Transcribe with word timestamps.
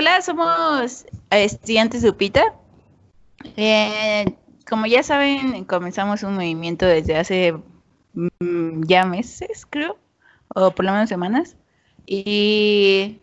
Hola, 0.00 0.22
somos 0.22 1.04
estudiantes 1.28 2.00
de 2.00 2.08
UPITA. 2.08 2.54
Eh, 3.58 4.34
como 4.66 4.86
ya 4.86 5.02
saben, 5.02 5.66
comenzamos 5.66 6.22
un 6.22 6.36
movimiento 6.36 6.86
desde 6.86 7.18
hace 7.18 7.52
mm, 8.14 8.84
ya 8.86 9.04
meses, 9.04 9.66
creo, 9.68 9.98
o 10.54 10.70
por 10.70 10.86
lo 10.86 10.92
menos 10.92 11.10
semanas. 11.10 11.54
Y 12.06 13.18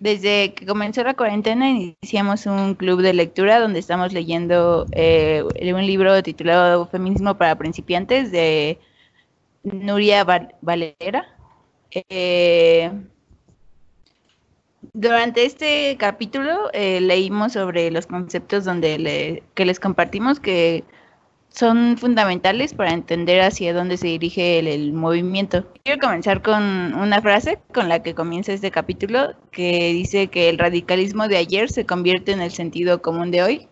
desde 0.00 0.54
que 0.54 0.66
comenzó 0.66 1.04
la 1.04 1.14
cuarentena 1.14 1.70
iniciamos 1.70 2.46
un 2.46 2.74
club 2.74 3.00
de 3.00 3.14
lectura 3.14 3.60
donde 3.60 3.78
estamos 3.78 4.12
leyendo 4.12 4.86
eh, 4.90 5.44
un 5.44 5.86
libro 5.86 6.20
titulado 6.20 6.88
Feminismo 6.88 7.38
para 7.38 7.58
principiantes 7.58 8.32
de 8.32 8.80
Nuria 9.62 10.24
Valera. 10.24 11.28
Eh, 11.92 12.90
durante 14.96 15.44
este 15.44 15.94
capítulo 15.98 16.70
eh, 16.72 17.02
leímos 17.02 17.52
sobre 17.52 17.90
los 17.90 18.06
conceptos 18.06 18.64
donde 18.64 19.42
que 19.54 19.66
les 19.66 19.78
compartimos 19.78 20.40
que 20.40 20.84
son 21.50 21.98
fundamentales 21.98 22.72
para 22.72 22.92
entender 22.92 23.42
hacia 23.42 23.74
dónde 23.74 23.98
se 23.98 24.06
dirige 24.06 24.58
el, 24.58 24.94
movimiento. 24.94 25.66
Quiero 25.84 26.00
comenzar 26.00 26.40
con 26.42 26.94
una 26.94 27.20
frase 27.20 27.58
con 27.74 27.90
la 27.90 28.02
que 28.02 28.14
comienza 28.14 28.54
este 28.54 28.70
capítulo 28.70 29.34
que 29.50 29.92
dice 29.92 30.28
que 30.28 30.48
el 30.48 30.58
radicalismo 30.58 31.28
de 31.28 31.36
ayer 31.36 31.70
se 31.70 31.84
convierte 31.84 32.32
en 32.32 32.40
el 32.40 32.50
sentido 32.50 33.02
común 33.02 33.30
de 33.30 33.42
hoy. 33.42 33.68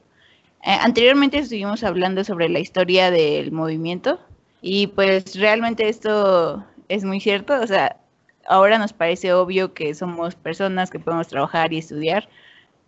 Eh, 0.62 0.76
anteriormente 0.80 1.38
estuvimos 1.38 1.84
hablando 1.84 2.22
sobre 2.22 2.50
la 2.50 2.58
historia 2.58 3.10
del 3.10 3.50
movimiento 3.50 4.20
y 4.60 4.88
pues 4.88 5.36
realmente 5.36 5.88
esto 5.88 6.64
es 6.88 7.04
muy 7.04 7.20
cierto, 7.20 7.58
o 7.60 7.66
sea, 7.66 7.96
ahora 8.46 8.78
nos 8.78 8.92
parece 8.92 9.32
obvio 9.32 9.74
que 9.74 9.94
somos 9.94 10.34
personas 10.34 10.90
que 10.90 10.98
podemos 10.98 11.28
trabajar 11.28 11.72
y 11.72 11.78
estudiar, 11.78 12.28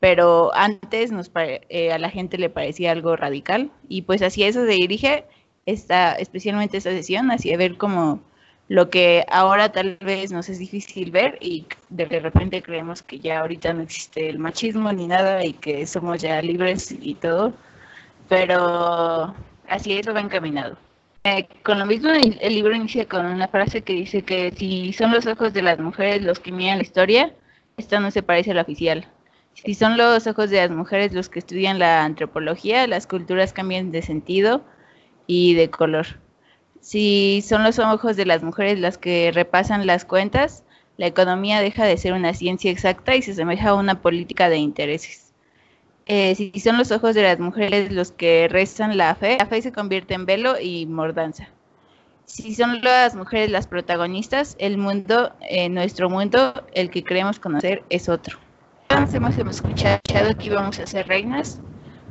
pero 0.01 0.55
antes 0.55 1.13
nos 1.13 1.31
eh, 1.35 1.93
a 1.93 1.99
la 1.99 2.11
gente 2.11 2.39
le 2.39 2.51
parecía 2.51 2.93
algo 2.93 3.17
radical 3.17 3.71
y 3.89 4.03
pues 4.03 4.23
hacia 4.23 4.49
eso 4.49 4.65
se 4.65 4.73
dirige 4.73 5.25
esta, 5.67 6.13
especialmente 6.15 6.77
esta 6.77 6.91
sesión, 6.91 7.31
hacia 7.31 7.57
ver 7.57 7.77
como 7.77 8.21
lo 8.69 8.91
que 8.91 9.25
ahora 9.31 9.71
tal 9.73 9.97
vez 9.99 10.33
nos 10.33 10.49
es 10.49 10.59
difícil 10.59 11.11
ver 11.11 11.39
y 11.41 11.67
de 11.89 12.07
repente 12.21 12.63
creemos 12.63 13.03
que 13.03 13.19
ya 13.21 13.41
ahorita 13.41 13.73
no 13.73 13.83
existe 13.83 14.29
el 14.29 14.39
machismo 14.39 14.93
ni 14.93 15.07
nada 15.07 15.45
y 15.45 15.53
que 15.53 15.87
somos 15.87 16.21
ya 16.23 16.43
libres 16.43 16.95
y 17.01 17.15
todo, 17.15 17.53
pero 18.29 19.35
así 19.69 19.93
eso 19.99 20.15
va 20.15 20.21
encaminado. 20.21 20.77
Eh, 21.29 21.49
con 21.65 21.81
lo 21.81 21.87
mismo, 21.87 22.11
el, 22.11 22.55
libro 22.55 22.73
inicia 22.73 23.09
con 23.09 23.27
una 23.27 23.49
frase 23.49 23.83
que 23.83 23.95
dice 23.95 24.23
que 24.23 24.53
si 24.57 24.93
son 24.93 25.11
los 25.11 25.27
ojos 25.27 25.53
de 25.53 25.61
las 25.61 25.81
mujeres 25.81 26.23
los 26.23 26.39
que 26.39 26.53
miran 26.53 26.79
la 26.79 26.85
historia, 26.85 27.35
esta 27.77 27.99
no 27.99 28.13
se 28.13 28.23
parece 28.23 28.53
a 28.53 28.55
la 28.55 28.63
oficial. 28.63 29.09
Si 29.55 29.75
son 29.75 29.97
los 29.97 30.29
ojos 30.29 30.51
de 30.51 30.59
las 30.59 30.71
mujeres 30.71 31.13
los 31.13 31.29
que 31.29 31.41
estudian 31.41 31.81
la 31.81 32.05
antropología, 32.05 32.87
las 32.87 33.09
culturas 33.09 33.53
cambian 33.53 33.91
de 33.91 34.03
sentido 34.03 34.65
y 35.27 35.55
de 35.55 35.69
color. 35.69 36.07
Si 36.81 37.43
son 37.43 37.65
los 37.65 37.81
ojos 37.81 38.15
de 38.17 38.25
las 38.25 38.45
mujeres 38.45 38.79
las 38.79 38.97
que 38.97 39.33
repasan 39.33 39.85
las 39.85 40.05
cuentas, 40.05 40.63
la 40.97 41.09
economía 41.09 41.61
deja 41.61 41.85
de 41.87 41.97
ser 41.97 42.13
una 42.13 42.35
ciencia 42.35 42.71
exacta 42.71 43.17
y 43.17 43.23
se 43.23 43.33
asemeja 43.33 43.71
a 43.71 43.75
una 43.75 44.01
política 44.01 44.49
de 44.49 44.59
intereses. 44.59 45.26
Eh, 46.09 46.37
si 46.37 46.53
son 46.61 46.79
los 46.79 46.93
ojos 46.93 47.17
de 47.17 47.23
las 47.23 47.41
mujeres 47.41 47.91
los 47.91 48.13
que 48.13 48.47
rezan 48.49 48.97
la 48.97 49.17
fe, 49.17 49.39
la 49.39 49.47
fe 49.47 49.61
se 49.61 49.73
convierte 49.73 50.15
en 50.15 50.25
velo 50.25 50.55
y 50.61 50.87
mordanza. 50.87 51.49
Si 52.27 52.55
son 52.55 52.81
las 52.81 53.17
mujeres 53.17 53.51
las 53.51 53.67
protagonistas, 53.67 54.55
el 54.61 54.79
mundo, 54.79 55.33
eh, 55.49 55.69
nuestro 55.69 56.09
mundo, 56.09 56.55
el 56.75 56.91
que 56.91 57.03
creemos 57.03 57.41
conocer, 57.41 57.83
es 57.91 58.09
otro. 58.09 58.39
Hemos, 58.89 59.37
escuchado 59.37 60.01
que 60.39 60.47
íbamos 60.47 60.79
a 60.79 60.87
ser 60.87 61.09
reinas, 61.09 61.61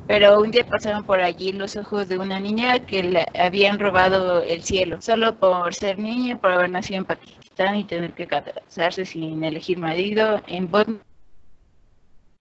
pero 0.07 0.41
un 0.41 0.51
día 0.51 0.65
pasaron 0.65 1.05
por 1.05 1.21
allí 1.21 1.53
los 1.53 1.77
ojos 1.77 2.09
de 2.09 2.17
una 2.17 2.39
niña 2.39 2.79
que 2.79 3.01
le 3.01 3.25
habían 3.39 3.79
robado 3.79 4.41
el 4.43 4.61
cielo, 4.61 5.01
solo 5.01 5.35
por 5.35 5.73
ser 5.73 5.99
niña, 5.99 6.37
por 6.37 6.51
haber 6.51 6.69
nacido 6.69 6.99
en 6.99 7.05
Pakistán 7.05 7.77
y 7.77 7.85
tener 7.85 8.11
que 8.11 8.27
casarse 8.27 9.05
sin 9.05 9.41
elegir 9.43 9.77
marido, 9.77 10.41
en 10.47 10.69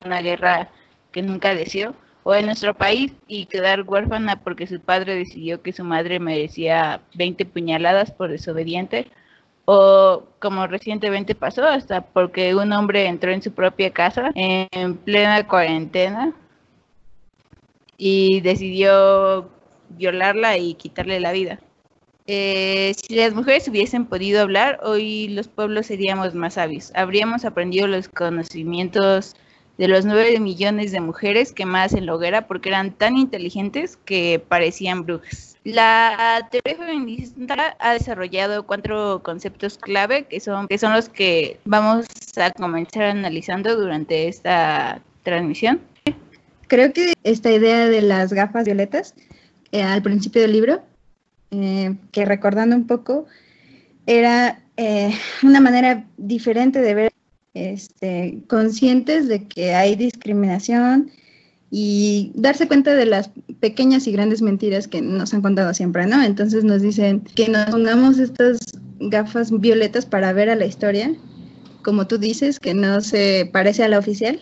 una 0.04 0.20
guerra 0.20 0.68
que 1.14 1.22
nunca 1.22 1.54
deseó, 1.54 1.94
o 2.24 2.34
en 2.34 2.46
nuestro 2.46 2.74
país 2.74 3.12
y 3.28 3.46
quedar 3.46 3.82
huérfana 3.82 4.42
porque 4.42 4.66
su 4.66 4.80
padre 4.80 5.14
decidió 5.14 5.62
que 5.62 5.72
su 5.72 5.84
madre 5.84 6.18
merecía 6.18 7.00
20 7.14 7.46
puñaladas 7.46 8.10
por 8.10 8.30
desobediente, 8.30 9.06
o 9.64 10.24
como 10.40 10.66
recientemente 10.66 11.34
pasó, 11.34 11.64
hasta 11.66 12.02
porque 12.02 12.54
un 12.54 12.72
hombre 12.72 13.06
entró 13.06 13.30
en 13.30 13.42
su 13.42 13.52
propia 13.52 13.90
casa 13.90 14.32
en 14.34 14.96
plena 14.96 15.46
cuarentena 15.46 16.34
y 17.96 18.40
decidió 18.40 19.48
violarla 19.90 20.58
y 20.58 20.74
quitarle 20.74 21.20
la 21.20 21.32
vida. 21.32 21.60
Eh, 22.26 22.94
si 22.96 23.14
las 23.14 23.34
mujeres 23.34 23.68
hubiesen 23.68 24.06
podido 24.06 24.40
hablar, 24.40 24.80
hoy 24.82 25.28
los 25.28 25.46
pueblos 25.48 25.86
seríamos 25.86 26.34
más 26.34 26.54
sabios. 26.54 26.90
Habríamos 26.94 27.44
aprendido 27.44 27.86
los 27.86 28.08
conocimientos 28.08 29.36
de 29.78 29.88
los 29.88 30.04
9 30.04 30.38
millones 30.40 30.92
de 30.92 31.00
mujeres 31.00 31.52
quemadas 31.52 31.94
en 31.94 32.06
la 32.06 32.14
hoguera 32.14 32.46
porque 32.46 32.68
eran 32.68 32.92
tan 32.92 33.16
inteligentes 33.16 33.98
que 34.04 34.42
parecían 34.46 35.04
brujas. 35.04 35.56
La 35.64 36.46
teoría 36.50 36.84
feminista 36.86 37.76
ha 37.78 37.92
desarrollado 37.94 38.66
cuatro 38.66 39.22
conceptos 39.22 39.78
clave 39.78 40.24
que 40.24 40.38
son, 40.38 40.68
que 40.68 40.78
son 40.78 40.92
los 40.92 41.08
que 41.08 41.58
vamos 41.64 42.06
a 42.36 42.50
comenzar 42.50 43.04
analizando 43.04 43.74
durante 43.74 44.28
esta 44.28 45.00
transmisión. 45.22 45.80
Creo 46.68 46.92
que 46.92 47.14
esta 47.24 47.50
idea 47.50 47.88
de 47.88 48.02
las 48.02 48.32
gafas 48.32 48.64
violetas 48.64 49.14
eh, 49.72 49.82
al 49.82 50.02
principio 50.02 50.42
del 50.42 50.52
libro, 50.52 50.82
eh, 51.50 51.96
que 52.12 52.24
recordando 52.24 52.76
un 52.76 52.86
poco, 52.86 53.26
era 54.06 54.60
eh, 54.76 55.12
una 55.42 55.60
manera 55.60 56.04
diferente 56.16 56.80
de 56.80 56.94
ver 56.94 57.13
este, 57.54 58.42
conscientes 58.48 59.28
de 59.28 59.46
que 59.46 59.74
hay 59.74 59.94
discriminación 59.94 61.10
y 61.70 62.32
darse 62.34 62.68
cuenta 62.68 62.94
de 62.94 63.06
las 63.06 63.30
pequeñas 63.60 64.06
y 64.06 64.12
grandes 64.12 64.42
mentiras 64.42 64.86
que 64.86 65.02
nos 65.02 65.34
han 65.34 65.42
contado 65.42 65.72
siempre, 65.74 66.06
¿no? 66.06 66.22
Entonces 66.22 66.64
nos 66.64 66.82
dicen 66.82 67.20
que 67.34 67.48
nos 67.48 67.66
pongamos 67.66 68.18
estas 68.18 68.58
gafas 69.00 69.50
violetas 69.50 70.06
para 70.06 70.32
ver 70.32 70.50
a 70.50 70.56
la 70.56 70.66
historia, 70.66 71.14
como 71.82 72.06
tú 72.06 72.18
dices, 72.18 72.60
que 72.60 72.74
no 72.74 73.00
se 73.00 73.48
parece 73.52 73.82
a 73.82 73.88
la 73.88 73.98
oficial. 73.98 74.40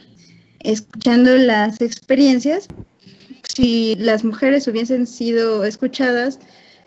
Escuchando 0.60 1.36
las 1.36 1.80
experiencias, 1.80 2.68
si 3.54 3.94
las 3.96 4.24
mujeres 4.24 4.68
hubiesen 4.68 5.06
sido 5.06 5.64
escuchadas, 5.64 6.38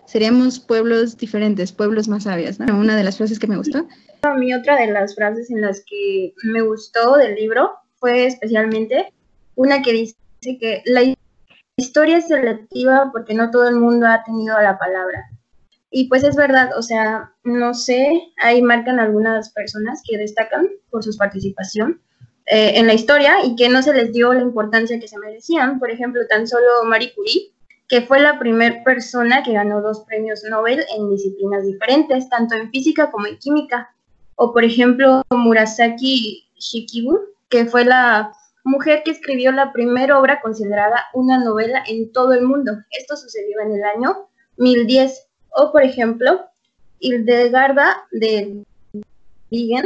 seríamos 0.06 0.60
pueblos 0.60 1.18
diferentes, 1.18 1.72
pueblos 1.72 2.08
más 2.08 2.24
sabios, 2.24 2.60
¿no? 2.60 2.78
Una 2.78 2.96
de 2.96 3.04
las 3.04 3.18
frases 3.18 3.40
que 3.40 3.48
me 3.48 3.58
gustó 3.58 3.88
a 4.26 4.36
mí 4.36 4.54
otra 4.54 4.78
de 4.80 4.88
las 4.88 5.16
frases 5.16 5.50
en 5.50 5.62
las 5.62 5.84
que 5.86 6.34
me 6.44 6.62
gustó 6.62 7.18
del 7.18 7.36
libro 7.36 7.72
fue 7.98 8.26
especialmente 8.26 9.14
una 9.56 9.82
que 9.82 9.94
dice 9.94 10.16
que 10.42 10.82
la 10.86 11.02
historia 11.78 12.18
es 12.18 12.28
selectiva 12.28 13.10
porque 13.12 13.34
no 13.34 13.52
todo 13.52 13.68
el 13.70 13.76
mundo 13.76 14.08
ha 14.08 14.24
tenido 14.24 14.60
la 14.62 14.78
palabra. 14.78 15.26
Y 15.90 16.10
pues 16.10 16.24
es 16.24 16.36
verdad, 16.36 16.72
o 16.78 16.82
sea, 16.82 17.32
no 17.44 17.74
sé, 17.74 18.12
ahí 18.38 18.62
marcan 18.62 19.00
algunas 19.00 19.52
personas 19.52 20.02
que 20.06 20.18
destacan 20.18 20.68
por 20.90 21.04
su 21.04 21.16
participación 21.16 22.02
eh, 22.48 22.74
en 22.76 22.88
la 22.88 22.94
historia 22.94 23.46
y 23.46 23.56
que 23.56 23.70
no 23.70 23.82
se 23.82 23.94
les 23.94 24.12
dio 24.12 24.34
la 24.34 24.42
importancia 24.42 25.00
que 25.00 25.08
se 25.08 25.18
merecían. 25.18 25.80
Por 25.80 25.90
ejemplo, 25.90 26.22
tan 26.28 26.48
solo 26.48 26.84
Marie 26.86 27.14
Curie, 27.16 27.54
que 27.88 28.02
fue 28.02 28.20
la 28.20 28.40
primera 28.40 28.84
persona 28.84 29.44
que 29.44 29.54
ganó 29.54 29.82
dos 29.82 30.02
premios 30.02 30.44
Nobel 30.50 30.84
en 30.96 31.10
disciplinas 31.10 31.66
diferentes, 31.66 32.30
tanto 32.30 32.56
en 32.56 32.72
física 32.72 33.12
como 33.12 33.28
en 33.28 33.38
química 33.38 33.96
o 34.36 34.52
por 34.54 34.64
ejemplo 34.64 35.24
Murasaki 35.30 36.50
Shikibu, 36.58 37.20
que 37.50 37.66
fue 37.66 37.86
la 37.86 38.32
mujer 38.64 39.04
que 39.04 39.12
escribió 39.12 39.52
la 39.52 39.72
primera 39.72 40.20
obra 40.20 40.42
considerada 40.42 41.06
una 41.14 41.44
novela 41.44 41.84
en 41.88 42.12
todo 42.12 42.34
el 42.34 42.44
mundo. 42.44 42.74
Esto 42.92 43.16
sucedió 43.16 43.60
en 43.62 43.74
el 43.74 43.84
año 43.84 44.28
1010. 44.58 45.28
O 45.58 45.72
por 45.72 45.84
ejemplo, 45.84 46.42
Hildegarda 47.00 48.06
de 48.12 48.66
Bingen, 49.50 49.86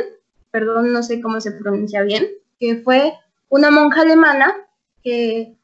perdón, 0.52 0.94
no 0.94 1.04
sé 1.04 1.22
cómo 1.22 1.40
se 1.42 1.52
pronuncia 1.52 2.02
bien, 2.02 2.28
que 2.60 2.78
fue 2.78 3.14
una 3.50 3.70
monja 3.70 4.02
alemana 4.02 4.56
que 5.04 5.59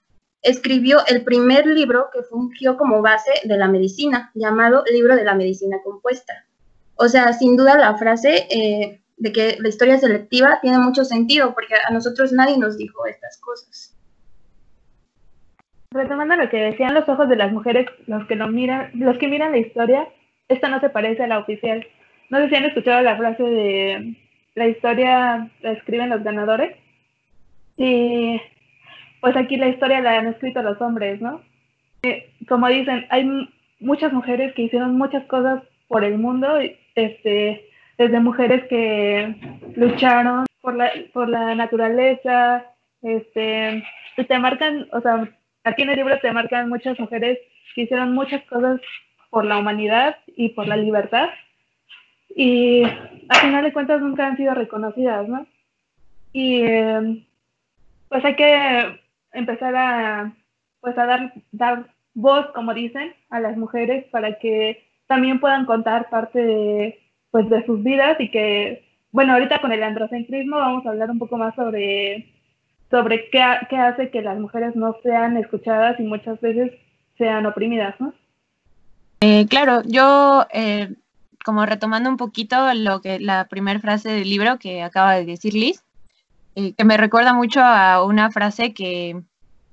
escribió 0.46 1.00
el 1.08 1.24
primer 1.24 1.66
libro 1.66 2.08
que 2.14 2.24
fungió 2.24 2.78
como 2.78 3.02
base 3.02 3.32
de 3.44 3.58
la 3.58 3.68
medicina, 3.68 4.32
llamado 4.36 4.84
Libro 4.92 5.16
de 5.16 5.24
la 5.24 5.36
Medicina 5.36 5.78
Compuesta. 5.84 6.46
O 6.96 7.08
sea, 7.10 7.34
sin 7.34 7.58
duda 7.58 7.78
la 7.78 7.98
frase 7.98 8.48
eh, 8.50 9.02
de 9.18 9.32
que 9.32 9.58
la 9.60 9.70
historia 9.70 9.98
selectiva 9.98 10.60
tiene 10.62 10.78
mucho 10.78 11.04
sentido, 11.04 11.54
porque 11.54 11.74
a 11.76 11.92
nosotros 11.92 12.32
nadie 12.32 12.58
nos 12.58 12.78
dijo 12.78 13.06
estas 13.08 13.40
cosas. 13.40 13.98
Retomando 15.92 16.36
lo 16.36 16.50
que 16.50 16.58
decían 16.58 16.94
los 16.94 17.10
ojos 17.10 17.28
de 17.28 17.38
las 17.38 17.52
mujeres, 17.52 17.88
los 18.06 18.26
que, 18.28 18.36
lo 18.36 18.48
miran, 18.48 18.92
los 18.94 19.18
que 19.18 19.28
miran 19.28 19.52
la 19.52 19.58
historia, 19.58 20.08
esta 20.48 20.70
no 20.70 20.80
se 20.80 20.90
parece 20.90 21.24
a 21.24 21.28
la 21.28 21.40
oficial. 21.40 21.86
No 22.30 22.38
sé 22.38 22.50
si 22.50 22.56
han 22.56 22.66
escuchado 22.66 23.02
la 23.02 23.18
frase 23.18 23.44
de 23.44 24.16
la 24.56 24.68
historia 24.68 25.52
la 25.62 25.72
escriben 25.72 26.10
los 26.10 26.24
ganadores. 26.24 26.76
Y 27.78 28.40
pues 29.26 29.36
aquí 29.38 29.58
la 29.58 29.70
historia 29.70 30.02
la 30.02 30.20
han 30.20 30.28
escrito 30.28 30.62
los 30.62 30.80
hombres, 30.80 31.20
¿no? 31.20 31.42
Eh, 32.04 32.30
como 32.48 32.68
dicen, 32.68 33.08
hay 33.10 33.28
muchas 33.80 34.14
mujeres 34.14 34.54
que 34.54 34.62
hicieron 34.62 35.00
muchas 35.00 35.26
cosas 35.26 35.64
por 35.88 36.04
el 36.04 36.20
mundo, 36.20 36.60
este, 36.94 37.68
desde 37.98 38.20
mujeres 38.20 38.68
que 38.68 39.36
lucharon 39.76 40.46
por 40.62 40.76
la, 40.76 40.92
por 41.12 41.28
la 41.28 41.56
naturaleza, 41.56 42.66
este, 43.02 43.84
te 44.16 44.38
marcan, 44.38 44.88
o 44.92 45.02
sea, 45.02 45.28
aquí 45.64 45.82
en 45.82 45.90
el 45.90 45.96
libro 45.96 46.20
te 46.20 46.32
marcan 46.32 46.70
muchas 46.70 47.00
mujeres 47.00 47.40
que 47.74 47.82
hicieron 47.82 48.14
muchas 48.14 48.44
cosas 48.44 48.80
por 49.32 49.44
la 49.44 49.58
humanidad 49.58 50.18
y 50.28 50.50
por 50.50 50.68
la 50.68 50.78
libertad, 50.78 51.30
y 52.36 52.84
al 52.84 53.42
final 53.42 53.64
de 53.64 53.74
cuentas 53.74 54.02
nunca 54.02 54.28
han 54.28 54.38
sido 54.38 54.54
reconocidas, 54.54 55.28
¿no? 55.28 55.48
Y 56.32 56.62
eh, 56.62 57.26
pues 58.08 58.24
hay 58.24 58.36
que 58.36 59.04
empezar 59.36 59.76
a, 59.76 60.34
pues 60.82 60.98
a 60.98 61.06
dar, 61.06 61.34
dar 61.52 61.88
voz, 62.14 62.48
como 62.54 62.74
dicen, 62.74 63.14
a 63.30 63.40
las 63.40 63.58
mujeres 63.58 64.06
para 64.12 64.40
que 64.40 64.84
también 65.08 65.40
puedan 65.40 65.66
contar 65.66 66.10
parte 66.10 66.40
de, 66.40 67.00
pues, 67.32 67.50
de 67.50 67.66
sus 67.66 67.84
vidas 67.84 68.20
y 68.20 68.32
que, 68.32 68.86
bueno, 69.12 69.34
ahorita 69.34 69.62
con 69.62 69.72
el 69.72 69.84
androcentrismo 69.84 70.58
vamos 70.58 70.86
a 70.86 70.90
hablar 70.90 71.12
un 71.12 71.20
poco 71.20 71.38
más 71.38 71.54
sobre, 71.56 72.34
sobre 72.90 73.30
qué, 73.30 73.44
qué 73.70 73.78
hace 73.78 74.10
que 74.10 74.22
las 74.22 74.40
mujeres 74.40 74.76
no 74.76 74.96
sean 75.04 75.38
escuchadas 75.38 76.00
y 76.00 76.04
muchas 76.04 76.40
veces 76.42 76.72
sean 77.18 77.46
oprimidas, 77.46 77.96
¿no? 78.00 78.14
Eh, 79.22 79.46
claro, 79.48 79.82
yo, 79.86 80.46
eh, 80.54 80.94
como 81.44 81.66
retomando 81.66 82.10
un 82.10 82.18
poquito 82.18 82.74
lo 82.74 83.02
que 83.02 83.20
la 83.20 83.48
primera 83.48 83.80
frase 83.80 84.10
del 84.10 84.30
libro 84.30 84.58
que 84.60 84.82
acaba 84.82 85.16
de 85.16 85.26
decir 85.26 85.54
Liz, 85.54 85.85
eh, 86.56 86.74
que 86.74 86.86
me 86.86 86.98
recuerda 86.98 87.34
mucho 87.34 87.62
a 87.62 88.04
una 88.04 88.32
frase 88.32 88.74
que, 88.74 89.22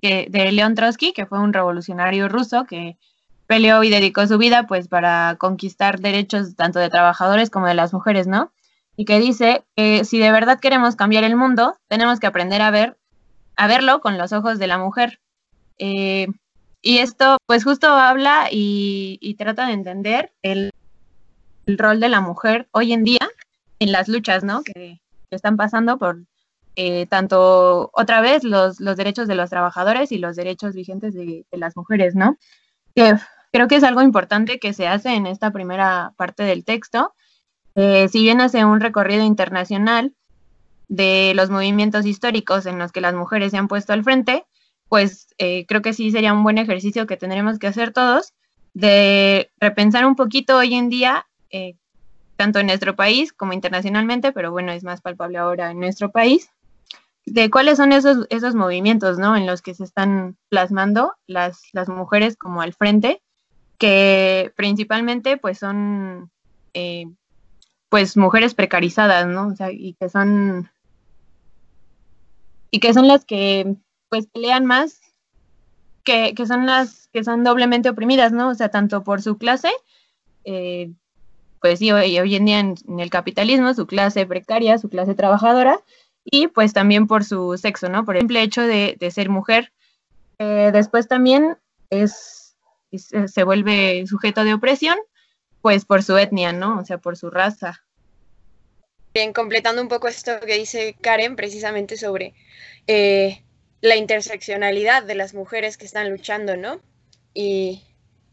de 0.01 0.53
León 0.53 0.75
Trotsky, 0.75 1.13
que 1.13 1.27
fue 1.27 1.39
un 1.39 1.53
revolucionario 1.53 2.29
ruso 2.29 2.65
que 2.65 2.97
peleó 3.47 3.85
y 3.85 3.91
dedicó 3.91 4.27
su 4.27 4.37
vida 4.37 4.67
pues 4.67 4.89
para 4.89 5.37
conquistar 5.39 6.01
derechos 6.01 6.57
tanto 6.57 6.81
de 6.81 6.91
trabajadores 6.91 7.51
como 7.51 7.67
de 7.67 7.75
las 7.75 7.93
mujeres, 7.93 8.27
¿no? 8.27 8.53
Y 8.97 9.05
que 9.05 9.21
dice 9.21 9.65
que 9.77 10.05
si 10.05 10.19
de 10.19 10.33
verdad 10.33 10.59
queremos 10.59 10.97
cambiar 10.97 11.23
el 11.25 11.37
mundo, 11.37 11.77
tenemos 11.89 12.19
que 12.19 12.27
aprender 12.27 12.63
a 12.63 12.71
ver, 12.71 12.99
a 13.57 13.69
verlo 13.69 14.01
con 14.01 14.19
los 14.19 14.33
ojos 14.33 14.59
de 14.59 14.67
la 14.67 14.79
mujer. 14.79 15.21
Eh, 15.79 16.27
y 16.83 16.99
esto 16.99 17.39
pues 17.47 17.63
justo 17.63 17.87
habla 17.87 18.49
y, 18.51 19.37
trata 19.39 19.67
de 19.67 19.73
entender 19.73 20.33
el, 20.43 20.71
rol 21.67 22.01
de 22.01 22.09
la 22.09 22.21
mujer 22.21 22.69
hoy 22.73 22.93
en 22.93 23.05
día 23.05 23.29
en 23.79 23.93
las 23.93 24.09
luchas, 24.09 24.43
¿no? 24.43 24.63
Que 24.63 25.01
están 25.31 25.57
pasando 25.57 25.97
por 25.97 26.25
eh, 26.75 27.07
tanto 27.07 27.91
otra 27.93 28.23
vez 28.23 28.45
los, 28.45 28.81
los, 28.81 28.97
derechos 28.97 29.29
de 29.29 29.35
los 29.35 29.51
trabajadores 29.51 30.11
y 30.11 30.19
los 30.19 30.37
derechos 30.37 30.75
vigentes 30.75 31.13
de, 31.13 31.45
las 31.51 31.77
mujeres, 31.77 32.15
¿no? 32.15 32.39
Que 32.95 33.15
creo 33.53 33.69
que 33.69 33.77
es 33.77 33.85
algo 33.85 34.01
importante 34.01 34.59
que 34.59 34.73
se 34.73 34.89
hace 34.89 35.15
en 35.15 35.27
esta 35.27 35.51
primera 35.51 36.15
parte 36.17 36.45
del 36.45 36.65
texto. 36.65 37.13
Eh, 37.75 38.09
si 38.09 38.23
bien 38.23 38.41
hace 38.41 38.65
un 38.65 38.81
recorrido 38.81 39.23
internacional 39.23 40.15
de 40.89 41.33
los 41.35 41.51
movimientos 41.51 42.07
históricos 42.07 42.65
en 42.65 42.79
los 42.79 42.91
que 42.91 43.03
las 43.03 43.15
mujeres 43.15 43.51
se 43.51 43.59
han 43.59 43.69
puesto 43.69 43.93
al 43.93 44.05
frente, 44.05 44.47
pues 44.89 45.29
eh, 45.37 45.67
creo 45.67 45.83
que 45.83 45.93
sí 45.93 46.11
sería 46.11 46.33
un 46.33 46.43
buen 46.43 46.57
ejercicio 46.57 47.07
que 47.07 47.19
tendremos 47.19 47.59
que 47.59 47.67
hacer 47.67 47.93
todos, 47.93 48.33
de 48.73 49.51
repensar 49.59 50.07
un 50.07 50.17
poquito 50.17 50.57
hoy 50.57 50.75
en 50.75 50.89
día, 50.89 51.27
tanto 52.37 52.61
en 52.61 52.67
nuestro 52.67 52.97
país 52.97 53.33
como 53.33 53.53
internacionalmente, 53.53 54.33
pero 54.33 54.51
bueno, 54.51 54.73
es 54.73 54.85
más 54.85 55.03
palpable 55.03 55.37
ahora 55.37 55.71
en 55.71 55.81
nuestro 55.81 56.11
país, 56.11 56.51
de 57.27 57.51
cuáles 57.51 57.77
son 57.77 57.93
esos, 57.93 58.27
esos 58.31 58.55
movimientos, 58.55 59.19
¿no? 59.19 59.37
En 59.37 59.47
los 59.47 59.63
que 59.63 59.75
se 59.75 59.85
están 59.85 60.37
plasmando 60.49 61.15
las, 61.27 61.63
las 61.73 61.89
mujeres 61.89 62.37
como 62.37 62.63
al 62.63 62.73
frente, 62.73 63.23
que 63.79 64.53
principalmente 64.57 65.37
pues 65.37 65.59
son 65.59 66.31
eh, 66.75 67.07
pues 67.89 68.17
mujeres 68.17 68.55
precarizadas, 68.55 69.27
¿no? 69.27 69.49
O 69.49 69.57
sea, 69.57 69.71
y 69.71 69.95
que 70.01 70.09
son 70.09 70.71
y 72.71 72.81
que 72.81 72.95
son 72.95 73.07
las 73.07 73.25
que 73.25 73.77
pues 74.09 74.27
pelean 74.27 74.67
más, 74.67 75.01
que, 76.03 76.35
que 76.35 76.47
son 76.47 76.67
las 76.67 77.09
que 77.13 77.23
son 77.23 77.45
doblemente 77.45 77.91
oprimidas, 77.91 78.33
¿no? 78.33 78.49
O 78.49 78.55
sea, 78.55 78.71
tanto 78.71 79.05
por 79.05 79.23
su 79.23 79.39
clase, 79.39 79.71
eh, 80.45 80.91
pues 81.61 81.79
sí, 81.79 81.93
hoy, 81.93 82.19
hoy 82.19 82.35
en 82.35 82.45
día 82.45 82.61
en, 82.61 82.77
el 82.99 83.11
capitalismo, 83.11 83.73
su 83.75 83.87
clase 83.87 84.27
precaria, 84.27 84.79
su 84.79 84.89
clase 84.89 85.15
trabajadora, 85.15 85.81
y 86.25 86.49
pues 86.49 86.73
también 86.73 87.07
por 87.07 87.25
su 87.25 87.57
sexo, 87.57 87.89
¿no? 87.89 88.05
Por 88.05 88.17
el 88.17 88.23
simple 88.23 88.43
hecho 88.43 88.63
de, 88.63 88.97
ser 89.13 89.29
mujer. 89.29 89.73
Eh, 90.39 90.71
después 90.73 91.09
también 91.09 91.59
es, 91.91 92.57
se 92.91 93.45
vuelve 93.45 94.07
sujeto 94.07 94.45
de 94.45 94.55
opresión, 94.55 94.97
pues 95.61 95.85
por 95.85 96.03
su 96.03 96.17
etnia, 96.17 96.53
¿no? 96.53 96.79
O 96.79 96.85
sea, 96.85 96.99
por 96.99 97.17
su 97.17 97.31
raza. 97.31 97.85
Bien, 99.15 99.33
completando 99.33 99.83
un 99.83 99.89
poco 99.89 100.09
esto 100.09 100.41
que 100.41 100.57
dice 100.57 100.97
Karen 101.01 101.37
precisamente 101.37 101.97
sobre 101.97 102.35
eh, 102.87 103.43
la 103.83 103.97
interseccionalidad 103.97 105.03
de 105.03 105.15
las 105.15 105.35
mujeres 105.35 105.77
que 105.77 105.85
están 105.85 106.11
luchando, 106.11 106.57
¿no? 106.57 106.81
Y 107.35 107.83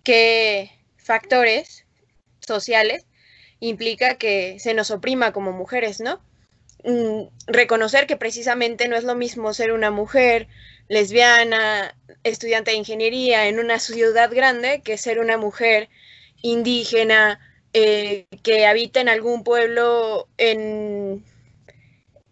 qué 0.04 0.72
factores 0.98 1.86
sociales 2.40 3.06
implica 3.60 4.16
que 4.16 4.58
se 4.60 4.74
nos 4.74 4.90
oprima 4.92 5.34
como 5.34 5.52
mujeres, 5.52 6.00
¿no? 6.00 6.22
Mm, 6.84 7.24
reconocer 7.48 8.08
que 8.08 8.16
precisamente 8.16 8.88
no 8.88 8.96
es 8.96 9.04
lo 9.04 9.16
mismo 9.16 9.54
ser 9.54 9.74
una 9.74 9.92
mujer 9.92 10.48
lesbiana, 10.88 11.96
estudiante 12.24 12.72
de 12.72 12.78
ingeniería 12.78 13.48
en 13.48 13.60
una 13.60 13.80
ciudad 13.80 14.32
grande 14.34 14.82
que 14.82 14.98
ser 14.98 15.20
una 15.20 15.38
mujer 15.38 15.90
indígena 16.42 17.40
eh, 17.74 18.28
que 18.44 18.66
habita 18.66 19.02
en 19.02 19.10
algún 19.10 19.44
pueblo 19.44 20.28
en, 20.38 21.24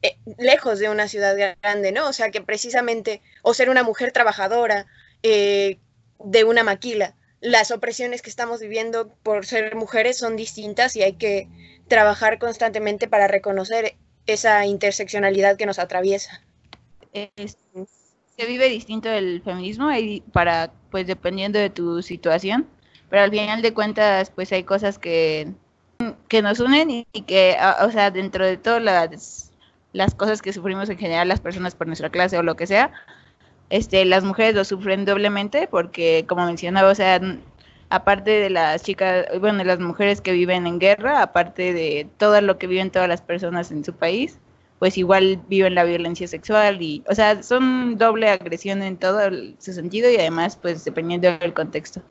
eh, 0.02 0.18
lejos 0.38 0.80
de 0.80 0.90
una 0.90 1.08
ciudad 1.08 1.36
grande, 1.62 1.92
¿no? 1.92 2.08
O 2.08 2.14
sea, 2.14 2.32
que 2.32 2.42
precisamente, 2.42 3.22
o 3.44 3.54
ser 3.54 3.70
una 3.70 3.84
mujer 3.84 4.12
trabajadora 4.12 4.88
eh, 5.24 5.80
de 6.20 6.44
una 6.46 6.64
maquila, 6.64 7.16
las 7.42 7.72
opresiones 7.72 8.22
que 8.22 8.30
estamos 8.30 8.62
viviendo 8.62 9.14
por 9.24 9.46
ser 9.46 9.76
mujeres 9.76 10.18
son 10.18 10.36
distintas 10.36 10.96
y 10.96 11.04
hay 11.04 11.14
que 11.14 11.48
trabajar 11.88 12.40
constantemente 12.40 13.08
para 13.08 13.28
reconocer 13.28 13.98
esa 14.28 14.66
interseccionalidad 14.66 15.58
que 15.58 15.66
nos 15.66 15.80
atraviesa. 15.80 16.42
se 17.14 18.46
vive 18.46 18.70
distinto 18.70 19.10
el 19.10 19.42
feminismo 19.42 19.90
para, 20.32 20.72
pues 20.92 21.08
dependiendo 21.08 21.58
de 21.58 21.70
tu 21.70 22.02
situación, 22.02 22.68
pero 23.10 23.24
al 23.24 23.32
final 23.32 23.62
de 23.62 23.74
cuentas, 23.74 24.30
pues 24.30 24.52
hay 24.52 24.64
cosas 24.64 25.00
que, 25.00 25.48
que 26.28 26.42
nos 26.42 26.60
unen 26.60 26.92
y, 26.92 27.06
que, 27.26 27.58
o 27.82 27.92
sea, 27.92 28.12
dentro 28.12 28.46
de 28.46 28.58
todas 28.58 28.84
las, 28.84 29.52
las 29.94 30.14
cosas 30.14 30.42
que 30.42 30.54
sufrimos 30.54 30.90
en 30.90 30.98
general 30.98 31.28
las 31.28 31.40
personas 31.40 31.74
por 31.74 31.88
nuestra 31.88 32.10
clase 32.10 32.38
o 32.38 32.44
lo 32.44 32.56
que 32.56 32.68
sea, 32.68 32.92
este, 33.70 34.06
las 34.06 34.24
mujeres 34.24 34.56
lo 34.56 34.64
sufren 34.66 35.06
doblemente 35.06 35.68
porque, 35.68 36.26
como 36.28 36.46
mencionaba, 36.46 36.92
o 36.92 36.96
sea, 36.96 37.20
aparte 37.90 38.32
de 38.32 38.50
las 38.50 38.84
chicas, 38.84 39.26
bueno, 39.40 39.60
de 39.60 39.66
las 39.66 39.80
mujeres 39.80 40.22
que 40.22 40.34
viven 40.34 40.68
en 40.68 40.80
guerra, 40.80 41.22
aparte 41.22 41.74
de 41.74 42.10
todo 42.18 42.40
lo 42.42 42.58
que 42.58 42.68
viven 42.68 42.92
todas 42.92 43.08
las 43.08 43.22
personas 43.22 43.72
en 43.72 43.84
su 43.84 43.94
país, 43.94 44.40
pues 44.80 44.98
igual 44.98 45.42
viven 45.48 45.76
la 45.76 45.84
violencia 45.84 46.28
sexual 46.28 46.82
y, 46.82 47.04
o 47.10 47.16
sea, 47.16 47.42
son 47.42 47.98
doble 47.98 48.30
agresión 48.30 48.84
en 48.84 48.98
todo 48.98 49.22
su 49.60 49.74
sentido 49.74 50.12
y 50.12 50.18
además, 50.18 50.58
pues 50.58 50.86
dependiendo 50.86 51.36
del 51.38 51.54
contexto. 51.54 52.02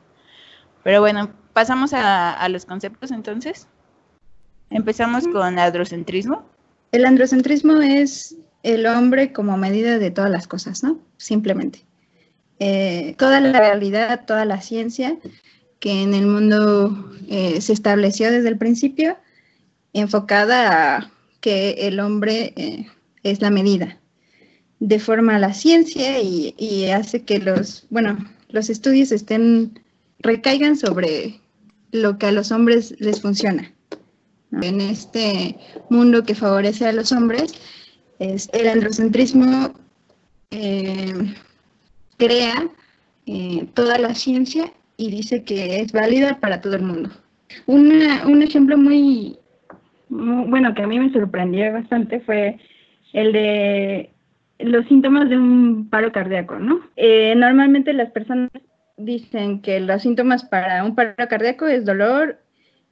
Pero 0.83 1.01
bueno, 1.01 1.31
pasamos 1.53 1.93
a, 1.93 2.49
los 2.49 2.65
conceptos 2.65 3.11
entonces. 3.11 3.69
Empezamos 4.71 5.27
con 5.29 5.59
androcentrismo. 5.59 6.45
El 6.93 7.05
androcentrismo 7.05 7.81
es 7.83 8.37
el 8.63 8.87
hombre 8.87 9.33
como 9.33 9.57
medida 9.57 9.99
de 9.99 10.11
todas 10.11 10.31
las 10.31 10.47
cosas, 10.49 10.83
¿no? 10.83 10.99
Simplemente. 11.17 11.85
Eh, 12.59 13.15
toda 13.19 13.41
la 13.41 13.59
realidad, 13.59 14.25
toda 14.27 14.45
la 14.45 14.61
ciencia 14.61 15.19
que 15.81 16.03
en 16.03 16.15
el 16.15 16.27
mundo 16.27 17.11
eh, 17.29 17.61
se 17.61 17.73
estableció 17.73 18.31
desde 18.31 18.49
el 18.49 18.59
principio, 18.59 19.17
enfocada 19.93 20.97
a 20.97 21.13
que 21.41 21.71
el 21.87 22.01
hombre 22.01 22.53
eh, 22.57 22.87
es 23.23 23.41
la 23.41 23.51
medida. 23.51 23.99
Deforma 24.79 25.39
la 25.39 25.55
ciencia 25.55 26.21
y, 26.21 26.91
hace 26.91 27.23
que 27.23 27.39
los, 27.39 27.87
bueno, 27.91 28.19
los 28.51 28.69
estudios 28.69 29.11
estén, 29.11 29.81
recaigan 30.19 30.77
sobre 30.77 31.41
lo 31.93 32.19
que 32.19 32.27
a 32.27 32.33
los 32.33 32.53
hombres 32.53 32.95
les 32.99 33.21
funciona. 33.21 33.73
En 34.63 34.81
este 34.81 35.57
mundo 35.91 36.25
que 36.25 36.35
favorece 36.35 36.87
a 36.87 36.93
los 36.93 37.13
hombres, 37.13 37.55
es, 38.19 38.49
el 38.53 38.69
androcentrismo 38.69 39.75
eh, 40.51 41.35
crea 42.19 42.71
toda 43.75 43.99
la 43.99 44.15
ciencia 44.15 44.73
y 44.97 45.11
dice 45.11 45.45
que 45.45 45.81
es 45.81 45.93
válida 45.93 46.39
para 46.41 46.61
todo 46.61 46.77
el 46.77 46.83
mundo. 46.83 47.11
un 47.67 48.43
ejemplo 48.43 48.77
muy, 48.79 49.39
bueno, 50.09 50.75
que 50.75 50.83
a 50.83 50.87
mí 50.87 50.99
me 50.99 51.13
sorprendió 51.13 51.73
bastante 51.73 52.21
fue 52.21 52.59
el 53.13 53.33
de 53.33 54.11
los 54.59 54.87
síntomas 54.87 55.29
de 55.29 55.37
un 55.37 55.89
paro 55.91 56.13
cardíaco, 56.13 56.59
¿no? 56.59 56.81
Eh, 56.97 57.35
normalmente 57.37 57.93
las 57.93 58.11
personas 58.11 58.51
dicen 58.97 59.61
que 59.61 59.81
los 59.81 60.03
síntomas 60.03 60.45
para 60.45 60.85
un 60.85 60.95
paro 60.95 61.15
cardíaco 61.29 61.67
es 61.67 61.85
dolor 61.85 62.39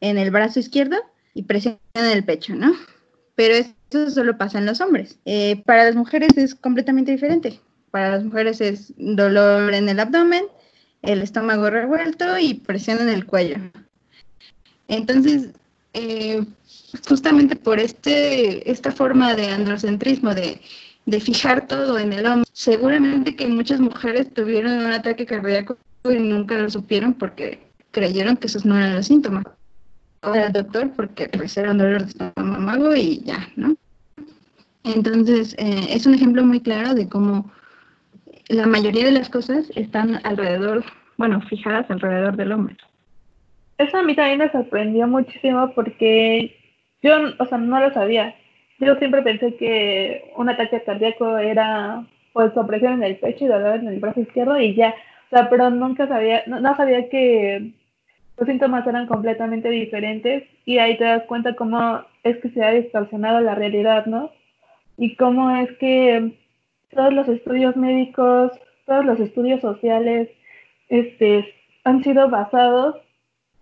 en 0.01 0.19
el 0.19 0.31
brazo 0.31 0.61
izquierdo 0.61 0.97
y 1.33 1.45
presión 1.45 1.79
en 1.95 2.07
el 2.07 2.25
pecho, 2.25 2.55
¿no? 2.55 2.73
Pero 3.35 3.55
eso 3.55 4.11
solo 4.11 4.37
pasa 4.37 4.59
en 4.59 4.67
los 4.67 4.81
hombres. 4.81 5.19
Eh, 5.25 5.63
para 5.65 5.85
las 5.85 5.97
mujeres 5.97 6.37
es 6.37 6.55
completamente 6.55 7.13
diferente. 7.13 7.61
Para 7.91 8.11
las 8.11 8.25
mujeres 8.25 8.61
es 8.61 8.93
dolor 8.97 9.73
en 9.73 9.89
el 9.89 10.01
abdomen, 10.01 10.45
el 11.05 11.23
estómago 11.23 11.71
revuelto 11.71 12.39
y 12.39 12.55
presión 12.55 13.01
en 13.01 13.09
el 13.09 13.27
cuello. 13.27 13.57
Entonces, 14.89 15.51
eh, 15.93 16.45
justamente 17.09 17.57
por 17.57 17.79
este, 17.79 18.71
esta 18.71 18.93
forma 18.93 19.35
de 19.35 19.49
androcentrismo, 19.49 20.35
de, 20.35 20.61
de 21.07 21.21
fijar 21.21 21.67
todo 21.67 21.99
en 21.99 22.13
el 22.13 22.27
hombre, 22.27 22.49
seguramente 22.53 23.37
que 23.37 23.47
muchas 23.47 23.81
mujeres 23.81 24.33
tuvieron 24.33 24.73
un 24.73 24.93
ataque 24.93 25.27
cardíaco 25.27 25.77
y 26.05 26.19
nunca 26.19 26.59
lo 26.59 26.69
supieron 26.71 27.15
porque 27.15 27.61
creyeron 27.91 28.37
que 28.37 28.49
esos 28.49 28.65
no 28.65 28.77
eran 28.77 28.97
los 28.97 29.07
síntomas. 29.07 29.45
O 30.23 30.33
al 30.33 30.53
doctor 30.53 30.91
porque 30.97 31.29
pues 31.29 31.57
era 31.57 31.71
un 31.71 31.79
dolor 31.79 32.03
de 32.03 32.11
estómago 32.11 32.95
y 32.95 33.23
ya, 33.25 33.49
¿no? 33.57 33.77
Entonces, 34.85 35.55
eh, 35.59 35.87
es 35.91 36.07
un 36.07 36.15
ejemplo 36.15 36.45
muy 36.45 36.61
claro 36.61 36.95
de 36.95 37.09
cómo 37.09 37.51
la 38.49 38.67
mayoría 38.67 39.05
de 39.05 39.13
las 39.13 39.29
cosas 39.29 39.71
están 39.75 40.21
alrededor, 40.25 40.85
bueno, 41.17 41.41
fijadas 41.43 41.91
alrededor 41.91 42.37
del 42.37 42.53
hombre. 42.53 42.77
Eso 43.79 43.99
a 43.99 44.03
mí 44.03 44.15
también 44.15 44.39
me 44.39 44.51
sorprendió 44.51 45.07
muchísimo 45.07 45.73
porque 45.75 46.57
yo, 47.03 47.17
o 47.39 47.47
sea, 47.47 47.59
no 47.59 47.81
lo 47.81 47.93
sabía. 47.93 48.35
Yo 48.79 48.97
siempre 48.97 49.23
pensé 49.23 49.57
que 49.57 50.33
un 50.37 50.49
ataque 50.49 50.83
cardíaco 50.83 51.39
era 51.39 52.05
pues 52.33 52.57
opresión 52.57 52.95
en 52.95 53.05
el 53.05 53.17
pecho 53.17 53.45
y 53.45 53.49
dolor 53.49 53.77
en 53.77 53.89
el 53.89 54.01
brazo 54.01 54.21
izquierdo 54.21 54.59
y 54.59 54.75
ya. 54.75 54.95
O 55.27 55.31
sea, 55.31 55.49
pero 55.49 55.71
nunca 55.71 56.07
sabía, 56.07 56.43
no, 56.47 56.61
no 56.61 56.77
sabía 56.77 57.09
que 57.09 57.73
los 58.37 58.49
síntomas 58.49 58.87
eran 58.87 59.07
completamente 59.07 59.71
diferentes 59.71 60.45
y 60.65 60.79
ahí 60.79 60.99
te 60.99 61.05
das 61.05 61.23
cuenta 61.25 61.55
cómo 61.55 62.05
es 62.25 62.37
que 62.39 62.51
se 62.51 62.65
ha 62.65 62.73
distorsionado 62.73 63.41
la 63.41 63.55
realidad, 63.55 64.07
¿no? 64.07 64.31
Y 64.97 65.17
cómo 65.17 65.57
es 65.57 65.71
que 65.79 66.33
todos 66.95 67.13
los 67.13 67.29
estudios 67.29 67.77
médicos, 67.77 68.53
todos 68.87 69.05
los 69.05 69.21
estudios 69.21 69.61
sociales, 69.61 70.29
este, 70.89 71.55
han 71.85 72.03
sido 72.03 72.29
basados 72.29 72.97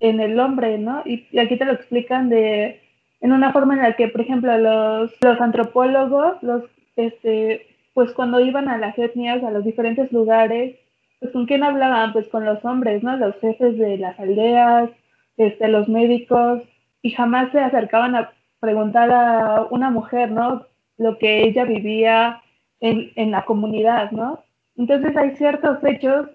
en 0.01 0.21
el 0.21 0.39
hombre, 0.41 0.79
¿no? 0.79 1.03
Y, 1.05 1.27
aquí 1.39 1.57
te 1.57 1.65
lo 1.65 1.73
explican 1.73 2.29
de, 2.29 2.81
en 3.21 3.33
una 3.33 3.53
forma 3.53 3.75
en 3.75 3.83
la 3.83 3.95
que, 3.95 4.09
por 4.09 4.21
ejemplo, 4.21 4.57
los, 4.59 5.13
los 5.21 5.41
antropólogos, 5.41 6.43
los, 6.43 6.65
este, 6.97 7.67
pues 7.95 8.13
cuando 8.13 8.41
iban 8.41 8.69
a 8.69 8.79
las 8.79 8.99
etnias, 8.99 9.43
a 9.45 9.51
los 9.51 9.65
diferentes 9.65 10.11
lugares, 10.13 10.77
pues 11.21 11.33
con 11.33 11.47
quién 11.47 11.63
hablaban, 11.63 12.13
pues 12.13 12.29
con 12.29 12.45
los 12.45 12.65
hombres, 12.65 13.03
¿no? 13.03 13.17
Los 13.17 13.37
jefes 13.41 13.79
de 13.79 13.97
las 13.97 14.19
aldeas, 14.19 14.91
este, 15.37 15.69
los 15.69 15.89
médicos, 15.89 16.63
y 17.01 17.11
jamás 17.11 17.53
se 17.53 17.61
acercaban 17.61 18.17
a 18.17 18.33
preguntar 18.61 19.11
a 19.13 19.67
una 19.71 19.91
mujer, 19.91 20.31
¿no? 20.33 20.67
Lo 20.99 21.19
que 21.19 21.45
ella 21.45 21.65
vivía 21.65 22.42
en, 22.83 23.11
en 23.17 23.31
la 23.31 23.47
comunidad, 23.47 24.11
¿no? 24.11 24.45
Entonces 24.77 25.17
hay 25.17 25.35
ciertos 25.37 25.83
hechos 25.83 26.29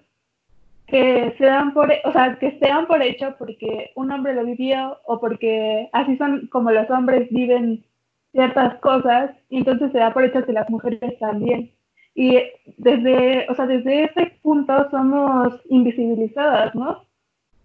que 0.88 1.34
se 1.36 1.44
dan 1.44 1.74
por, 1.74 1.92
o 2.04 2.12
sea, 2.12 2.36
que 2.38 2.58
se 2.58 2.66
dan 2.66 2.86
por 2.86 3.02
hecho 3.02 3.36
porque 3.38 3.92
un 3.94 4.10
hombre 4.10 4.34
lo 4.34 4.44
vivió 4.44 4.98
o 5.06 5.20
porque 5.20 5.88
así 5.92 6.16
son 6.16 6.48
como 6.48 6.70
los 6.70 6.88
hombres 6.90 7.28
viven 7.30 7.84
ciertas 8.32 8.78
cosas 8.80 9.30
y 9.50 9.58
entonces 9.58 9.92
se 9.92 9.98
da 9.98 10.12
por 10.12 10.24
hecho 10.24 10.44
que 10.44 10.52
las 10.52 10.68
mujeres 10.70 11.18
también. 11.18 11.70
Y 12.14 12.38
desde, 12.78 13.46
o 13.50 13.54
sea, 13.54 13.66
desde 13.66 14.04
ese 14.04 14.38
punto 14.42 14.90
somos 14.90 15.60
invisibilizadas, 15.68 16.74
¿no? 16.74 17.04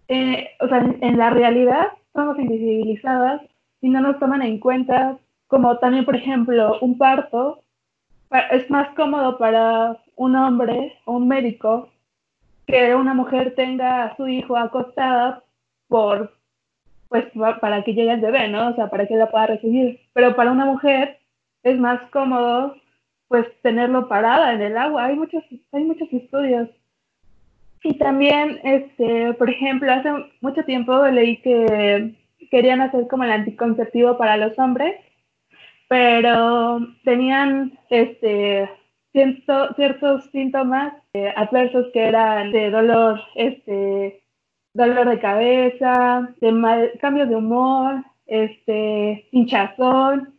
Eh, 0.10 0.50
o 0.60 0.68
sea, 0.68 0.80
en, 1.00 1.18
la 1.18 1.30
realidad 1.30 1.88
somos 2.13 2.38
invisibilizadas 2.38 3.42
y 3.82 3.90
no 3.90 4.02
nos 4.02 4.20
toman 4.20 4.42
en 4.42 4.60
cuenta, 4.60 5.18
como 5.48 5.78
también, 5.80 6.06
por 6.06 6.16
ejemplo, 6.16 6.78
un 6.82 6.98
parto 6.98 7.63
es 8.52 8.70
más 8.70 8.90
cómodo 8.96 9.38
para 9.38 9.98
un 10.16 10.36
hombre 10.36 10.98
o 11.06 11.13
un 11.13 11.28
médico 11.28 11.90
que 12.66 12.96
una 12.96 13.13
mujer 13.13 13.54
tenga 13.56 14.06
a 14.06 14.16
su 14.16 14.28
hijo 14.28 14.58
acostada 14.58 15.44
por 15.88 16.34
pues 17.10 17.25
para 17.62 17.84
que 17.84 17.94
llegue 17.94 18.13
el 18.13 18.22
bebé, 18.22 18.48
¿no? 18.48 18.70
O 18.70 18.75
sea, 18.75 18.90
para 18.90 19.06
que 19.06 19.16
la 19.16 19.30
pueda 19.30 19.46
recibir. 19.46 20.00
Pero 20.13 20.36
para 20.36 20.52
una 20.52 20.66
mujer 20.66 21.20
es 21.62 21.78
más 21.78 22.02
cómodo 22.10 22.75
pues 23.28 23.46
tenerlo 23.62 24.08
parada 24.08 24.54
en 24.54 24.62
el 24.62 24.78
agua. 24.78 25.06
Hay 25.06 25.16
muchos, 25.16 25.44
hay 25.72 25.84
muchos 25.84 26.12
estudios. 26.12 26.70
Y 27.84 27.98
también, 27.98 28.60
este, 28.63 29.34
por 29.34 29.50
ejemplo, 29.50 29.92
hace 29.92 30.10
mucho 30.42 30.63
tiempo 30.66 31.06
leí 31.08 31.38
que 31.38 32.16
querían 32.50 32.82
hacer 32.82 33.08
como 33.08 33.25
el 33.25 33.32
anticonceptivo 33.32 34.18
para 34.18 34.38
los 34.38 34.58
hombres, 34.58 34.96
pero 35.88 36.80
tenían 37.04 37.78
este, 37.90 38.70
ciertos 39.12 40.25
síntomas 40.32 40.94
eh, 41.13 41.34
adversos 41.36 41.88
que 41.94 42.08
eran 42.08 42.52
de 42.52 42.72
dolor, 42.72 43.22
este, 43.36 44.24
dolor 44.74 45.10
de 45.10 45.20
cabeza, 45.20 46.34
de 46.42 46.52
mal, 46.52 46.92
cambio 47.00 47.25
de 47.25 47.36
humor, 47.36 48.04
este, 48.25 49.28
hinchazón. 49.32 50.34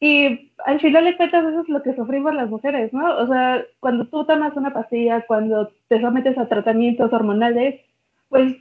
Y 0.00 0.52
al 0.64 0.80
final 0.80 1.04
de 1.04 1.16
cuentas 1.16 1.44
eso 1.44 1.60
es 1.60 1.68
lo 1.68 1.82
que 1.82 1.94
sufrimos 1.94 2.34
las 2.34 2.48
mujeres, 2.48 2.92
¿no? 2.92 3.16
O 3.18 3.26
sea, 3.26 3.64
cuando 3.80 4.06
tú 4.06 4.24
tomas 4.24 4.56
una 4.56 4.72
pastilla, 4.72 5.26
cuando 5.26 5.70
te 5.88 6.00
sometes 6.00 6.38
a 6.38 6.48
tratamientos 6.48 7.12
hormonales, 7.12 7.80
pues 8.28 8.56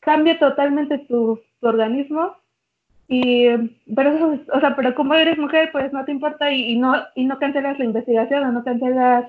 cambia 0.00 0.38
totalmente 0.38 0.98
tu 0.98 1.40
organismo 1.60 2.36
y, 3.08 3.48
pero 3.94 4.38
o 4.52 4.60
sea, 4.60 4.74
pero 4.74 4.94
como 4.94 5.14
eres 5.14 5.38
mujer, 5.38 5.70
pues 5.72 5.92
no 5.92 6.04
te 6.04 6.12
importa 6.12 6.50
y, 6.50 6.76
no, 6.76 6.94
y 7.14 7.24
no 7.24 7.38
cancelas 7.38 7.78
la 7.78 7.84
investigación 7.84 8.44
o 8.44 8.52
no 8.52 8.64
cancelas 8.64 9.26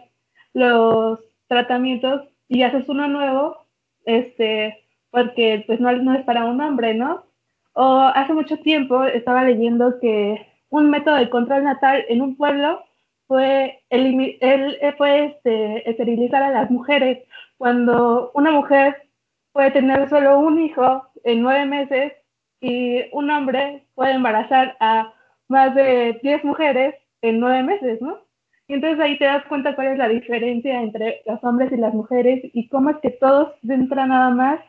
los 0.53 1.19
tratamientos 1.47 2.23
y 2.47 2.63
haces 2.63 2.89
uno 2.89 3.07
nuevo, 3.07 3.57
este, 4.05 4.83
porque 5.11 5.63
pues 5.67 5.79
no, 5.79 5.91
no 5.91 6.15
es 6.15 6.23
para 6.25 6.45
un 6.45 6.59
hombre, 6.61 6.93
¿no? 6.95 7.25
O 7.73 7.99
hace 7.99 8.33
mucho 8.33 8.57
tiempo 8.57 9.03
estaba 9.03 9.43
leyendo 9.43 9.99
que 9.99 10.47
un 10.69 10.89
método 10.89 11.15
de 11.15 11.29
control 11.29 11.63
natal 11.63 12.03
en 12.09 12.21
un 12.21 12.35
pueblo 12.35 12.83
fue, 13.27 13.81
el, 13.89 14.37
el, 14.41 14.77
fue 14.97 15.25
este, 15.25 15.89
esterilizar 15.89 16.41
a 16.41 16.51
las 16.51 16.71
mujeres. 16.71 17.23
Cuando 17.57 18.31
una 18.33 18.51
mujer 18.51 19.09
puede 19.51 19.71
tener 19.71 20.09
solo 20.09 20.39
un 20.39 20.59
hijo 20.59 21.07
en 21.23 21.41
nueve 21.41 21.65
meses, 21.65 22.13
y 22.61 23.05
un 23.11 23.29
hombre 23.29 23.85
puede 23.95 24.13
embarazar 24.13 24.77
a 24.79 25.13
más 25.47 25.75
de 25.75 26.19
10 26.21 26.43
mujeres 26.43 26.95
en 27.21 27.39
9 27.39 27.63
meses, 27.63 28.01
¿no? 28.01 28.19
Y 28.67 28.73
entonces 28.73 28.99
ahí 28.99 29.17
te 29.17 29.25
das 29.25 29.45
cuenta 29.47 29.75
cuál 29.75 29.87
es 29.87 29.97
la 29.97 30.09
diferencia 30.09 30.81
entre 30.81 31.21
los 31.25 31.41
hombres 31.43 31.71
y 31.71 31.77
las 31.77 31.93
mujeres 31.93 32.41
y 32.53 32.67
cómo 32.67 32.89
es 32.89 32.97
que 33.01 33.11
todos 33.11 33.53
entran 33.67 34.09
nada 34.09 34.29
más 34.29 34.59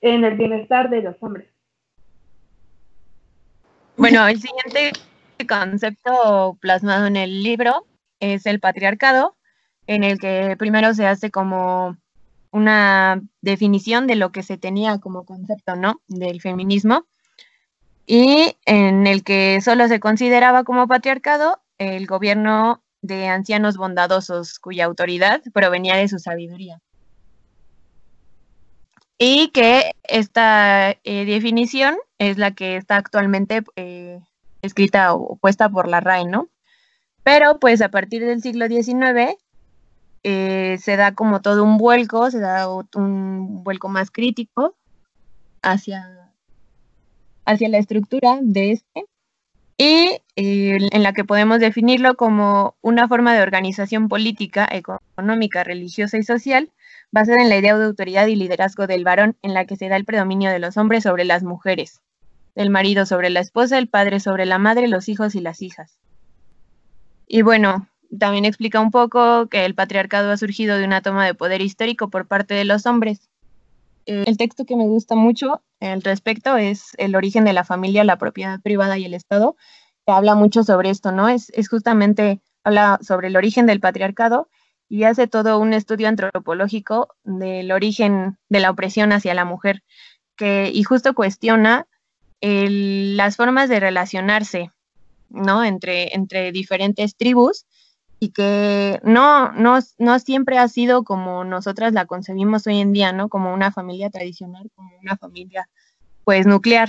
en 0.00 0.24
el 0.24 0.36
bienestar 0.36 0.90
de 0.90 1.02
los 1.02 1.14
hombres. 1.20 1.48
Bueno, 3.96 4.26
el 4.26 4.40
siguiente 4.40 4.92
concepto 5.48 6.58
plasmado 6.60 7.06
en 7.06 7.16
el 7.16 7.44
libro 7.44 7.86
es 8.18 8.44
el 8.46 8.58
patriarcado, 8.58 9.36
en 9.86 10.02
el 10.02 10.18
que 10.18 10.56
primero 10.58 10.92
se 10.94 11.06
hace 11.06 11.30
como 11.30 11.96
una 12.50 13.22
definición 13.40 14.08
de 14.08 14.16
lo 14.16 14.32
que 14.32 14.42
se 14.42 14.58
tenía 14.58 14.98
como 14.98 15.24
concepto, 15.24 15.76
¿no? 15.76 16.00
Del 16.08 16.40
feminismo 16.40 17.06
y 18.06 18.56
en 18.66 19.06
el 19.06 19.24
que 19.24 19.60
solo 19.60 19.88
se 19.88 20.00
consideraba 20.00 20.64
como 20.64 20.86
patriarcado 20.86 21.60
el 21.78 22.06
gobierno 22.06 22.82
de 23.02 23.28
ancianos 23.28 23.76
bondadosos 23.76 24.58
cuya 24.58 24.84
autoridad 24.84 25.42
provenía 25.52 25.96
de 25.96 26.08
su 26.08 26.18
sabiduría. 26.18 26.80
Y 29.18 29.48
que 29.48 29.92
esta 30.02 30.90
eh, 30.90 31.24
definición 31.24 31.96
es 32.18 32.36
la 32.38 32.50
que 32.52 32.76
está 32.76 32.96
actualmente 32.96 33.62
eh, 33.76 34.20
escrita 34.62 35.14
o 35.14 35.36
puesta 35.36 35.68
por 35.68 35.88
la 35.88 36.00
RAE, 36.00 36.24
¿no? 36.24 36.48
Pero 37.22 37.58
pues 37.58 37.80
a 37.80 37.90
partir 37.90 38.24
del 38.24 38.42
siglo 38.42 38.66
XIX 38.66 39.36
eh, 40.24 40.78
se 40.80 40.96
da 40.96 41.14
como 41.14 41.40
todo 41.42 41.62
un 41.62 41.78
vuelco, 41.78 42.30
se 42.30 42.40
da 42.40 42.68
un 42.68 43.62
vuelco 43.62 43.88
más 43.88 44.10
crítico 44.10 44.74
hacia 45.62 46.23
hacia 47.44 47.68
la 47.68 47.78
estructura 47.78 48.38
de 48.42 48.72
este 48.72 49.04
y 49.76 50.20
eh, 50.36 50.78
en 50.92 51.02
la 51.02 51.12
que 51.12 51.24
podemos 51.24 51.58
definirlo 51.58 52.16
como 52.16 52.76
una 52.80 53.08
forma 53.08 53.34
de 53.34 53.42
organización 53.42 54.08
política, 54.08 54.68
económica, 54.70 55.64
religiosa 55.64 56.16
y 56.16 56.22
social 56.22 56.70
basada 57.10 57.42
en 57.42 57.48
la 57.48 57.58
idea 57.58 57.76
de 57.76 57.84
autoridad 57.84 58.26
y 58.26 58.36
liderazgo 58.36 58.86
del 58.86 59.04
varón 59.04 59.36
en 59.42 59.54
la 59.54 59.66
que 59.66 59.76
se 59.76 59.88
da 59.88 59.96
el 59.96 60.04
predominio 60.04 60.50
de 60.50 60.58
los 60.58 60.76
hombres 60.76 61.04
sobre 61.04 61.24
las 61.24 61.42
mujeres, 61.44 62.00
del 62.54 62.70
marido 62.70 63.06
sobre 63.06 63.30
la 63.30 63.40
esposa, 63.40 63.78
el 63.78 63.88
padre 63.88 64.20
sobre 64.20 64.46
la 64.46 64.58
madre, 64.58 64.88
los 64.88 65.08
hijos 65.08 65.34
y 65.34 65.40
las 65.40 65.62
hijas. 65.62 65.98
Y 67.28 67.42
bueno, 67.42 67.88
también 68.18 68.44
explica 68.44 68.80
un 68.80 68.90
poco 68.90 69.48
que 69.48 69.64
el 69.64 69.74
patriarcado 69.74 70.30
ha 70.30 70.36
surgido 70.36 70.76
de 70.76 70.84
una 70.84 71.02
toma 71.02 71.24
de 71.24 71.34
poder 71.34 71.60
histórico 71.62 72.10
por 72.10 72.26
parte 72.26 72.54
de 72.54 72.64
los 72.64 72.86
hombres. 72.86 73.28
Eh, 74.06 74.24
el 74.26 74.36
texto 74.36 74.64
que 74.64 74.76
me 74.76 74.86
gusta 74.86 75.14
mucho 75.14 75.62
al 75.80 76.02
respecto 76.02 76.56
es 76.56 76.92
El 76.98 77.16
origen 77.16 77.44
de 77.44 77.52
la 77.52 77.64
familia, 77.64 78.04
la 78.04 78.18
propiedad 78.18 78.60
privada 78.60 78.98
y 78.98 79.04
el 79.04 79.14
Estado, 79.14 79.56
que 80.06 80.12
habla 80.12 80.34
mucho 80.34 80.64
sobre 80.64 80.90
esto, 80.90 81.12
¿no? 81.12 81.28
Es, 81.28 81.50
justamente, 81.68 82.40
habla 82.62 82.98
sobre 83.02 83.28
el 83.28 83.36
origen 83.36 83.66
del 83.66 83.80
patriarcado 83.80 84.48
y 84.88 85.04
hace 85.04 85.26
todo 85.26 85.58
un 85.58 85.72
estudio 85.72 86.08
antropológico 86.08 87.08
del 87.24 87.72
origen 87.72 88.38
de 88.48 88.60
la 88.60 88.70
opresión 88.70 89.12
hacia 89.12 89.34
la 89.34 89.44
mujer, 89.44 89.82
que, 90.36 90.70
y 90.72 90.82
justo 90.82 91.14
cuestiona 91.14 91.86
las 92.40 93.36
formas 93.36 93.70
de 93.70 93.80
relacionarse, 93.80 94.70
¿no? 95.30 95.64
Entre, 95.64 96.14
entre 96.14 96.52
diferentes 96.52 97.16
tribus 97.16 97.64
y 98.24 98.30
que 98.30 99.00
no, 99.02 99.52
no, 99.52 99.80
no 99.98 100.18
siempre 100.18 100.56
ha 100.56 100.66
sido 100.68 101.04
como 101.04 101.44
nosotras 101.44 101.92
la 101.92 102.06
concebimos 102.06 102.66
hoy 102.66 102.80
en 102.80 102.90
día, 102.94 103.12
¿no? 103.12 103.28
Como 103.28 103.52
una 103.52 103.70
familia 103.70 104.08
tradicional, 104.08 104.70
como 104.74 104.96
una 105.02 105.18
familia 105.18 105.68
pues 106.24 106.46
nuclear 106.46 106.88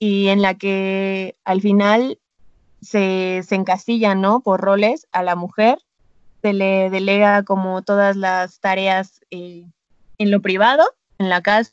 y 0.00 0.26
en 0.26 0.42
la 0.42 0.54
que 0.54 1.36
al 1.44 1.60
final 1.60 2.18
se, 2.82 3.44
se 3.46 3.54
encastilla, 3.54 4.16
¿no? 4.16 4.40
Por 4.40 4.60
roles 4.60 5.06
a 5.12 5.22
la 5.22 5.36
mujer, 5.36 5.78
se 6.42 6.52
le 6.52 6.90
delega 6.90 7.44
como 7.44 7.82
todas 7.82 8.16
las 8.16 8.58
tareas 8.58 9.20
eh, 9.30 9.66
en 10.18 10.32
lo 10.32 10.42
privado, 10.42 10.82
en 11.18 11.28
la 11.28 11.42
casa, 11.42 11.70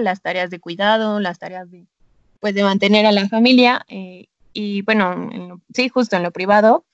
las 0.00 0.22
tareas 0.22 0.50
de 0.50 0.60
cuidado, 0.60 1.18
las 1.18 1.40
tareas 1.40 1.68
de, 1.68 1.88
pues, 2.38 2.54
de 2.54 2.62
mantener 2.62 3.06
a 3.06 3.12
la 3.12 3.28
familia 3.28 3.84
eh, 3.88 4.28
y 4.52 4.82
bueno, 4.82 5.60
sí, 5.74 5.88
justo 5.88 6.14
en 6.14 6.22
lo 6.22 6.30
privado, 6.30 6.84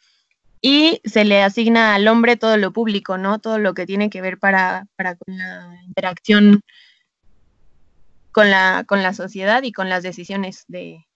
y 0.63 1.01
se 1.05 1.25
le 1.25 1.43
asigna 1.43 1.95
al 1.95 2.07
hombre 2.09 2.37
todo 2.37 2.57
lo 2.57 2.73
público, 2.73 3.19
¿no? 3.19 3.39
Todo 3.39 3.59
lo 3.59 3.75
que 3.75 3.87
tiene 3.87 4.11
que 4.11 4.21
ver 4.21 4.39
para, 4.39 4.87
para 4.97 5.17
con 5.17 5.37
la 5.39 5.81
interacción 5.87 6.63
con 8.33 8.51
la, 8.51 8.85
con 8.87 9.03
la 9.03 9.13
sociedad 9.13 9.63
y 9.63 9.73
con 9.73 9.89
las 9.89 10.03
decisiones 10.03 10.65
de, 10.69 11.07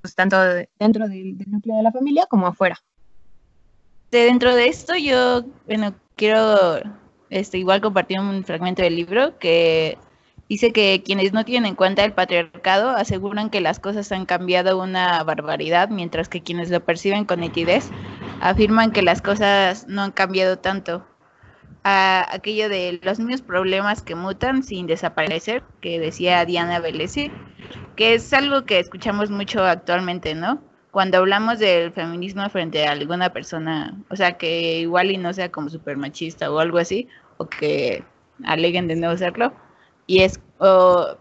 pues, 0.00 0.14
tanto 0.14 0.36
dentro 0.78 1.08
del, 1.08 1.36
núcleo 1.46 1.76
de 1.76 1.82
la 1.82 1.92
familia 1.92 2.26
como 2.26 2.46
afuera. 2.46 2.78
dentro 4.10 4.54
de 4.54 4.68
esto 4.68 4.96
yo, 4.96 5.44
bueno, 5.66 5.94
quiero 6.16 6.80
este, 7.30 7.58
igual 7.58 7.80
compartir 7.80 8.18
un 8.18 8.44
fragmento 8.44 8.82
del 8.82 8.96
libro 8.96 9.38
que 9.38 9.98
Dice 10.48 10.72
que 10.72 11.02
quienes 11.04 11.32
no 11.32 11.44
tienen 11.44 11.70
en 11.70 11.74
cuenta 11.74 12.04
el 12.04 12.12
patriarcado 12.12 12.90
aseguran 12.90 13.50
que 13.50 13.60
las 13.60 13.80
cosas 13.80 14.12
han 14.12 14.26
cambiado 14.26 14.80
una 14.80 15.22
barbaridad, 15.24 15.88
mientras 15.88 16.28
que 16.28 16.40
quienes 16.40 16.70
lo 16.70 16.84
perciben 16.84 17.24
con 17.24 17.40
nitidez 17.40 17.90
afirman 18.40 18.92
que 18.92 19.02
las 19.02 19.22
cosas 19.22 19.86
no 19.88 20.02
han 20.02 20.12
cambiado 20.12 20.58
tanto. 20.58 21.06
aquello 21.84 22.68
de 22.68 23.00
los 23.02 23.18
mismos 23.20 23.42
problemas 23.42 24.02
que 24.02 24.14
mutan 24.16 24.62
sin 24.64 24.86
desaparecer, 24.86 25.62
que 25.80 26.00
decía 26.00 26.44
Diana 26.44 26.80
Velesi, 26.80 27.30
que 27.96 28.14
es 28.14 28.32
algo 28.32 28.64
que 28.66 28.78
escuchamos 28.80 29.30
mucho 29.30 29.64
actualmente, 29.64 30.34
¿no? 30.34 30.62
Cuando 30.90 31.18
hablamos 31.18 31.58
del 31.58 31.92
feminismo 31.92 32.48
frente 32.50 32.86
a 32.86 32.92
alguna 32.92 33.32
persona, 33.32 33.94
o 34.10 34.16
sea, 34.16 34.36
que 34.38 34.78
igual 34.80 35.10
y 35.10 35.18
no 35.18 35.32
sea 35.32 35.50
como 35.52 35.68
súper 35.70 35.96
machista 35.96 36.50
o 36.50 36.58
algo 36.58 36.78
así, 36.78 37.08
o 37.38 37.48
que 37.48 38.04
aleguen 38.44 38.88
de 38.88 38.96
no 38.96 39.16
serlo 39.16 39.52
y 40.06 40.22
es, 40.22 40.40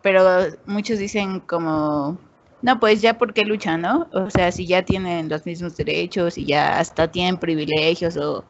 pero 0.01 0.21
muchos 0.65 0.99
dicen 0.99 1.39
como, 1.41 2.19
no, 2.65 2.79
pues 2.79 2.99
ya 3.01 3.17
porque 3.19 3.45
luchan, 3.45 3.81
¿no? 3.81 4.07
O 4.11 4.29
sea, 4.31 4.51
si 4.51 4.65
ya 4.65 4.81
tienen 4.83 5.29
los 5.29 5.45
mismos 5.45 5.77
derechos 5.77 6.35
y 6.37 6.45
ya 6.45 6.79
hasta 6.79 7.11
tienen 7.11 7.37
privilegios 7.37 8.17
o, 8.17 8.43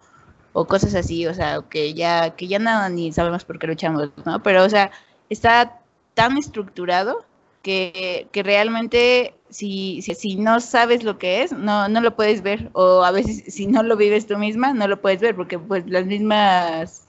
o 0.54 0.66
cosas 0.66 0.96
así, 0.96 1.28
o 1.28 1.34
sea, 1.34 1.62
que 1.70 1.94
ya, 1.94 2.36
que 2.36 2.48
ya 2.48 2.58
nada 2.60 2.88
ni 2.88 3.12
sabemos 3.12 3.44
por 3.44 3.60
qué 3.60 3.68
luchamos, 3.68 4.12
¿no? 4.26 4.42
Pero, 4.42 4.64
o 4.64 4.70
sea, 4.70 4.90
está 5.30 5.82
tan 6.14 6.38
estructurado 6.38 7.26
que, 7.62 8.30
que 8.32 8.42
realmente 8.42 9.34
si, 9.50 10.02
si, 10.02 10.16
si, 10.16 10.38
no 10.38 10.62
sabes 10.62 11.04
lo 11.04 11.18
que 11.18 11.44
es, 11.44 11.52
no, 11.52 11.90
no 11.90 12.00
lo 12.00 12.16
puedes 12.16 12.42
ver. 12.42 12.70
O 12.72 13.04
a 13.04 13.12
veces 13.12 13.54
si 13.54 13.68
no 13.68 13.84
lo 13.84 13.98
vives 13.98 14.28
tú 14.28 14.38
misma, 14.38 14.74
no 14.74 14.88
lo 14.88 15.02
puedes 15.02 15.20
ver, 15.20 15.36
porque 15.36 15.60
pues 15.60 15.84
las 15.88 16.06
mismas 16.06 17.06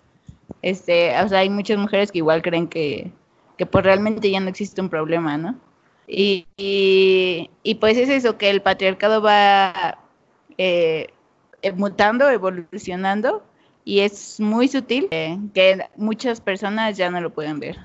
este, 0.63 1.17
o 1.21 1.29
sea, 1.29 1.41
hay 1.41 1.51
muchas 1.51 1.79
mujeres 1.79 2.11
que 2.11 2.19
igual 2.19 2.43
creen 2.43 2.67
que, 2.69 3.13
que 3.57 3.67
pues 3.67 3.85
realmente 3.85 4.29
ya 4.29 4.41
no 4.41 4.49
existe 4.49 4.81
un 4.81 4.89
problema, 4.89 5.37
¿no? 5.39 5.57
Y, 6.09 6.47
y, 6.57 7.75
pues 7.77 7.97
es 7.97 8.09
eso, 8.09 8.39
que 8.39 8.51
el 8.51 8.63
patriarcado 8.63 9.21
va 9.21 9.99
eh, 10.57 11.09
eh, 11.63 11.73
mutando, 11.73 12.31
evolucionando, 12.31 13.45
y 13.85 14.01
es 14.01 14.39
muy 14.41 14.69
sutil 14.69 15.09
eh, 15.11 15.39
que 15.53 15.81
muchas 15.97 16.41
personas 16.41 16.97
ya 16.97 17.11
no 17.11 17.21
lo 17.21 17.33
pueden 17.33 17.59
ver. 17.59 17.77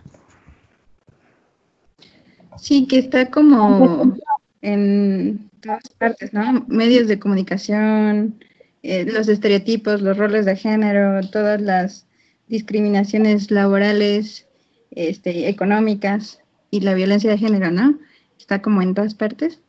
Sí, 2.57 2.85
que 2.87 2.99
está 2.99 3.31
como 3.31 4.15
en 4.61 5.49
todas 5.61 5.89
partes, 5.97 6.33
¿no? 6.33 6.65
Medios 6.67 7.07
de 7.07 7.17
comunicación, 7.17 8.43
los 8.83 9.27
estereotipos, 9.27 10.01
los 10.01 10.17
roles 10.17 10.45
de 10.45 10.55
género, 10.55 11.21
todas 11.29 11.59
las 11.61 12.05
discriminaciones 12.47 13.49
laborales, 13.49 14.47
este, 14.91 15.47
económicas 15.47 16.39
y 16.69 16.81
la 16.81 16.93
violencia 16.93 17.31
de 17.31 17.37
género, 17.37 17.71
¿no? 17.71 17.97
Está 18.41 18.61
como 18.61 18.81
en 18.81 18.95
todas 18.95 19.13
partes 19.13 19.61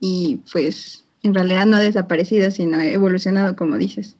y 0.00 0.40
pues 0.50 1.06
en 1.22 1.34
realidad 1.34 1.66
no 1.66 1.76
ha 1.76 1.80
desaparecido, 1.80 2.50
sino 2.50 2.78
ha 2.78 2.86
evolucionado, 2.86 3.54
como 3.54 3.76
dices. 3.76 4.16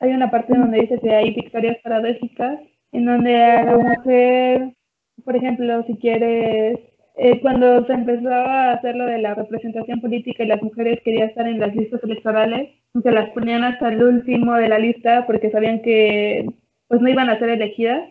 Hay 0.00 0.10
una 0.10 0.30
parte 0.30 0.56
donde 0.56 0.80
dice 0.80 0.98
que 1.00 1.14
hay 1.14 1.34
victorias 1.34 1.76
paradójicas, 1.84 2.60
en 2.92 3.04
donde 3.04 3.36
a 3.36 3.64
la 3.64 3.76
mujer, 3.76 4.74
por 5.22 5.36
ejemplo, 5.36 5.84
si 5.86 5.96
quieres, 5.96 6.78
eh, 7.16 7.40
cuando 7.42 7.84
se 7.86 7.92
empezó 7.92 8.30
a 8.30 8.72
hacer 8.72 8.96
lo 8.96 9.04
de 9.04 9.18
la 9.18 9.34
representación 9.34 10.00
política 10.00 10.42
y 10.42 10.46
las 10.46 10.62
mujeres 10.62 10.98
querían 11.04 11.28
estar 11.28 11.46
en 11.46 11.60
las 11.60 11.76
listas 11.76 12.02
electorales, 12.02 12.70
se 13.02 13.10
las 13.10 13.28
ponían 13.30 13.64
hasta 13.64 13.88
el 13.88 14.02
último 14.02 14.54
de 14.54 14.68
la 14.68 14.78
lista 14.78 15.26
porque 15.26 15.50
sabían 15.50 15.82
que 15.82 16.46
pues 16.88 17.02
no 17.02 17.08
iban 17.08 17.28
a 17.28 17.38
ser 17.38 17.50
elegidas. 17.50 18.08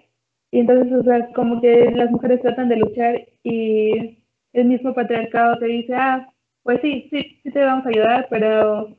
Y 0.51 0.59
entonces, 0.59 0.93
o 0.93 1.03
sea, 1.03 1.27
como 1.33 1.61
que 1.61 1.91
las 1.91 2.11
mujeres 2.11 2.41
tratan 2.41 2.69
de 2.69 2.77
luchar 2.77 3.27
y 3.43 4.18
el 4.53 4.65
mismo 4.65 4.93
patriarcado 4.93 5.57
te 5.59 5.65
dice, 5.65 5.95
ah, 5.95 6.27
pues 6.63 6.81
sí, 6.81 7.07
sí, 7.09 7.39
sí 7.43 7.51
te 7.51 7.63
vamos 7.63 7.85
a 7.85 7.89
ayudar, 7.89 8.27
pero, 8.29 8.95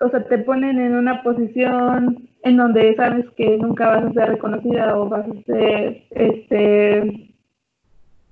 o 0.00 0.08
sea, 0.10 0.24
te 0.24 0.38
ponen 0.38 0.78
en 0.78 0.94
una 0.94 1.22
posición 1.22 2.28
en 2.42 2.56
donde 2.56 2.94
sabes 2.96 3.26
que 3.36 3.56
nunca 3.56 3.88
vas 3.88 4.04
a 4.04 4.12
ser 4.12 4.28
reconocida 4.28 4.96
o 4.96 5.08
vas 5.08 5.26
a 5.26 5.42
ser, 5.44 6.04
este, 6.10 7.34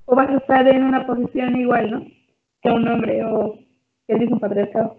o 0.05 0.15
vas 0.15 0.29
a 0.29 0.37
estar 0.37 0.69
en 0.69 0.85
una 0.85 1.07
posición 1.07 1.57
igual, 1.57 1.91
¿no? 1.91 2.07
Que 2.63 2.71
un 2.71 2.87
hombre 2.89 3.25
o 3.25 3.59
el 4.09 4.21
mismo 4.21 4.39
patriarcado. 4.39 4.99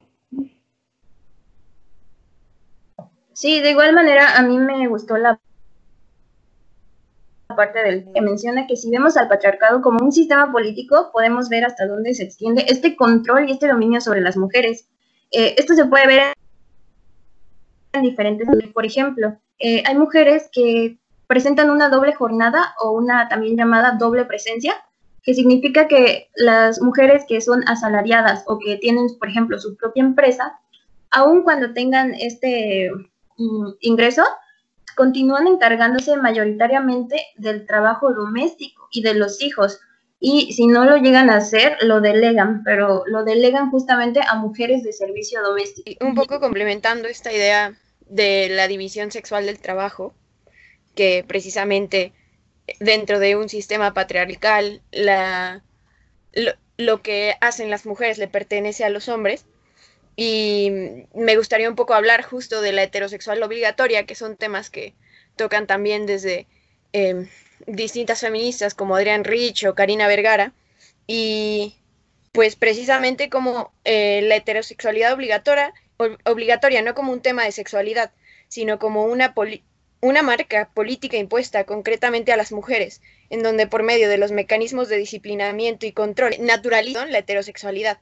Sí, 3.33 3.61
de 3.61 3.71
igual 3.71 3.93
manera 3.93 4.37
a 4.37 4.43
mí 4.43 4.57
me 4.57 4.87
gustó 4.87 5.17
la 5.17 5.39
parte 7.55 7.83
del 7.83 8.11
que 8.13 8.21
menciona 8.21 8.67
que 8.67 8.75
si 8.75 8.89
vemos 8.89 9.17
al 9.17 9.27
patriarcado 9.27 9.81
como 9.81 10.03
un 10.03 10.11
sistema 10.11 10.51
político, 10.51 11.09
podemos 11.11 11.49
ver 11.49 11.65
hasta 11.65 11.87
dónde 11.87 12.13
se 12.13 12.23
extiende 12.23 12.65
este 12.67 12.95
control 12.95 13.49
y 13.49 13.53
este 13.53 13.67
dominio 13.67 14.01
sobre 14.01 14.21
las 14.21 14.37
mujeres. 14.37 14.87
Eh, 15.31 15.55
esto 15.57 15.73
se 15.73 15.85
puede 15.85 16.07
ver 16.07 16.33
en 17.93 18.01
diferentes, 18.01 18.47
por 18.73 18.85
ejemplo, 18.85 19.37
eh, 19.59 19.83
hay 19.85 19.95
mujeres 19.95 20.49
que 20.51 20.97
presentan 21.27 21.69
una 21.69 21.89
doble 21.89 22.13
jornada 22.13 22.73
o 22.79 22.91
una 22.91 23.29
también 23.29 23.55
llamada 23.55 23.97
doble 23.99 24.25
presencia, 24.25 24.73
que 25.21 25.33
significa 25.33 25.87
que 25.87 26.29
las 26.35 26.81
mujeres 26.81 27.23
que 27.27 27.39
son 27.39 27.63
asalariadas 27.67 28.43
o 28.47 28.59
que 28.59 28.77
tienen, 28.77 29.07
por 29.19 29.29
ejemplo, 29.29 29.59
su 29.59 29.77
propia 29.77 30.03
empresa, 30.03 30.59
aun 31.11 31.43
cuando 31.43 31.73
tengan 31.73 32.13
este 32.15 32.89
Mm, 33.37 33.73
ingreso, 33.81 34.23
continúan 34.93 35.47
encargándose 35.47 36.17
mayoritariamente 36.17 37.21
del 37.37 37.65
trabajo 37.65 38.13
doméstico 38.13 38.87
y 38.91 39.01
de 39.01 39.13
los 39.13 39.41
hijos. 39.41 39.79
Y 40.19 40.53
si 40.53 40.67
no 40.67 40.85
lo 40.85 40.97
llegan 40.97 41.29
a 41.29 41.37
hacer, 41.37 41.77
lo 41.81 41.99
delegan, 41.99 42.63
pero 42.63 43.03
lo 43.07 43.23
delegan 43.25 43.69
justamente 43.71 44.21
a 44.25 44.35
mujeres 44.35 44.83
de 44.83 44.93
servicio 44.93 45.41
doméstico. 45.41 46.05
Un 46.05 46.15
poco 46.15 46.39
complementando 46.39 47.07
esta 47.07 47.33
idea 47.33 47.77
de 48.07 48.47
la 48.49 48.67
división 48.67 49.11
sexual 49.11 49.45
del 49.45 49.59
trabajo, 49.59 50.13
que 50.95 51.25
precisamente 51.27 52.13
dentro 52.79 53.19
de 53.19 53.35
un 53.35 53.49
sistema 53.49 53.93
patriarcal 53.93 54.81
la, 54.91 55.63
lo 56.77 57.01
que 57.01 57.35
hacen 57.41 57.69
las 57.69 57.85
mujeres 57.85 58.17
le 58.17 58.27
pertenece 58.27 58.83
a 58.83 58.89
los 58.89 59.09
hombres, 59.09 59.45
y 60.15 60.71
me 61.13 61.37
gustaría 61.37 61.69
un 61.69 61.75
poco 61.75 61.93
hablar 61.93 62.23
justo 62.23 62.61
de 62.61 62.71
la 62.71 62.83
heterosexual 62.83 63.41
obligatoria, 63.41 64.05
que 64.05 64.15
son 64.15 64.37
temas 64.37 64.69
que 64.69 64.93
tocan 65.35 65.67
también 65.67 66.05
desde 66.05 66.47
em, 66.91 67.27
distintas 67.65 68.21
feministas 68.21 68.75
como 68.75 68.95
Adrián 68.95 69.23
Rich 69.23 69.65
o 69.65 69.75
Karina 69.75 70.07
Vergara. 70.07 70.53
Y 71.07 71.75
pues 72.31 72.55
precisamente 72.55 73.29
como 73.29 73.71
eh, 73.83 74.21
la 74.23 74.35
heterosexualidad 74.35 75.13
obligatoria 75.13 75.73
obligatoria, 76.25 76.81
no 76.81 76.93
como 76.95 77.11
un 77.11 77.21
tema 77.21 77.43
de 77.43 77.51
sexualidad, 77.51 78.11
sino 78.47 78.79
como 78.79 79.05
una, 79.05 79.33
una 80.01 80.21
marca 80.21 80.69
política 80.73 81.17
impuesta 81.17 81.63
concretamente 81.65 82.33
a 82.33 82.37
las 82.37 82.51
mujeres, 82.51 83.01
en 83.29 83.43
donde 83.43 83.67
por 83.67 83.83
medio 83.83 84.09
de 84.09 84.17
los 84.17 84.31
mecanismos 84.31 84.89
de 84.89 84.97
disciplinamiento 84.97 85.85
y 85.85 85.91
control 85.91 86.35
naturalizan 86.39 87.11
la 87.11 87.19
heterosexualidad 87.19 87.99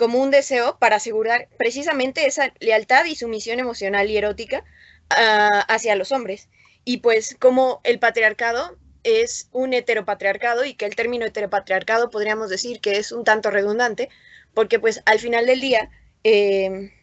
como 0.00 0.18
un 0.18 0.30
deseo 0.30 0.78
para 0.78 0.96
asegurar 0.96 1.50
precisamente 1.58 2.26
esa 2.26 2.54
lealtad 2.58 3.04
y 3.04 3.16
sumisión 3.16 3.60
emocional 3.60 4.08
y 4.08 4.16
erótica 4.16 4.64
uh, 5.10 5.60
hacia 5.68 5.94
los 5.94 6.10
hombres. 6.10 6.48
Y 6.86 6.98
pues 7.02 7.36
como 7.38 7.82
el 7.84 7.98
patriarcado 7.98 8.78
es 9.04 9.50
un 9.52 9.74
heteropatriarcado 9.74 10.64
y 10.64 10.72
que 10.72 10.86
el 10.86 10.96
término 10.96 11.26
heteropatriarcado 11.26 12.08
podríamos 12.08 12.48
decir 12.48 12.80
que 12.80 12.96
es 12.96 13.12
un 13.12 13.24
tanto 13.24 13.50
redundante, 13.50 14.08
porque 14.54 14.80
pues 14.80 15.02
al 15.04 15.18
final 15.18 15.44
del 15.44 15.60
día 15.60 15.90
eh, 16.24 16.94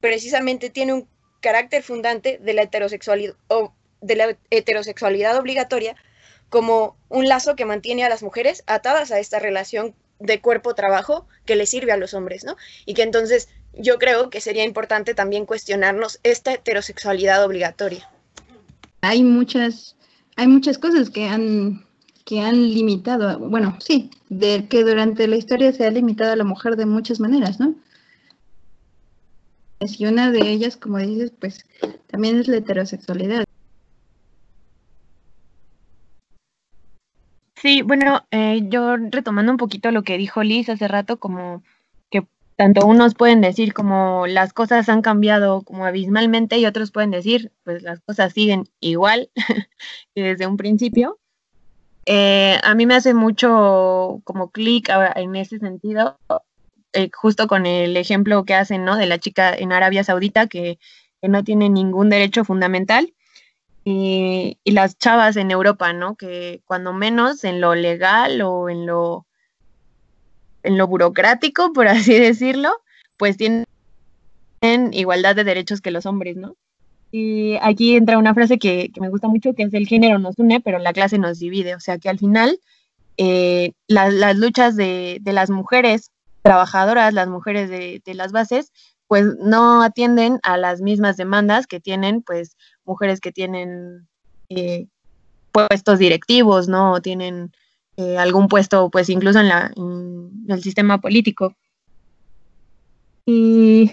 precisamente 0.00 0.68
tiene 0.68 0.92
un 0.92 1.08
carácter 1.40 1.82
fundante 1.82 2.36
de 2.36 2.52
la 2.52 2.64
heterosexualidad 2.64 3.34
o 3.48 3.72
de 4.02 4.14
la 4.14 4.36
heterosexualidad 4.50 5.38
obligatoria 5.38 5.96
como 6.50 6.98
un 7.08 7.28
lazo 7.28 7.56
que 7.56 7.64
mantiene 7.64 8.04
a 8.04 8.10
las 8.10 8.22
mujeres 8.22 8.62
atadas 8.66 9.10
a 9.10 9.20
esta 9.20 9.38
relación 9.38 9.94
de 10.22 10.40
cuerpo-trabajo 10.40 11.26
que 11.44 11.56
le 11.56 11.66
sirve 11.66 11.92
a 11.92 11.96
los 11.96 12.14
hombres, 12.14 12.44
¿no? 12.44 12.56
Y 12.86 12.94
que 12.94 13.02
entonces 13.02 13.48
yo 13.74 13.98
creo 13.98 14.30
que 14.30 14.40
sería 14.40 14.64
importante 14.64 15.14
también 15.14 15.46
cuestionarnos 15.46 16.20
esta 16.22 16.54
heterosexualidad 16.54 17.44
obligatoria. 17.44 18.08
Hay 19.00 19.22
muchas, 19.22 19.96
hay 20.36 20.46
muchas 20.46 20.78
cosas 20.78 21.10
que 21.10 21.26
han, 21.26 21.84
que 22.24 22.40
han 22.40 22.62
limitado, 22.74 23.38
bueno, 23.38 23.76
sí, 23.80 24.10
de 24.28 24.66
que 24.68 24.84
durante 24.84 25.26
la 25.26 25.36
historia 25.36 25.72
se 25.72 25.86
ha 25.86 25.90
limitado 25.90 26.32
a 26.32 26.36
la 26.36 26.44
mujer 26.44 26.76
de 26.76 26.86
muchas 26.86 27.20
maneras, 27.20 27.58
¿no? 27.58 27.74
Y 29.98 30.06
una 30.06 30.30
de 30.30 30.48
ellas, 30.48 30.76
como 30.76 30.98
dices, 30.98 31.32
pues 31.40 31.66
también 32.06 32.38
es 32.38 32.46
la 32.46 32.58
heterosexualidad. 32.58 33.44
Sí, 37.62 37.82
bueno, 37.82 38.26
eh, 38.32 38.62
yo 38.64 38.96
retomando 38.96 39.52
un 39.52 39.56
poquito 39.56 39.92
lo 39.92 40.02
que 40.02 40.18
dijo 40.18 40.42
Liz 40.42 40.68
hace 40.68 40.88
rato, 40.88 41.20
como 41.20 41.62
que 42.10 42.26
tanto 42.56 42.84
unos 42.84 43.14
pueden 43.14 43.40
decir 43.40 43.72
como 43.72 44.26
las 44.26 44.52
cosas 44.52 44.88
han 44.88 45.00
cambiado 45.00 45.62
como 45.62 45.86
abismalmente 45.86 46.58
y 46.58 46.66
otros 46.66 46.90
pueden 46.90 47.12
decir, 47.12 47.52
pues 47.62 47.84
las 47.84 48.00
cosas 48.00 48.32
siguen 48.32 48.68
igual 48.80 49.30
que 50.12 50.22
desde 50.22 50.48
un 50.48 50.56
principio. 50.56 51.20
Eh, 52.06 52.58
a 52.64 52.74
mí 52.74 52.84
me 52.84 52.96
hace 52.96 53.14
mucho 53.14 54.20
como 54.24 54.50
clic 54.50 54.90
en 55.14 55.36
ese 55.36 55.60
sentido, 55.60 56.18
eh, 56.92 57.10
justo 57.14 57.46
con 57.46 57.64
el 57.66 57.96
ejemplo 57.96 58.44
que 58.44 58.54
hacen, 58.54 58.84
¿no? 58.84 58.96
De 58.96 59.06
la 59.06 59.18
chica 59.18 59.54
en 59.54 59.72
Arabia 59.72 60.02
Saudita 60.02 60.48
que, 60.48 60.80
que 61.20 61.28
no 61.28 61.44
tiene 61.44 61.70
ningún 61.70 62.10
derecho 62.10 62.44
fundamental 62.44 63.14
y, 63.84 64.58
las 64.64 64.96
chavas 64.96 65.36
en 65.36 65.50
Europa, 65.50 65.92
¿no? 65.92 66.16
Que 66.16 66.62
cuando 66.66 66.92
menos 66.92 67.44
en 67.44 67.60
lo 67.60 67.74
legal 67.74 68.40
o 68.42 68.68
en 68.68 68.86
lo, 68.86 69.26
en 70.62 70.78
lo 70.78 70.86
burocrático, 70.86 71.72
por 71.72 71.88
así 71.88 72.18
decirlo, 72.18 72.70
pues 73.16 73.36
tienen 73.36 73.66
igualdad 74.92 75.36
de 75.36 75.44
derechos 75.44 75.80
que 75.80 75.90
los 75.90 76.06
hombres, 76.06 76.36
¿no? 76.36 76.56
Y 77.10 77.56
aquí 77.60 77.94
entra 77.96 78.16
una 78.16 78.34
frase 78.34 78.58
que, 78.58 78.90
me 78.98 79.10
gusta 79.10 79.28
mucho, 79.28 79.52
que 79.54 79.64
es 79.64 79.74
el 79.74 79.86
género 79.86 80.18
nos 80.18 80.38
une, 80.38 80.60
pero 80.60 80.78
la 80.78 80.94
clase 80.94 81.18
nos 81.18 81.38
divide. 81.38 81.74
O 81.74 81.80
sea 81.80 81.98
que 81.98 82.08
al 82.08 82.18
final 82.18 82.58
eh, 83.18 83.72
las 83.86 84.36
luchas 84.36 84.76
de, 84.76 85.20
las 85.24 85.50
mujeres 85.50 86.10
trabajadoras, 86.40 87.12
las 87.12 87.28
mujeres 87.28 87.68
de, 87.68 88.00
de, 88.04 88.14
las 88.14 88.32
bases, 88.32 88.72
pues 89.08 89.26
no 89.40 89.82
atienden 89.82 90.40
a 90.42 90.56
las 90.56 90.80
mismas 90.80 91.18
demandas 91.18 91.66
que 91.66 91.80
tienen 91.80 92.22
pues 92.22 92.56
mujeres 92.84 93.20
que 93.20 93.32
tienen 93.32 94.08
eh, 94.48 94.86
puestos 95.52 95.98
directivos, 95.98 96.68
¿no? 96.68 96.92
O 96.92 97.00
tienen 97.00 97.52
eh, 97.96 98.16
algún 98.16 98.48
puesto, 98.48 98.90
pues 98.90 99.08
incluso 99.08 99.40
en, 99.40 99.48
la, 99.48 99.72
el 100.48 100.62
sistema 100.62 101.00
político. 101.00 101.54
Y, 103.26 103.92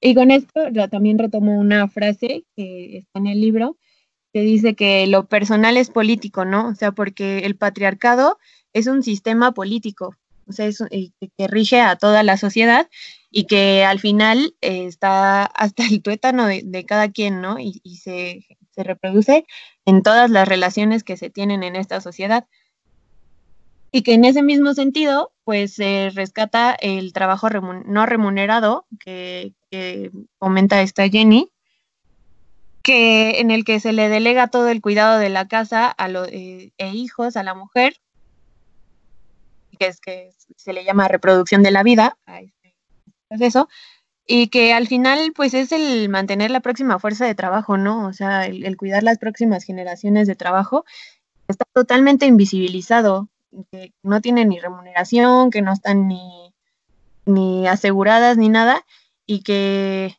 y 0.00 0.14
con 0.14 0.30
esto 0.30 0.60
también 0.90 1.18
retomo 1.18 1.58
una 1.58 1.88
frase 1.88 2.44
que 2.56 2.98
está 2.98 3.18
en 3.18 3.26
el 3.26 3.40
libro, 3.40 3.76
que 4.32 4.40
dice 4.40 4.74
que 4.74 5.06
lo 5.06 5.26
personal 5.26 5.76
es 5.76 5.90
político, 5.90 6.44
¿no? 6.44 6.68
O 6.68 6.74
sea, 6.74 6.92
porque 6.92 7.38
el 7.40 7.56
patriarcado 7.56 8.38
es 8.72 8.86
un 8.86 9.02
sistema 9.02 9.52
político, 9.52 10.16
o 10.46 10.52
sea, 10.52 10.66
es, 10.66 10.80
eh, 10.90 11.10
que 11.36 11.48
rige 11.48 11.80
a 11.80 11.96
toda 11.96 12.22
la 12.22 12.36
sociedad 12.36 12.88
y 13.30 13.46
que 13.46 13.84
al 13.84 13.98
final 13.98 14.54
eh, 14.60 14.86
está 14.86 15.44
hasta 15.44 15.84
el 15.86 16.02
tuétano 16.02 16.46
de, 16.46 16.84
cada 16.86 17.10
quien, 17.10 17.40
¿no? 17.40 17.58
Y, 17.58 17.80
se, 17.96 18.46
reproduce 18.76 19.46
en 19.86 20.02
todas 20.02 20.30
las 20.30 20.48
relaciones 20.48 21.04
que 21.04 21.16
se 21.16 21.30
tienen 21.30 21.62
en 21.62 21.76
esta 21.76 22.00
sociedad. 22.00 22.46
Y 23.92 24.02
que 24.02 24.14
en 24.14 24.24
ese 24.24 24.42
mismo 24.42 24.74
sentido, 24.74 25.32
pues 25.44 25.74
se 25.74 26.10
rescata 26.12 26.74
el 26.74 27.12
trabajo 27.12 27.48
no 27.50 28.06
remunerado 28.06 28.86
que, 28.98 29.52
comenta 30.38 30.82
esta 30.82 31.08
Jenny, 31.08 31.50
que 32.82 33.40
en 33.40 33.50
el 33.50 33.64
que 33.64 33.80
se 33.80 33.92
le 33.92 34.08
delega 34.08 34.48
todo 34.48 34.68
el 34.68 34.80
cuidado 34.80 35.18
de 35.18 35.28
la 35.28 35.48
casa 35.48 35.88
a 35.88 36.08
los 36.08 36.28
eh, 36.28 36.72
e 36.78 36.90
hijos 36.90 37.36
a 37.36 37.42
la 37.42 37.54
mujer, 37.54 37.96
que 40.00 40.28
es 40.28 40.44
que 40.46 40.54
se 40.56 40.72
le 40.72 40.84
llama 40.84 41.08
reproducción 41.08 41.62
de 41.62 41.70
la 41.70 41.82
vida, 41.82 42.16
eso, 43.30 43.68
y 44.26 44.48
que 44.48 44.72
al 44.72 44.86
final 44.86 45.32
pues 45.34 45.54
es 45.54 45.72
el 45.72 46.08
mantener 46.08 46.50
la 46.50 46.60
próxima 46.60 46.98
fuerza 46.98 47.26
de 47.26 47.34
trabajo, 47.34 47.76
¿no? 47.76 48.06
O 48.06 48.12
sea, 48.12 48.46
el, 48.46 48.76
cuidar 48.76 49.02
las 49.02 49.18
próximas 49.18 49.64
generaciones 49.64 50.26
de 50.26 50.36
trabajo 50.36 50.84
está 51.48 51.64
totalmente 51.72 52.26
invisibilizado, 52.26 53.28
que 53.70 53.92
no 54.02 54.20
tienen 54.20 54.48
ni 54.48 54.60
remuneración, 54.60 55.50
que 55.50 55.62
no 55.62 55.72
están 55.72 56.08
ni, 56.08 56.54
ni 57.26 57.66
aseguradas 57.66 58.36
ni 58.38 58.48
nada, 58.48 58.84
y 59.26 59.42
que 59.42 60.16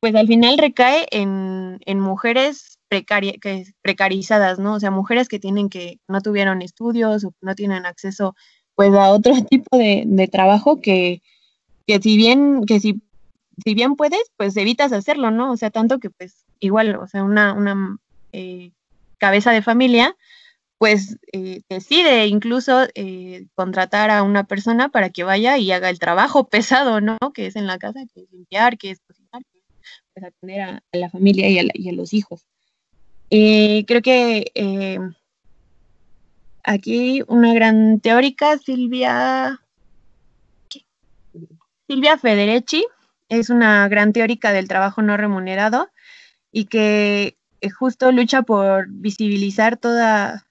pues 0.00 0.14
al 0.16 0.26
final 0.26 0.58
recae 0.58 1.06
en, 1.12 1.78
en 1.86 2.00
mujeres 2.00 2.80
que, 3.40 3.64
precarizadas, 3.82 4.58
¿no? 4.58 4.74
O 4.74 4.80
sea, 4.80 4.90
mujeres 4.90 5.28
que 5.28 5.38
tienen 5.38 5.68
que, 5.68 6.00
no 6.08 6.20
tuvieron 6.20 6.62
estudios 6.62 7.24
o 7.24 7.34
no 7.40 7.54
tienen 7.54 7.86
acceso 7.86 8.34
pues 8.74 8.92
a 8.94 9.10
otro 9.10 9.34
tipo 9.50 9.76
de, 9.76 10.04
de 10.06 10.28
trabajo 10.28 10.80
que, 10.80 11.22
que 11.86 12.00
si 12.00 12.16
bien, 12.16 12.64
que 12.66 12.80
si, 12.80 13.02
si 13.64 13.74
bien 13.74 13.96
puedes, 13.96 14.22
pues 14.36 14.56
evitas 14.56 14.92
hacerlo, 14.92 15.30
¿no? 15.30 15.52
O 15.52 15.56
sea, 15.56 15.70
tanto 15.70 15.98
que 15.98 16.10
pues 16.10 16.44
igual, 16.60 16.96
o 16.96 17.06
sea, 17.06 17.24
una, 17.24 17.52
una 17.52 17.98
eh, 18.32 18.72
cabeza 19.18 19.52
de 19.52 19.62
familia, 19.62 20.16
pues 20.78 21.18
eh, 21.32 21.62
decide 21.68 22.26
incluso 22.26 22.86
eh, 22.94 23.46
contratar 23.54 24.10
a 24.10 24.22
una 24.22 24.44
persona 24.44 24.88
para 24.88 25.10
que 25.10 25.22
vaya 25.22 25.58
y 25.58 25.70
haga 25.70 25.90
el 25.90 25.98
trabajo 25.98 26.48
pesado, 26.48 27.00
¿no? 27.00 27.18
Que 27.34 27.46
es 27.46 27.56
en 27.56 27.66
la 27.66 27.78
casa, 27.78 28.00
que 28.12 28.22
es 28.22 28.32
limpiar, 28.32 28.78
que 28.78 28.90
es 28.90 29.00
cocinar, 29.00 29.42
que 29.52 29.58
es 29.58 29.64
pues, 30.14 30.26
atender 30.26 30.60
a, 30.62 30.82
la 30.92 31.10
familia 31.10 31.48
y 31.48 31.58
a, 31.58 31.64
y 31.74 31.88
a 31.88 31.92
los 31.92 32.12
hijos. 32.14 32.46
creo 33.30 34.02
que 34.02 35.12
aquí 36.64 37.22
una 37.28 37.54
gran 37.54 38.00
teórica, 38.00 38.58
Silvia 38.58 39.60
Silvia 41.88 42.16
Federici 42.16 42.86
es 43.28 43.50
una 43.50 43.88
gran 43.88 44.12
teórica 44.12 44.52
del 44.52 44.68
trabajo 44.68 45.02
no 45.02 45.16
remunerado 45.16 45.90
y 46.50 46.66
que 46.66 47.36
eh, 47.60 47.70
justo 47.70 48.12
lucha 48.12 48.42
por 48.42 48.86
visibilizar 48.88 49.76
toda, 49.76 50.46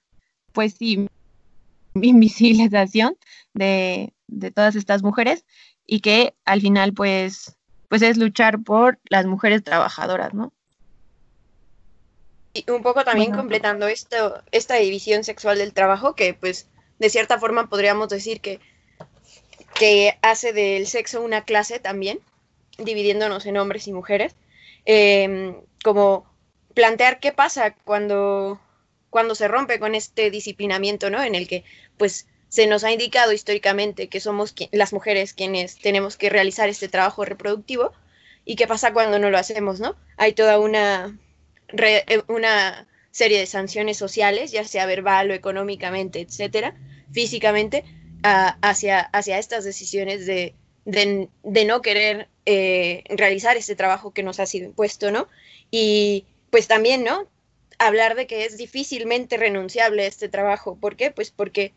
pues 0.52 0.74
sí, 0.74 1.08
invisibilización 1.94 3.16
de, 3.54 4.12
todas 4.54 4.76
estas 4.76 5.02
mujeres 5.02 5.44
y 5.86 6.00
que 6.00 6.34
al 6.44 6.60
final 6.60 6.92
pues, 6.92 7.56
pues 7.88 8.02
es 8.02 8.16
luchar 8.16 8.62
por 8.62 8.98
las 9.08 9.26
mujeres 9.26 9.62
trabajadoras, 9.62 10.32
¿no? 10.34 10.52
Y 12.52 12.70
un 12.70 12.82
poco 12.82 13.04
también 13.04 13.32
completando 13.32 13.88
esto, 13.88 14.42
esta 14.52 14.74
división 14.76 15.24
sexual 15.24 15.58
del 15.58 15.72
trabajo, 15.72 16.14
que 16.14 16.34
pues 16.34 16.68
de 16.98 17.08
cierta 17.08 17.38
forma 17.38 17.68
podríamos 17.68 18.08
decir 18.08 18.40
que 18.40 18.60
que 19.74 20.18
hace 20.22 20.52
del 20.52 20.86
sexo 20.86 21.22
una 21.22 21.44
clase 21.44 21.78
también, 21.78 22.20
dividiéndonos 22.78 23.46
en 23.46 23.56
hombres 23.56 23.88
y 23.88 23.92
mujeres, 23.92 24.34
em, 24.84 25.56
como 25.84 26.26
plantear 26.74 27.20
qué 27.20 27.32
pasa 27.32 27.74
cuando, 27.84 28.60
cuando 29.10 29.34
se 29.34 29.48
rompe 29.48 29.78
con 29.78 29.94
este 29.94 30.30
disciplinamiento, 30.30 31.10
¿no? 31.10 31.22
En 31.22 31.34
el 31.34 31.48
que, 31.48 31.64
pues, 31.98 32.26
se 32.48 32.66
nos 32.66 32.84
ha 32.84 32.92
indicado 32.92 33.32
históricamente 33.32 34.08
que 34.08 34.20
somos 34.20 34.54
las 34.72 34.92
mujeres 34.92 35.32
quienes 35.32 35.78
tenemos 35.78 36.16
que 36.16 36.30
realizar 36.30 36.68
este 36.68 36.88
trabajo 36.88 37.24
reproductivo 37.24 37.92
y 38.44 38.56
qué 38.56 38.66
pasa 38.66 38.92
cuando 38.92 39.18
no 39.18 39.30
lo 39.30 39.38
hacemos, 39.38 39.80
¿no? 39.80 39.96
Hay 40.18 40.34
toda 40.34 40.58
una, 40.58 41.18
eh, 41.76 42.22
una 42.28 42.86
serie 43.10 43.38
de 43.38 43.46
sanciones 43.46 43.96
sociales, 43.96 44.52
ya 44.52 44.64
sea 44.64 44.86
verbal 44.86 45.30
o 45.30 45.34
económicamente, 45.34 46.20
etcétera, 46.20 46.74
físicamente, 47.12 47.84
hacia, 48.22 49.00
hacia 49.00 49.38
estas 49.38 49.64
decisiones 49.64 50.26
de, 50.26 50.54
de, 50.84 51.64
no 51.64 51.82
querer 51.82 52.28
eh, 52.46 53.04
realizar 53.08 53.56
este 53.56 53.76
trabajo 53.76 54.12
que 54.12 54.22
nos 54.22 54.40
ha 54.40 54.46
sido 54.46 54.66
impuesto, 54.66 55.10
¿no? 55.10 55.28
Y 55.70 56.26
pues 56.50 56.68
también, 56.68 57.04
¿no? 57.04 57.26
Hablar 57.78 58.14
de 58.14 58.26
que 58.26 58.44
es 58.44 58.56
difícilmente 58.56 59.36
renunciable 59.36 60.06
este 60.06 60.28
trabajo. 60.28 60.76
¿Por 60.76 60.96
qué? 60.96 61.10
Pues 61.10 61.30
porque 61.30 61.72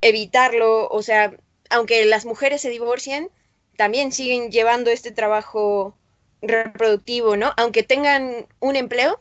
evitarlo, 0.00 0.88
o 0.88 1.02
sea, 1.02 1.34
aunque 1.70 2.04
las 2.04 2.24
mujeres 2.24 2.60
se 2.60 2.70
divorcien, 2.70 3.30
también 3.76 4.12
siguen 4.12 4.50
llevando 4.50 4.90
este 4.90 5.10
trabajo 5.10 5.96
reproductivo, 6.48 7.36
¿no? 7.36 7.52
Aunque 7.56 7.82
tengan 7.82 8.46
un 8.60 8.76
empleo, 8.76 9.20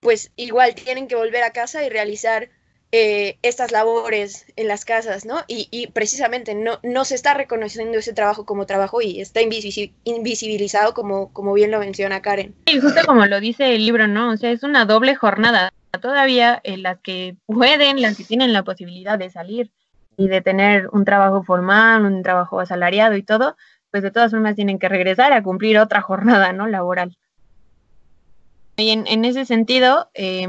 pues 0.00 0.32
igual 0.36 0.74
tienen 0.74 1.08
que 1.08 1.16
volver 1.16 1.42
a 1.42 1.50
casa 1.50 1.84
y 1.84 1.88
realizar 1.88 2.50
eh, 2.96 3.38
estas 3.42 3.72
labores 3.72 4.46
en 4.54 4.68
las 4.68 4.84
casas, 4.84 5.26
¿no? 5.26 5.42
Y, 5.48 5.88
precisamente 5.88 6.54
no, 6.54 6.78
no 6.84 7.04
se 7.04 7.16
está 7.16 7.34
reconociendo 7.34 7.98
ese 7.98 8.12
trabajo 8.12 8.46
como 8.46 8.66
trabajo 8.66 9.02
y 9.02 9.20
está 9.20 9.40
invisibilizado 9.42 10.94
como, 10.94 11.32
como 11.32 11.54
bien 11.54 11.72
lo 11.72 11.80
menciona 11.80 12.22
Karen. 12.22 12.54
Y 12.66 12.78
justo 12.78 13.00
como 13.04 13.26
lo 13.26 13.40
dice 13.40 13.74
el 13.74 13.84
libro, 13.84 14.06
¿no? 14.06 14.30
O 14.30 14.36
sea, 14.36 14.52
es 14.52 14.62
una 14.62 14.84
doble 14.84 15.16
jornada. 15.16 15.72
Todavía 16.00 16.60
en 16.62 16.84
las 16.84 17.00
que 17.00 17.34
pueden, 17.46 18.00
las 18.00 18.16
que 18.16 18.22
tienen 18.22 18.52
la 18.52 18.62
posibilidad 18.62 19.18
de 19.18 19.30
salir 19.30 19.72
y 20.16 20.28
de 20.28 20.40
tener 20.40 20.88
un 20.92 21.04
trabajo 21.04 21.42
formal, 21.42 22.04
un 22.04 22.22
trabajo 22.22 22.60
asalariado 22.60 23.16
y 23.16 23.24
todo, 23.24 23.56
pues 23.94 24.02
de 24.02 24.10
todas 24.10 24.32
formas 24.32 24.56
tienen 24.56 24.80
que 24.80 24.88
regresar 24.88 25.32
a 25.32 25.44
cumplir 25.44 25.78
otra 25.78 26.00
jornada, 26.00 26.52
¿no? 26.52 26.66
Laboral. 26.66 27.16
Y 28.76 28.90
en, 28.90 29.06
en 29.06 29.24
ese 29.24 29.44
sentido, 29.44 30.10
eh, 30.14 30.48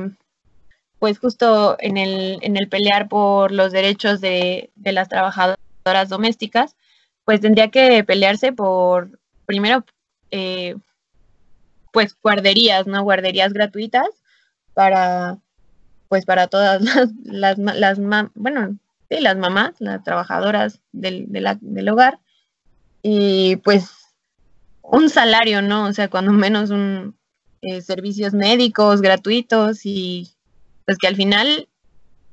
pues 0.97 1.19
justo 1.19 1.75
en 1.77 1.97
el, 1.97 2.39
en 2.41 2.57
el 2.57 2.69
pelear 2.69 3.07
por 3.07 3.51
los 3.51 3.71
derechos 3.71 4.19
de, 4.19 4.71
las 4.83 5.09
trabajadoras 5.09 6.09
domésticas, 6.09 6.75
pues 7.23 7.39
tendría 7.39 7.69
que 7.69 8.03
pelearse 8.03 8.51
por, 8.51 9.19
primero, 9.45 9.85
eh, 10.31 10.75
pues 11.93 12.17
guarderías, 12.23 12.87
¿no? 12.87 13.03
Guarderías 13.03 13.53
gratuitas 13.53 14.09
para, 14.73 15.37
pues 16.09 16.25
para 16.25 16.47
todas 16.47 16.81
las, 17.23 17.59
las, 17.59 17.99
bueno, 18.33 18.79
sí, 19.07 19.19
las 19.19 19.37
mamás, 19.37 19.75
las 19.77 20.03
trabajadoras 20.03 20.81
del, 20.93 21.27
del 21.29 21.89
hogar, 21.89 22.17
y 23.07 23.57
pues 23.57 24.15
un 24.81 25.11
salario, 25.11 25.61
¿no? 25.61 25.85
O 25.85 25.93
sea, 25.93 26.09
cuando 26.09 26.31
menos 26.31 26.71
un 26.71 27.15
eh, 27.61 27.81
servicios 27.81 28.33
médicos 28.33 28.99
gratuitos 28.99 29.85
y 29.85 30.31
pues 30.85 30.97
que 30.97 31.05
al 31.05 31.15
final 31.15 31.69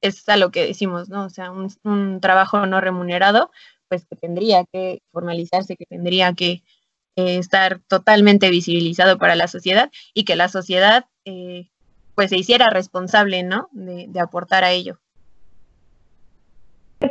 es 0.01 0.27
a 0.31 0.39
lo 0.39 0.51
que 0.51 0.67
decimos, 0.67 1.11
¿no? 1.11 1.27
O 1.27 1.29
sea, 1.29 1.51
un, 1.51 2.21
trabajo 2.23 2.65
no 2.65 2.81
remunerado, 2.81 3.51
pues 3.89 4.07
que 4.07 4.17
tendría 4.17 4.65
que 4.73 5.03
formalizarse, 5.13 5.77
que 5.77 5.85
tendría 5.85 6.33
que 6.33 6.63
eh, 7.17 7.37
estar 7.37 7.81
totalmente 7.87 8.49
visibilizado 8.49 9.19
para 9.19 9.37
la 9.37 9.49
sociedad 9.49 9.91
y 10.15 10.25
que 10.25 10.37
la 10.37 10.49
sociedad 10.49 11.05
eh, 11.27 11.69
pues 12.15 12.31
se 12.31 12.39
hiciera 12.39 12.71
responsable, 12.71 13.43
¿no? 13.43 13.69
De, 13.73 14.09
aportar 14.19 14.65
a 14.65 14.73
ello. 14.73 14.99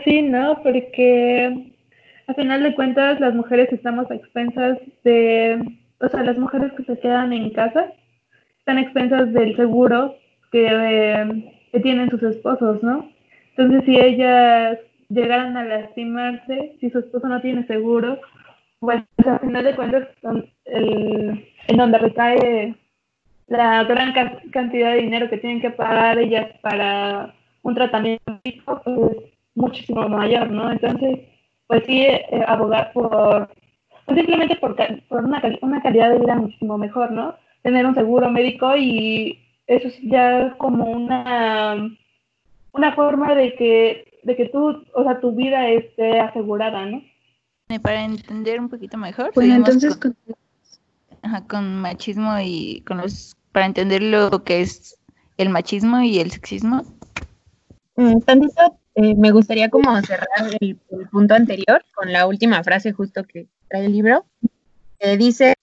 Sí, 0.03 0.23
¿no? 0.23 0.63
Porque 0.63 1.70
al 2.31 2.35
final 2.35 2.63
de 2.63 2.75
cuentas 2.75 3.19
las 3.19 3.35
mujeres 3.35 3.67
estamos 3.73 4.09
a 4.09 4.15
expensas 4.15 4.77
de, 5.03 5.77
o 5.99 6.07
sea, 6.07 6.23
las 6.23 6.37
mujeres 6.37 6.71
que 6.73 6.83
se 6.85 6.97
quedan 6.97 7.33
en 7.33 7.49
casa 7.49 7.91
están 8.59 8.77
a 8.77 8.81
expensas 8.81 9.33
del 9.33 9.53
seguro 9.57 10.15
que, 10.49 11.51
tienen 11.83 12.09
sus 12.09 12.23
esposos, 12.23 12.81
¿no? 12.83 13.09
Entonces, 13.55 13.83
si 13.85 13.99
ellas 13.99 14.77
llegaran 15.09 15.57
a 15.57 15.65
lastimarse, 15.65 16.77
si 16.79 16.89
su 16.89 16.99
esposo 16.99 17.27
no 17.27 17.41
tiene 17.41 17.65
seguro, 17.67 18.19
pues 18.79 19.03
al 19.25 19.39
final 19.39 19.63
de 19.65 19.75
cuentas, 19.75 20.07
el, 20.65 21.45
en 21.67 21.77
donde 21.77 21.97
recae 21.97 22.75
la 23.47 23.83
gran 23.83 24.13
cantidad 24.51 24.91
de 24.93 25.01
dinero 25.01 25.29
que 25.29 25.37
tienen 25.37 25.61
que 25.61 25.71
pagar 25.71 26.17
ellas 26.17 26.47
para 26.61 27.33
un 27.63 27.75
tratamiento 27.75 28.39
pues 28.43 29.17
muchísimo 29.55 30.07
mayor, 30.07 30.49
¿no? 30.49 30.71
Entonces, 30.71 31.30
pues 31.71 31.85
sí, 31.85 32.01
eh, 32.01 32.43
abogar 32.49 32.91
por, 32.91 33.47
pues 34.05 34.17
simplemente 34.17 34.57
por, 34.57 34.75
por 35.07 35.23
una, 35.23 35.41
una 35.61 35.81
calidad 35.81 36.11
de 36.11 36.19
vida 36.19 36.35
muchísimo 36.35 36.77
mejor, 36.77 37.11
¿no? 37.11 37.33
Tener 37.63 37.85
un 37.85 37.95
seguro 37.95 38.29
médico 38.29 38.75
y 38.75 39.39
eso 39.67 39.87
es 39.87 39.97
ya 40.01 40.53
como 40.57 40.83
una, 40.83 41.97
una 42.73 42.93
forma 42.93 43.33
de 43.35 43.55
que, 43.55 44.19
de 44.23 44.35
que 44.35 44.49
tú, 44.49 44.83
o 44.93 45.03
sea, 45.03 45.21
tu 45.21 45.31
vida 45.31 45.69
esté 45.69 46.19
asegurada, 46.19 46.85
¿no? 46.87 47.01
Para 47.81 48.03
entender 48.03 48.59
un 48.59 48.67
poquito 48.67 48.97
mejor, 48.97 49.31
pues 49.33 49.47
entonces 49.49 49.95
con, 49.95 50.17
con, 51.47 51.79
machismo 51.79 52.37
y 52.43 52.83
con 52.85 52.97
los, 52.97 53.37
para 53.53 53.65
entender 53.65 54.03
lo 54.03 54.43
que 54.43 54.59
es 54.59 54.99
el 55.37 55.47
machismo 55.47 56.01
y 56.01 56.19
el 56.19 56.31
sexismo. 56.31 56.81
Mm, 57.95 58.19
tantito, 58.19 58.77
eh, 58.95 59.15
me 59.15 59.31
gustaría 59.31 59.69
como 59.69 59.99
cerrar 60.01 60.27
el, 60.59 60.77
punto 61.11 61.33
anterior 61.33 61.83
con 61.93 62.11
la 62.11 62.27
última 62.27 62.63
frase 62.63 62.91
justo 62.91 63.23
que 63.23 63.47
trae 63.69 63.85
el 63.85 63.93
libro, 63.93 64.25
que 64.99 65.17
dice 65.17 65.55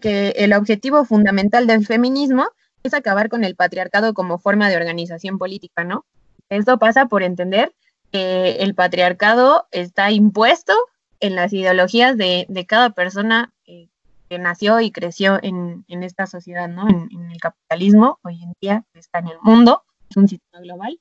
que 0.00 0.30
el 0.36 0.52
objetivo 0.52 1.04
fundamental 1.04 1.66
del 1.66 1.84
feminismo 1.86 2.46
es 2.82 2.94
acabar 2.94 3.28
con 3.28 3.44
el 3.44 3.56
patriarcado 3.56 4.14
como 4.14 4.38
forma 4.38 4.68
de 4.68 4.76
organización 4.76 5.38
política, 5.38 5.84
¿no? 5.84 6.04
Esto 6.48 6.78
pasa 6.78 7.06
por 7.06 7.22
entender 7.22 7.74
que 8.12 8.56
el 8.60 8.74
patriarcado 8.74 9.66
está 9.72 10.10
impuesto 10.12 10.74
en 11.20 11.34
las 11.34 11.52
ideologías 11.52 12.16
de, 12.16 12.46
cada 12.68 12.90
persona 12.90 13.52
eh, 13.66 13.88
que 14.28 14.38
nació 14.38 14.80
y 14.80 14.92
creció 14.92 15.40
en, 15.42 15.84
esta 15.88 16.26
sociedad, 16.26 16.68
¿no? 16.68 16.88
En, 16.88 17.30
el 17.30 17.40
capitalismo, 17.40 18.18
hoy 18.22 18.42
en 18.42 18.52
día 18.60 18.84
está 18.94 19.18
en 19.18 19.28
el 19.28 19.38
mundo, 19.42 19.82
es 20.08 20.16
un 20.16 20.28
sistema 20.28 20.62
global. 20.62 21.00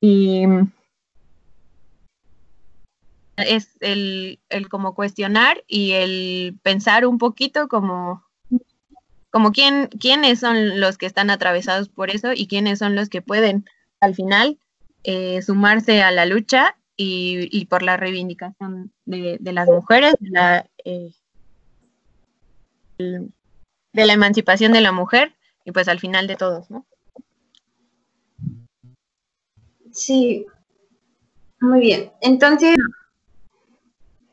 Y 0.00 0.44
es 3.36 3.76
el, 3.80 4.38
el 4.48 4.68
como 4.68 4.94
cuestionar 4.94 5.64
y 5.66 5.92
el 5.92 6.58
pensar 6.62 7.06
un 7.06 7.18
poquito 7.18 7.68
como 7.68 8.24
como 9.30 9.52
quién, 9.52 9.86
quiénes 9.86 10.40
son 10.40 10.80
los 10.80 10.98
que 10.98 11.06
están 11.06 11.30
atravesados 11.30 11.88
por 11.88 12.10
eso 12.10 12.32
y 12.34 12.46
quiénes 12.46 12.80
son 12.80 12.96
los 12.96 13.08
que 13.08 13.22
pueden 13.22 13.64
al 14.00 14.14
final 14.14 14.58
eh, 15.04 15.40
sumarse 15.42 16.02
a 16.02 16.10
la 16.10 16.26
lucha 16.26 16.76
y, 17.02 17.64
por 17.70 17.82
la 17.82 17.96
reivindicación 17.96 18.92
de, 19.06 19.38
las 19.40 19.66
mujeres, 19.66 20.14
de 20.20 20.30
la, 20.30 20.66
eh, 20.84 21.12
de 22.98 24.06
la 24.06 24.12
emancipación 24.12 24.72
de 24.72 24.82
la 24.82 24.92
mujer 24.92 25.34
y 25.64 25.72
pues 25.72 25.88
al 25.88 25.98
final 25.98 26.26
de 26.26 26.36
todos, 26.36 26.70
¿no? 26.70 26.84
Sí, 29.92 30.46
muy 31.60 31.80
bien. 31.80 32.12
Entonces, 32.20 32.76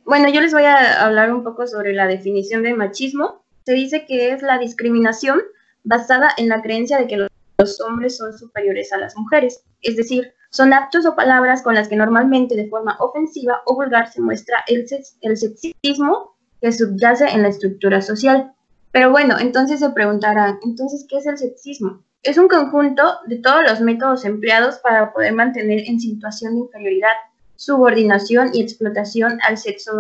bueno, 0.06 0.30
yo 0.30 0.42
les 0.42 0.54
voy 0.54 0.64
a 0.64 1.04
hablar 1.04 1.34
un 1.34 1.44
poco 1.44 1.68
sobre 1.68 1.94
la 1.94 2.08
definición 2.08 2.64
de 2.64 2.74
machismo 2.74 3.44
se 3.68 3.74
dice 3.74 4.06
que 4.06 4.32
es 4.32 4.42
la 4.42 4.60
discriminación 4.60 5.42
basada 5.84 6.30
en 6.38 6.48
la 6.48 6.62
creencia 6.62 6.98
de 6.98 7.08
que 7.08 7.18
los 7.18 7.82
hombres 7.82 8.16
son 8.16 8.32
superiores 8.38 8.94
a 8.94 8.98
las 8.98 9.18
mujeres, 9.18 9.62
es 9.82 9.98
decir, 9.98 10.32
son 10.52 10.72
actos 10.72 11.06
o 11.06 11.18
palabras 11.18 11.64
con 11.64 11.76
las 11.76 11.90
que 11.90 11.98
normalmente 11.98 12.56
de 12.56 12.70
forma 12.70 12.96
ofensiva 13.02 13.64
o 13.66 13.76
vulgar 13.76 14.10
se 14.10 14.22
muestra 14.22 14.64
el, 14.68 14.86
el 15.20 15.36
sexismo 15.36 16.38
que 16.62 16.72
subyace 16.72 17.26
en 17.28 17.42
la 17.42 17.50
estructura 17.50 18.02
social. 18.02 18.54
Pero 18.94 19.12
bueno, 19.12 19.36
entonces 19.38 19.82
se 19.82 19.90
preguntarán, 19.90 20.60
entonces, 20.64 21.06
¿qué 21.10 21.18
es 21.18 21.26
el 21.26 21.38
sexismo? 21.38 22.06
Es 22.28 22.38
un 22.38 22.50
conjunto 22.50 23.20
de 23.26 23.38
todos 23.38 23.64
los 23.66 23.80
métodos 23.80 24.26
empleados 24.26 24.80
para 24.80 25.14
poder 25.14 25.32
mantener 25.32 25.84
en 25.88 25.98
situación 25.98 26.56
de 26.56 26.60
inferioridad, 26.60 27.14
subordinación 27.56 28.50
y 28.52 28.62
explotación 28.62 29.40
al 29.48 29.58
sexo 29.58 29.94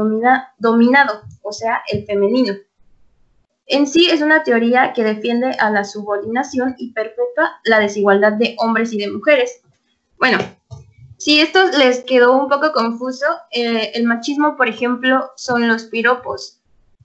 dominado, 0.57 1.21
o 1.41 1.53
sea, 1.53 1.83
el 1.89 2.05
femenino. 2.05 2.53
En 3.65 3.87
sí 3.87 4.09
es 4.09 4.21
una 4.21 4.43
teoría 4.43 4.91
que 4.91 5.05
defiende 5.05 5.51
a 5.51 5.69
la 5.69 5.85
subordinación 5.85 6.75
y 6.77 6.91
perpetúa 6.91 7.61
la 7.63 7.79
desigualdad 7.79 8.33
de 8.33 8.57
hombres 8.59 8.91
y 8.91 8.97
de 8.97 9.09
mujeres. 9.09 9.61
Bueno, 10.19 10.39
si 11.15 11.39
esto 11.39 11.65
les 11.77 12.03
quedó 12.03 12.37
un 12.37 12.49
poco 12.49 12.73
confuso, 12.73 13.25
eh, 13.51 13.93
el 13.93 14.03
machismo, 14.03 14.57
por 14.57 14.67
ejemplo, 14.67 15.31
son 15.37 15.65
los 15.69 15.85
piropos, 15.85 16.59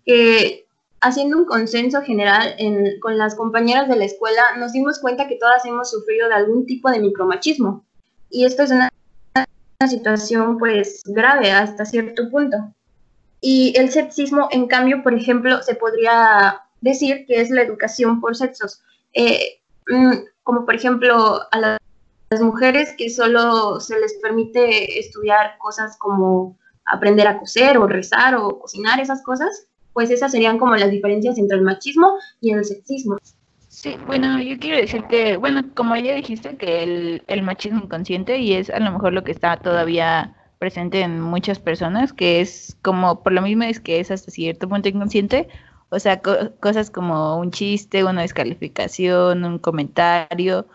que 0.04 0.66
haciendo 1.02 1.36
un 1.36 1.44
consenso 1.44 2.00
general 2.00 2.56
con 3.00 3.18
las 3.18 3.34
compañeras 3.34 3.88
de 3.88 3.96
la 3.96 4.04
escuela, 4.04 4.56
nos 4.56 4.72
dimos 4.72 5.00
cuenta 5.00 5.26
que 5.28 5.36
todas 5.36 5.64
hemos 5.66 5.90
sufrido 5.90 6.28
de 6.28 6.34
algún 6.34 6.64
tipo 6.64 6.90
de 6.90 7.00
micromachismo. 7.00 7.84
Y 8.30 8.44
esto 8.44 8.62
es 8.62 8.70
una, 8.70 8.88
situación 9.88 10.58
pues 10.58 11.02
grave 11.04 11.50
hasta 11.50 11.84
cierto 11.84 12.30
punto. 12.30 12.56
Y 13.40 13.74
el 13.76 13.90
sexismo, 13.90 14.46
en 14.52 14.68
cambio, 14.68 15.02
por 15.02 15.12
ejemplo, 15.12 15.60
se 15.62 15.74
podría 15.74 16.60
decir 16.80 17.26
que 17.26 17.40
es 17.40 17.50
la 17.50 17.62
educación 17.62 18.20
por 18.20 18.36
sexos. 18.36 18.80
Eh, 19.12 19.60
mm, 19.88 20.12
como 20.44 20.64
por 20.64 20.76
ejemplo 20.76 21.40
a 21.50 21.58
las 21.58 22.40
mujeres 22.40 22.94
que 22.96 23.10
solo 23.10 23.80
se 23.80 23.98
les 23.98 24.14
permite 24.22 25.00
estudiar 25.00 25.58
cosas 25.58 25.96
como 25.98 26.56
aprender 26.84 27.26
a 27.26 27.38
coser 27.38 27.76
o 27.78 27.88
rezar 27.88 28.36
o 28.36 28.60
cocinar, 28.60 29.00
esas 29.00 29.22
cosas, 29.22 29.66
pues 29.92 30.10
esas 30.10 30.32
serían 30.32 30.58
como 30.58 30.76
las 30.76 30.90
diferencias 30.90 31.38
entre 31.38 31.58
el 31.58 31.64
machismo 31.64 32.14
y 32.40 32.52
el 32.52 32.64
sexismo. 32.64 33.18
Sí, 33.68 33.96
bueno, 34.06 34.40
yo 34.40 34.58
quiero 34.58 34.76
decir 34.76 35.04
que, 35.04 35.36
bueno, 35.36 35.62
como 35.74 35.96
ya 35.96 36.14
dijiste, 36.14 36.56
que 36.56 36.82
el, 36.82 37.22
el 37.26 37.42
machismo 37.42 37.82
inconsciente 37.82 38.38
y 38.38 38.52
es 38.52 38.70
a 38.70 38.78
lo 38.78 38.92
mejor 38.92 39.12
lo 39.12 39.24
que 39.24 39.32
está 39.32 39.56
todavía 39.56 40.36
presente 40.58 41.00
en 41.00 41.20
muchas 41.20 41.58
personas, 41.58 42.12
que 42.12 42.40
es 42.40 42.76
como, 42.82 43.22
por 43.22 43.32
lo 43.32 43.42
mismo 43.42 43.64
es 43.64 43.80
que 43.80 43.98
es 43.98 44.10
hasta 44.10 44.30
cierto 44.30 44.68
punto 44.68 44.88
inconsciente, 44.88 45.48
o 45.88 45.98
sea, 45.98 46.20
cosas 46.20 46.90
como 46.90 47.38
un 47.38 47.50
chiste, 47.50 48.04
una 48.04 48.22
descalificación, 48.22 49.44
un 49.44 49.58
comentario, 49.58 50.66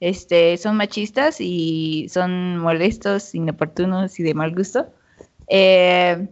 este, 0.00 0.56
son 0.56 0.76
machistas 0.76 1.40
y 1.40 2.08
son 2.08 2.58
molestos, 2.58 3.34
inoportunos 3.34 4.18
y 4.18 4.22
de 4.22 4.34
mal 4.34 4.54
gusto. 4.54 4.86
Eh, 5.48 6.28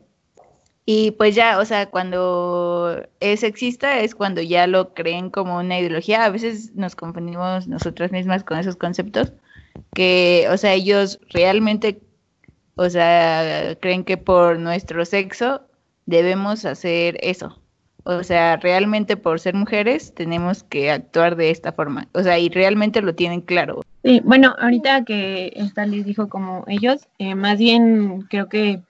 y 0.87 1.13
pues 1.13 1.35
ya, 1.35 1.59
o 1.59 1.65
sea, 1.65 1.87
cuando 1.87 3.03
es 3.21 3.41
sexista 3.41 4.01
es 4.01 4.15
cuando 4.15 4.43
ya 4.43 4.67
lo 4.67 4.93
creen 4.93 5.31
como 5.31 5.59
una 5.59 5.79
ideología. 5.79 6.25
A 6.25 6.31
veces 6.31 6.75
nos 6.75 6.95
confundimos 6.95 7.67
nosotras 7.69 8.13
mismas 8.13 8.45
con 8.45 8.59
esos 8.59 8.77
conceptos, 8.77 9.33
que, 9.95 10.47
o 10.51 10.57
sea, 10.59 10.75
ellos 10.75 11.21
realmente, 11.31 12.03
o 12.77 12.91
sea, 12.91 13.77
creen 13.81 14.05
que 14.05 14.19
por 14.19 14.59
nuestro 14.59 15.05
sexo 15.07 15.63
debemos 16.05 16.67
hacer 16.67 17.19
eso. 17.23 17.59
O 18.07 18.23
sea, 18.23 18.59
realmente 18.59 19.17
por 19.17 19.41
ser 19.41 19.55
mujeres 19.55 20.15
tenemos 20.15 20.63
que 20.65 20.91
actuar 20.91 21.37
de 21.37 21.49
esta 21.49 21.73
forma. 21.73 22.09
O 22.13 22.23
sea, 22.23 22.39
y 22.39 22.51
realmente 22.51 23.01
lo 23.01 23.15
tienen 23.15 23.41
claro. 23.41 23.81
Sí, 24.05 24.21
bueno, 24.23 24.55
ahorita 24.59 25.07
que 25.07 25.51
esta 25.57 25.87
les 25.87 26.05
dijo 26.05 26.29
como 26.29 26.65
ellos, 26.69 27.09
eh, 27.19 27.35
más 27.35 27.57
bien 27.57 28.21
creo 28.29 28.51
que 28.51 28.83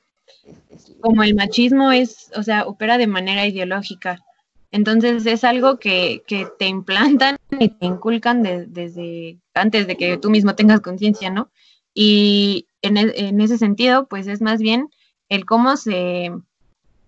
como 1.04 1.22
el 1.22 1.34
machismo 1.34 1.92
es, 1.92 2.30
o 2.34 2.42
sea, 2.42 2.64
opera 2.64 2.96
de 2.96 3.06
manera 3.06 3.46
ideológica. 3.46 4.24
Entonces 4.70 5.26
es 5.26 5.44
algo 5.44 5.78
que, 5.78 6.22
que 6.26 6.48
te 6.58 6.66
implantan 6.66 7.36
y 7.60 7.68
te 7.68 7.84
inculcan 7.84 8.42
desde 8.42 9.38
antes 9.52 9.86
de 9.86 9.98
que 9.98 10.16
tú 10.16 10.30
mismo 10.30 10.54
tengas 10.54 10.80
conciencia, 10.80 11.28
¿no? 11.28 11.50
Y 11.92 12.68
en, 12.80 12.96
e, 12.96 13.12
en, 13.16 13.42
ese 13.42 13.58
sentido, 13.58 14.06
pues 14.08 14.26
es 14.28 14.40
más 14.40 14.60
bien 14.60 14.88
el 15.28 15.44
cómo 15.44 15.76
se, 15.76 16.32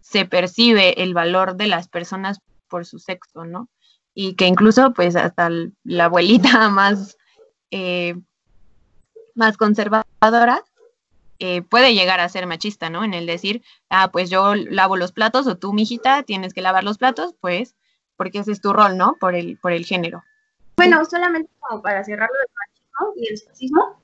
se 0.02 0.26
percibe 0.26 1.02
el 1.02 1.14
valor 1.14 1.56
de 1.56 1.68
las 1.68 1.88
personas 1.88 2.40
por 2.68 2.84
su 2.84 2.98
sexo, 2.98 3.46
¿no? 3.46 3.70
Y 4.14 4.34
que 4.34 4.46
incluso, 4.46 4.92
pues, 4.92 5.16
hasta 5.16 5.48
la 5.84 6.04
abuelita 6.04 6.68
más, 6.68 7.16
eh, 7.70 8.14
más 9.34 9.56
conservadora 9.56 10.62
eh, 11.38 11.62
puede 11.62 11.94
llegar 11.94 12.20
a 12.20 12.28
ser 12.28 12.46
machista, 12.46 12.90
¿no? 12.90 13.04
En 13.04 13.14
el 13.14 13.26
decir, 13.26 13.62
ah, 13.90 14.10
pues 14.10 14.30
yo 14.30 14.54
lavo 14.54 14.96
los 14.96 15.12
platos 15.12 15.46
o 15.46 15.56
tú, 15.56 15.72
mijita, 15.72 16.22
tienes 16.22 16.54
que 16.54 16.62
lavar 16.62 16.84
los 16.84 16.98
platos, 16.98 17.34
pues, 17.40 17.74
porque 18.16 18.38
ese 18.38 18.52
es 18.52 18.60
tu 18.60 18.72
rol, 18.72 18.96
¿no? 18.96 19.16
Por 19.20 19.34
el, 19.34 19.58
por 19.58 19.72
el 19.72 19.84
género. 19.84 20.24
Bueno, 20.76 21.04
solamente 21.04 21.50
como 21.60 21.82
para 21.82 22.04
cerrarlo 22.04 22.36
del 22.38 22.54
machismo 22.54 23.12
y 23.16 23.32
el 23.32 23.38
sexismo, 23.38 24.00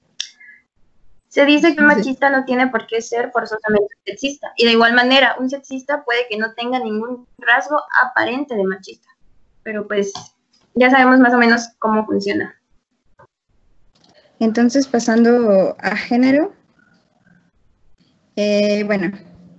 se 1.29 1.47
dice 1.47 1.75
que 1.75 1.81
un 1.81 1.87
machista 1.87 2.29
no 2.29 2.45
tiene 2.45 2.67
por 2.67 2.87
qué 2.87 3.01
ser 3.01 3.31
forzosamente 3.31 3.95
sexista. 4.05 4.53
Y 4.57 4.67
de 4.67 4.73
igual 4.73 4.93
manera, 4.93 5.37
un 5.39 5.49
sexista 5.49 6.05
puede 6.05 6.27
que 6.29 6.37
no 6.37 6.53
tenga 6.53 6.79
ningún 6.79 7.27
rasgo 7.39 7.81
aparente 8.03 8.55
de 8.55 8.65
machista. 8.65 9.09
Pero 9.63 9.89
pues 9.89 10.13
ya 10.75 10.91
sabemos 10.91 11.21
más 11.21 11.33
o 11.33 11.39
menos 11.39 11.69
cómo 11.79 12.05
funciona. 12.05 12.55
Entonces, 14.41 14.87
pasando 14.87 15.75
a 15.79 15.97
género, 15.97 16.53
eh, 18.37 18.83
bueno, 18.85 19.13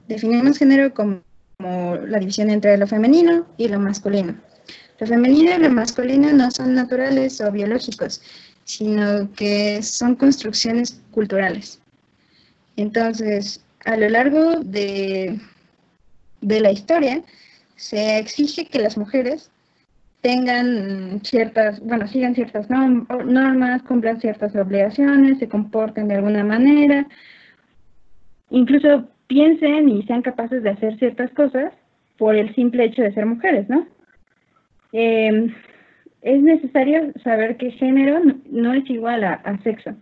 definimos 0.07 0.57
género 0.57 0.93
como, 0.93 1.21
la 1.59 2.19
división 2.19 2.49
entre 2.49 2.77
lo 2.77 2.87
femenino 2.87 3.45
y 3.57 3.67
lo 3.67 3.79
masculino. 3.79 4.35
Lo 4.99 5.07
femenino 5.07 5.55
y 5.55 5.59
lo 5.59 5.69
masculino 5.69 6.31
no 6.33 6.51
son 6.51 6.75
naturales 6.75 7.39
o 7.39 7.51
biológicos, 7.51 8.21
sino 8.65 9.31
que 9.33 9.81
son 9.81 10.15
construcciones 10.15 11.01
culturales. 11.11 11.79
Entonces, 12.75 13.63
a 13.85 13.95
lo 13.95 14.09
largo 14.09 14.59
de, 14.59 15.39
de 16.41 16.59
la 16.59 16.71
historia, 16.71 17.23
se 17.75 18.17
exige 18.17 18.65
que 18.65 18.79
las 18.79 18.97
mujeres 18.97 19.49
tengan 20.21 21.19
ciertas, 21.23 21.81
bueno, 21.81 22.07
sigan 22.07 22.33
ciertas 22.33 22.69
normas, 22.69 23.83
cumplan 23.83 24.21
ciertas 24.21 24.55
obligaciones, 24.55 25.39
se 25.39 25.49
comporten 25.49 26.07
de 26.07 26.15
alguna 26.15 26.45
manera, 26.45 27.05
incluso 28.53 29.07
piensen 29.27 29.89
y 29.89 30.03
sean 30.03 30.21
capaces 30.21 30.61
de 30.63 30.69
hacer 30.69 30.97
ciertas 30.99 31.31
cosas 31.31 31.73
por 32.17 32.35
el 32.35 32.53
simple 32.53 32.85
hecho 32.85 33.01
de 33.01 33.13
ser 33.13 33.25
mujeres, 33.25 33.67
¿no? 33.67 33.85
Eh, 34.91 35.51
es 36.21 36.41
necesario 36.41 37.11
saber 37.23 37.57
que 37.57 37.71
género 37.71 38.21
no 38.49 38.73
es 38.73 38.87
igual 38.89 39.23
a, 39.23 39.59
sexo, 39.63 39.95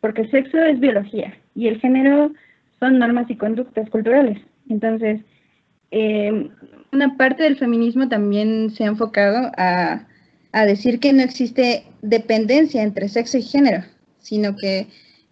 porque 0.00 0.28
sexo 0.28 0.58
es 0.58 0.78
biología 0.78 1.34
y 1.54 1.66
el 1.66 1.80
género 1.80 2.30
son 2.78 2.98
normas 2.98 3.28
y 3.30 3.36
conductas 3.36 3.88
culturales. 3.88 4.38
Entonces, 4.68 5.22
eh, 5.90 6.50
una 6.92 7.16
parte 7.16 7.42
del 7.42 7.56
feminismo 7.56 8.06
también 8.08 8.70
se 8.70 8.84
ha 8.84 8.88
enfocado 8.88 9.50
a, 9.56 10.04
decir 10.66 10.98
que 10.98 11.12
no 11.12 11.22
existe 11.22 11.84
dependencia 12.02 12.82
entre 12.82 13.08
sexo 13.08 13.38
y 13.38 13.42
género, 13.42 13.84
sino 14.18 14.56
que 14.56 14.88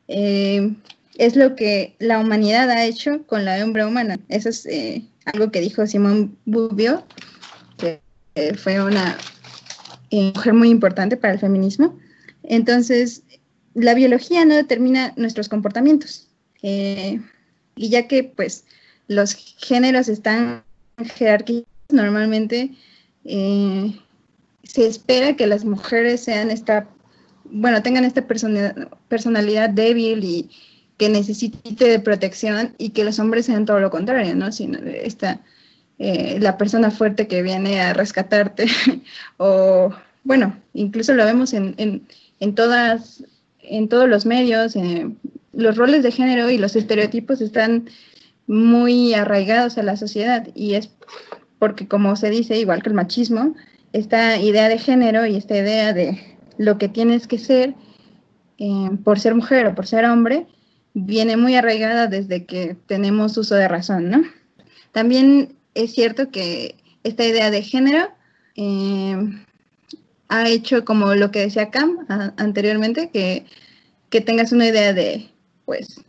eh, 0.07 0.73
es 1.19 1.37
lo 1.37 1.55
que 1.57 1.97
la 1.99 2.19
humanidad 2.19 2.71
ha 2.71 2.85
hecho 2.85 3.27
con 3.27 3.45
la 3.45 3.59
hembra 3.59 3.87
humana. 3.87 4.19
Eso 4.29 4.49
es 4.49 4.67
eh, 4.67 5.03
algo 5.25 5.51
que 5.51 5.61
dijo 5.61 5.87
Simón 5.87 6.37
Bouvio, 6.45 7.05
que 7.79 8.01
fue 8.57 8.83
una 8.83 9.17
eh, 10.11 10.33
mujer 10.35 10.55
muy 10.55 10.69
importante 10.71 11.17
para 11.17 11.35
el 11.35 11.41
feminismo. 11.41 11.99
Entonces, 12.43 13.23
la 13.75 13.95
biología 13.95 14.45
no 14.45 14.55
determina 14.55 15.13
nuestros 15.17 15.49
comportamientos. 15.49 16.29
Eh, 16.63 17.21
y 17.77 17.91
ya 17.91 18.09
que 18.09 18.25
pues 18.25 18.65
los 19.09 19.35
géneros 19.35 20.09
están 20.09 20.65
jerarquizados, 21.15 21.69
normalmente 21.91 22.71
eh, 23.25 23.95
se 24.63 24.87
espera 24.87 25.37
que 25.37 25.47
las 25.47 25.65
mujeres 25.65 26.23
sean 26.23 26.51
esta, 26.51 26.89
bueno, 27.45 27.83
tengan 27.83 28.05
esta 28.05 28.27
personalidad 28.27 29.71
débil 29.71 30.25
y 30.25 30.51
que 30.97 31.09
necesite 31.09 31.85
de 31.89 32.01
protección 32.01 32.75
y 32.79 32.91
que 32.91 33.05
los 33.05 33.19
hombres 33.19 33.47
sean 33.47 33.67
todo 33.67 33.81
lo 33.81 33.91
contrario, 33.91 34.35
¿no? 34.35 34.53
Sino 34.53 34.79
esta 34.79 35.41
eh, 35.99 36.39
la 36.41 36.59
persona 36.59 36.91
fuerte 36.91 37.27
que 37.27 37.43
viene 37.43 37.81
a 37.81 37.95
rescatarte, 37.95 38.67
o 39.39 39.95
bueno, 40.25 40.55
incluso 40.75 41.15
lo 41.15 41.25
vemos 41.25 41.55
en, 41.55 41.75
en, 41.79 42.55
todas, 42.55 43.25
en 43.61 43.89
todos 43.89 44.07
los 44.07 44.27
medios, 44.27 44.77
eh, 44.77 45.09
los 45.55 45.77
roles 45.77 46.03
de 46.03 46.13
género 46.13 46.51
y 46.51 46.59
los 46.59 46.77
estereotipos 46.77 47.41
están 47.41 47.89
muy 48.47 49.15
arraigados 49.15 49.79
a 49.79 49.83
la 49.83 49.97
sociedad 49.97 50.47
y 50.55 50.75
es 50.75 50.91
porque 51.59 51.89
como 51.89 52.15
se 52.17 52.29
dice, 52.29 52.59
igual 52.59 52.83
que 52.83 52.91
el 52.91 52.95
machismo, 52.95 53.55
esta 53.95 54.39
idea 54.39 54.69
de 54.69 54.79
género 54.79 55.25
y 55.25 55.37
esta 55.37 55.57
idea 55.57 55.95
de 55.95 56.21
lo 56.59 56.77
que 56.77 56.89
tienes 56.89 57.27
que 57.27 57.39
ser 57.39 57.75
eh, 58.59 58.91
por 59.03 59.19
ser 59.19 59.35
mujer 59.35 59.67
o 59.67 59.75
por 59.75 59.87
ser 59.87 60.05
hombre, 60.05 60.47
viene 60.99 61.37
muy 61.37 61.55
arraigada 61.55 62.07
desde 62.07 62.47
que 62.47 62.75
tenemos 62.87 63.37
uso 63.37 63.55
de 63.55 63.69
razón, 63.69 64.09
¿no? 64.09 64.23
También 64.93 65.55
es 65.75 65.93
cierto 65.93 66.31
que 66.31 66.75
esta 67.05 67.27
idea 67.27 67.51
de 67.51 67.61
género 67.61 68.09
eh, 68.57 69.15
ha 70.29 70.49
hecho 70.49 70.87
como 70.87 71.15
lo 71.15 71.31
que 71.31 71.41
decía 71.41 71.71
Cam 71.71 72.07
anteriormente, 72.39 73.11
que, 73.11 73.45
tengas 74.23 74.53
una 74.53 74.69
idea 74.69 74.95
de, 74.95 75.29
pues, 75.67 76.01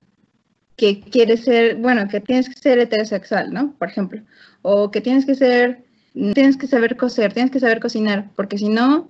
que 0.78 1.02
quieres 1.02 1.44
ser, 1.44 1.76
bueno, 1.76 2.08
que 2.08 2.22
tienes 2.22 2.48
que 2.48 2.56
ser 2.56 2.80
heterosexual, 2.80 3.52
¿no? 3.52 3.74
Por 3.74 3.90
ejemplo, 3.90 4.22
o 4.62 4.90
que 4.90 5.02
tienes 5.02 5.26
que 5.26 5.36
ser, 5.36 5.84
tienes 6.14 6.56
que 6.56 6.68
saber 6.68 6.96
coser, 6.96 7.34
tienes 7.34 7.52
que 7.52 7.60
saber 7.60 7.82
cocinar, 7.82 8.30
porque 8.38 8.58
si 8.58 8.70
no, 8.70 9.10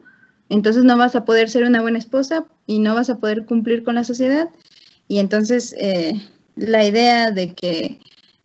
entonces 0.49 0.83
no 0.83 0.97
vas 0.97 1.15
a 1.15 1.23
poder 1.23 1.51
ser 1.51 1.65
una 1.65 1.83
buena 1.83 1.99
esposa 1.99 2.45
y 2.65 2.79
no 2.79 2.95
vas 2.95 3.11
a 3.11 3.19
poder 3.19 3.45
cumplir 3.45 3.83
con 3.83 3.93
la 3.93 4.03
sociedad. 4.03 4.49
Y 5.07 5.19
entonces 5.19 5.73
eh, 5.77 6.13
la 6.55 6.85
idea 6.85 7.31
de 7.31 7.53
que 7.53 7.99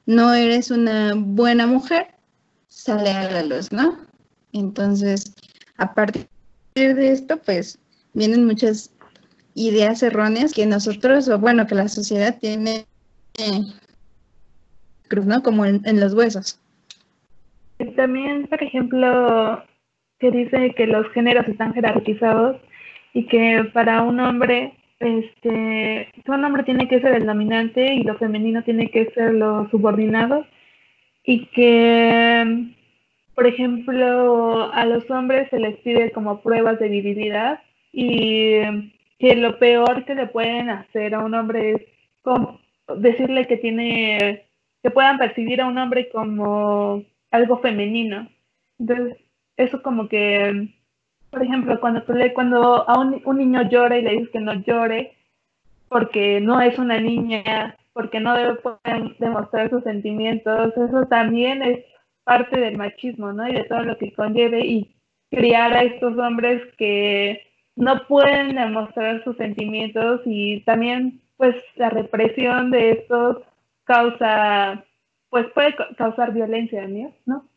no 0.07 0.35
eres 0.35 0.71
una 0.71 1.15
buena 1.17 1.67
mujer, 1.67 2.09
sale 2.69 3.11
a 3.11 3.31
la 3.31 3.43
luz, 3.43 3.73
¿no? 3.73 3.99
Entonces, 4.53 5.35
a 5.77 5.95
partir 5.95 6.27
de 6.75 7.13
esto, 7.13 7.39
pues, 7.39 7.79
vienen 8.13 8.47
muchas 8.47 8.93
ideas 9.55 10.03
erróneas 10.03 10.53
que 10.53 10.67
nosotros, 10.67 11.29
o 11.29 11.39
bueno, 11.39 11.67
que 11.67 11.75
la 11.75 11.89
sociedad 11.89 12.39
tiene, 12.41 12.87
eh, 13.39 13.63
¿no? 15.25 15.43
Como 15.43 15.65
en, 15.65 15.81
en 15.85 16.01
los 16.01 16.15
huesos. 16.15 16.59
También, 17.97 18.47
por 18.47 18.63
ejemplo, 18.63 19.63
que 20.19 20.31
dice 20.31 20.75
que 20.77 20.87
los 20.87 21.11
géneros 21.13 21.49
están 21.49 21.75
jerarquizados 21.75 22.61
y 23.13 23.27
que 23.27 23.71
para 23.73 24.03
un 24.03 24.21
hombre 24.21 24.75
este, 25.03 26.09
un 26.27 26.45
hombre 26.45 26.63
tiene 26.63 26.89
que 26.89 27.01
ser 27.01 27.15
el 27.15 27.27
dominante 27.27 27.95
y 27.95 28.03
lo 28.03 28.17
femenino 28.17 28.63
tiene 28.63 28.89
que 28.91 29.11
ser 29.11 29.35
lo 29.35 29.69
subordinado 29.71 30.47
y 31.25 31.47
que 31.47 32.73
por 33.35 33.47
ejemplo, 33.47 34.73
a 34.73 34.85
los 34.85 35.11
hombres 35.11 35.49
se 35.51 35.59
les 35.59 35.77
pide 35.79 36.13
como 36.13 36.43
pruebas 36.43 36.79
de 36.79 36.89
virilidad 36.89 37.61
y 37.93 38.61
que 39.19 39.37
lo 39.37 39.59
peor 39.59 40.05
que 40.05 40.15
le 40.15 40.27
pueden 40.27 40.71
hacer 40.71 41.15
a 41.15 41.25
un 41.25 41.35
hombre 41.35 41.73
es 41.73 41.83
decirle 42.99 43.47
que 43.47 43.57
tiene, 43.57 44.47
que 44.83 44.91
puedan 44.91 45.19
percibir 45.19 45.61
a 45.61 45.67
un 45.67 45.79
hombre 45.79 46.09
como 46.11 47.05
algo 47.31 47.59
femenino. 47.61 48.29
Entonces, 48.79 49.17
eso 49.57 49.83
como 49.83 50.09
que, 50.09 50.69
por 51.33 51.43
ejemplo, 51.43 51.81
cuando 51.81 52.05
cuando 52.35 52.89
a 52.89 53.01
un, 53.01 53.23
un 53.25 53.39
niño 53.39 53.63
llora 53.71 53.99
y 53.99 54.03
le 54.03 54.11
dices 54.13 54.29
que 54.31 54.41
no 54.41 54.53
llore, 54.53 55.17
porque 55.89 56.41
no 56.41 56.61
es 56.61 56.79
una 56.79 57.01
niña, 57.01 57.77
porque 57.95 58.21
no 58.21 58.35
debe 58.35 58.57
poder 58.57 59.17
demostrar 59.19 59.71
sus 59.71 59.83
sentimientos, 59.83 60.77
eso 60.77 61.07
también 61.07 61.63
es 61.63 61.85
parte 62.25 62.61
del 62.61 62.77
machismo, 62.77 63.33
¿no? 63.33 63.49
Y 63.49 63.55
de 63.55 63.65
todo 63.65 63.83
lo 63.83 63.97
que 63.97 64.13
conlleve 64.13 64.61
y 64.61 64.95
criar 65.31 65.73
a 65.73 65.85
estos 65.85 66.19
hombres 66.19 66.63
que 66.77 67.41
no 67.77 68.07
pueden 68.07 68.55
demostrar 68.55 69.25
sus 69.25 69.37
sentimientos 69.39 70.21
y 70.27 70.61
también 70.61 71.23
pues 71.39 71.57
la 71.77 71.89
represión 71.89 72.71
de 72.71 72.91
estos 72.93 73.39
causa 73.85 74.85
pues 75.31 75.47
puede 75.55 75.75
causar 75.97 76.35
violencia, 76.35 76.87
¿no? 77.25 77.49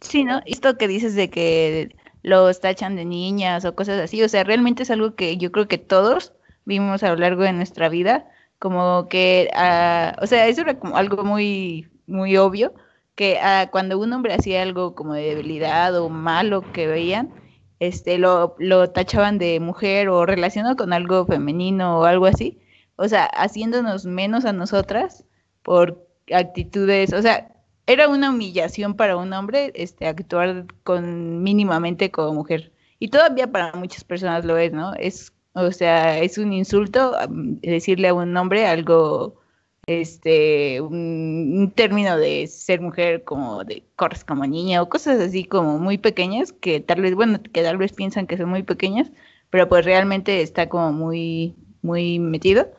Sí, 0.00 0.24
¿no? 0.24 0.40
Esto 0.46 0.76
que 0.76 0.88
dices 0.88 1.14
de 1.14 1.30
que 1.30 1.94
los 2.22 2.60
tachan 2.60 2.96
de 2.96 3.04
niñas 3.04 3.64
o 3.64 3.74
cosas 3.74 4.00
así, 4.00 4.22
o 4.22 4.28
sea, 4.28 4.44
realmente 4.44 4.82
es 4.82 4.90
algo 4.90 5.14
que 5.14 5.36
yo 5.36 5.52
creo 5.52 5.68
que 5.68 5.78
todos 5.78 6.32
vimos 6.64 7.02
a 7.02 7.10
lo 7.10 7.16
largo 7.16 7.42
de 7.42 7.52
nuestra 7.52 7.88
vida, 7.88 8.28
como 8.58 9.08
que, 9.08 9.48
uh, 9.54 10.22
o 10.22 10.26
sea, 10.26 10.46
eso 10.46 10.62
era 10.62 10.78
como 10.78 10.96
algo 10.96 11.24
muy, 11.24 11.88
muy 12.06 12.36
obvio, 12.36 12.74
que 13.14 13.38
uh, 13.42 13.70
cuando 13.70 13.98
un 13.98 14.12
hombre 14.12 14.34
hacía 14.34 14.62
algo 14.62 14.94
como 14.94 15.14
de 15.14 15.34
debilidad 15.34 15.96
o 16.00 16.08
malo 16.08 16.62
que 16.72 16.86
veían, 16.86 17.32
este, 17.80 18.18
lo, 18.18 18.54
lo 18.58 18.90
tachaban 18.90 19.38
de 19.38 19.58
mujer 19.60 20.08
o 20.08 20.24
relacionado 20.26 20.76
con 20.76 20.92
algo 20.92 21.26
femenino 21.26 21.98
o 22.00 22.04
algo 22.04 22.26
así, 22.26 22.60
o 22.96 23.08
sea, 23.08 23.24
haciéndonos 23.26 24.06
menos 24.06 24.44
a 24.44 24.52
nosotras 24.52 25.24
por 25.62 26.06
actitudes, 26.32 27.12
o 27.12 27.22
sea, 27.22 27.51
era 27.86 28.08
una 28.08 28.30
humillación 28.30 28.94
para 28.94 29.16
un 29.16 29.32
hombre 29.32 29.72
este, 29.74 30.06
actuar 30.06 30.66
con 30.84 31.42
mínimamente 31.42 32.10
como 32.10 32.34
mujer. 32.34 32.72
Y 32.98 33.08
todavía 33.08 33.50
para 33.50 33.72
muchas 33.72 34.04
personas 34.04 34.44
lo 34.44 34.56
es, 34.58 34.72
¿no? 34.72 34.94
Es, 34.94 35.32
o 35.54 35.72
sea, 35.72 36.18
es 36.20 36.38
un 36.38 36.52
insulto 36.52 37.16
decirle 37.28 38.08
a 38.08 38.14
un 38.14 38.36
hombre 38.36 38.66
algo, 38.66 39.40
este, 39.86 40.80
un, 40.80 41.72
término 41.74 42.16
de 42.16 42.46
ser 42.46 42.80
mujer 42.80 43.24
como 43.24 43.64
de 43.64 43.82
corres 43.96 44.24
como 44.24 44.46
niña 44.46 44.82
o 44.82 44.88
cosas 44.88 45.20
así 45.20 45.44
como 45.44 45.78
muy 45.78 45.98
pequeñas 45.98 46.52
que 46.52 46.80
tal 46.80 47.02
vez, 47.02 47.14
bueno, 47.16 47.40
que 47.42 47.62
tal 47.62 47.76
vez 47.78 47.92
piensan 47.92 48.26
que 48.28 48.36
son 48.36 48.50
muy 48.50 48.62
pequeñas, 48.62 49.10
pero 49.50 49.68
pues 49.68 49.84
realmente 49.84 50.42
está 50.42 50.68
como 50.68 50.92
muy, 50.92 51.56
muy 51.82 52.18
metido. 52.20 52.70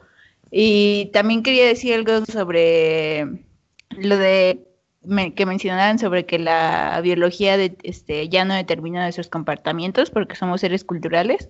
Y 0.51 1.07
también 1.13 1.43
quería 1.43 1.65
decir 1.65 1.93
algo 1.95 2.25
sobre 2.25 3.27
lo 3.97 4.17
de 4.17 4.72
que 5.35 5.45
mencionaban 5.45 5.99
sobre 5.99 6.25
que 6.25 6.39
la 6.39 6.99
biología 7.01 7.57
de, 7.57 7.77
este, 7.83 8.29
ya 8.29 8.45
no 8.45 8.53
determina 8.53 9.03
nuestros 9.03 9.27
comportamientos 9.29 10.09
porque 10.09 10.35
somos 10.35 10.61
seres 10.61 10.83
culturales. 10.83 11.49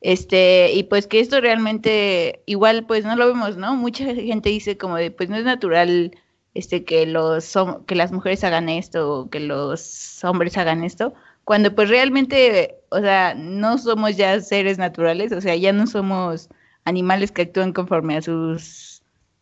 Este, 0.00 0.72
y 0.74 0.84
pues 0.84 1.06
que 1.06 1.20
esto 1.20 1.40
realmente 1.40 2.42
igual 2.46 2.86
pues 2.86 3.04
no 3.04 3.16
lo 3.16 3.26
vemos, 3.26 3.56
¿no? 3.56 3.74
Mucha 3.76 4.04
gente 4.14 4.50
dice 4.50 4.78
como 4.78 4.96
de 4.96 5.10
pues 5.10 5.28
no 5.28 5.36
es 5.36 5.44
natural 5.44 6.12
este 6.54 6.84
que 6.84 7.06
los 7.06 7.54
que 7.86 7.94
las 7.96 8.12
mujeres 8.12 8.44
hagan 8.44 8.68
esto 8.68 9.12
o 9.22 9.30
que 9.30 9.40
los 9.40 10.22
hombres 10.24 10.56
hagan 10.56 10.84
esto, 10.84 11.14
cuando 11.44 11.74
pues 11.74 11.88
realmente, 11.88 12.76
o 12.90 13.00
sea, 13.00 13.34
no 13.34 13.78
somos 13.78 14.16
ya 14.16 14.40
seres 14.40 14.78
naturales, 14.78 15.32
o 15.32 15.40
sea, 15.40 15.56
ya 15.56 15.72
no 15.72 15.86
somos 15.86 16.48
animales 16.84 17.32
que 17.32 17.42
actúan 17.42 17.72
conforme 17.72 18.16
a 18.16 18.22
sus 18.22 18.98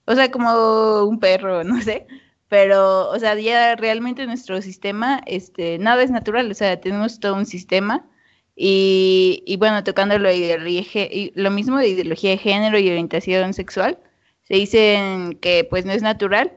o 0.07 0.15
sea, 0.15 0.31
como 0.31 1.05
un 1.05 1.21
perro, 1.21 1.65
no 1.65 1.81
sé, 1.83 2.07
pero, 2.49 3.11
o 3.11 3.19
sea, 3.19 3.35
ya 3.35 3.77
realmente 3.77 4.27
nuestro 4.27 4.63
sistema, 4.63 5.21
este, 5.27 5.79
nada 5.79 6.03
es 6.03 6.11
natural, 6.11 6.51
o 6.51 6.55
sea, 6.55 6.81
tenemos 6.81 7.21
todo 7.21 7.35
un 7.35 7.47
sistema 7.47 8.07
y, 8.55 9.43
y 9.47 9.57
bueno, 9.57 9.85
tocando 9.85 10.19
lo, 10.19 10.29
de, 10.29 11.33
lo 11.35 11.51
mismo 11.51 11.79
de 11.79 11.89
ideología 11.89 12.31
de 12.31 12.39
género 12.39 12.79
y 12.79 12.89
orientación 12.89 13.53
sexual, 13.55 13.99
se 14.45 14.55
dicen 14.55 15.39
que 15.41 15.67
pues 15.69 15.85
no 15.85 15.93
es 15.93 16.03
natural, 16.03 16.53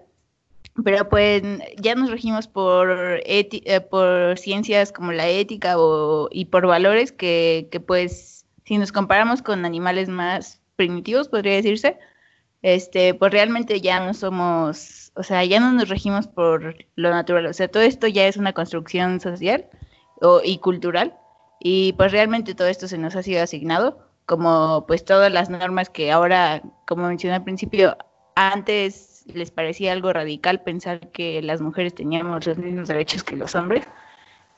pero 0.84 1.10
pues 1.10 1.42
ya 1.78 1.96
nos 1.96 2.12
regimos 2.12 2.48
por, 2.48 3.22
eh, 3.26 3.82
por 3.90 4.38
ciencias 4.38 4.92
como 4.92 5.12
la 5.12 5.28
ética 5.28 5.80
o, 5.80 6.30
y 6.32 6.46
por 6.46 6.68
valores 6.68 7.12
que, 7.12 7.68
que 7.72 7.80
pues 7.80 8.46
si 8.66 8.78
nos 8.78 8.92
comparamos 8.92 9.42
con 9.42 9.66
animales 9.66 10.08
más 10.10 10.62
primitivos, 10.76 11.28
podría 11.28 11.56
decirse, 11.56 11.98
este, 12.62 13.14
pues 13.14 13.32
realmente 13.32 13.82
ya 13.82 14.00
no 14.00 14.14
somos, 14.14 15.12
o 15.16 15.24
sea, 15.24 15.44
ya 15.46 15.60
no 15.60 15.72
nos 15.72 15.90
regimos 15.90 16.28
por 16.28 16.76
lo 16.96 17.10
natural, 17.10 17.46
o 17.46 17.54
sea, 17.54 17.68
todo 17.70 17.84
esto 17.84 18.08
ya 18.08 18.28
es 18.28 18.38
una 18.38 18.54
construcción 18.54 19.20
social 19.20 19.68
y 20.44 20.58
cultural 20.58 21.16
y 21.60 21.94
pues 21.94 22.12
realmente 22.12 22.56
todo 22.56 22.68
esto 22.68 22.88
se 22.88 22.98
nos 22.98 23.16
ha 23.16 23.24
sido 23.24 23.44
asignado, 23.44 24.00
como 24.26 24.86
pues 24.88 25.06
todas 25.06 25.32
las 25.32 25.50
normas 25.50 25.90
que 25.90 26.12
ahora, 26.12 26.62
como 26.86 27.08
mencioné 27.08 27.36
al 27.36 27.44
principio, 27.44 27.98
antes 28.36 29.24
les 29.34 29.52
parecía 29.52 29.92
algo 29.94 30.14
radical 30.14 30.62
pensar 30.62 31.12
que 31.12 31.42
las 31.42 31.62
mujeres 31.62 31.94
teníamos 31.96 32.46
los 32.46 32.58
mismos 32.58 32.88
derechos 32.88 33.24
que 33.24 33.36
los 33.36 33.56
hombres, 33.56 33.88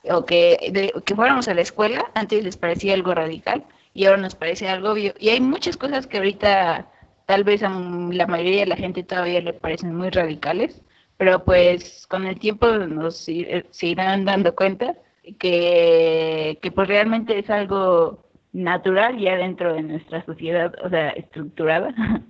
o 0.09 0.25
que, 0.25 0.91
que 1.05 1.15
fuéramos 1.15 1.47
a 1.47 1.53
la 1.53 1.61
escuela, 1.61 2.11
antes 2.15 2.43
les 2.43 2.57
parecía 2.57 2.93
algo 2.93 3.13
radical 3.13 3.63
y 3.93 4.05
ahora 4.05 4.21
nos 4.21 4.35
parece 4.35 4.67
algo 4.67 4.91
obvio. 4.91 5.13
Y 5.19 5.29
hay 5.29 5.41
muchas 5.41 5.77
cosas 5.77 6.07
que 6.07 6.17
ahorita 6.17 6.87
tal 7.31 7.45
vez 7.45 7.63
a 7.63 7.69
la 7.69 8.27
mayoría 8.27 8.59
de 8.59 8.65
la 8.65 8.75
gente 8.75 9.03
todavía 9.03 9.39
le 9.39 9.53
parecen 9.53 9.95
muy 9.95 10.09
radicales, 10.09 10.81
pero 11.15 11.45
pues 11.45 12.05
con 12.09 12.25
el 12.25 12.37
tiempo 12.37 12.67
nos 12.67 13.19
se 13.19 13.87
irán 13.87 14.25
dando 14.25 14.53
cuenta 14.53 14.95
que, 15.39 16.59
que 16.61 16.71
pues 16.71 16.89
realmente 16.89 17.39
es 17.39 17.49
algo 17.49 18.25
natural 18.51 19.17
ya 19.17 19.37
dentro 19.37 19.73
de 19.73 19.81
nuestra 19.81 20.25
sociedad, 20.25 20.73
o 20.83 20.89
sea, 20.89 21.11
estructurada. 21.11 21.95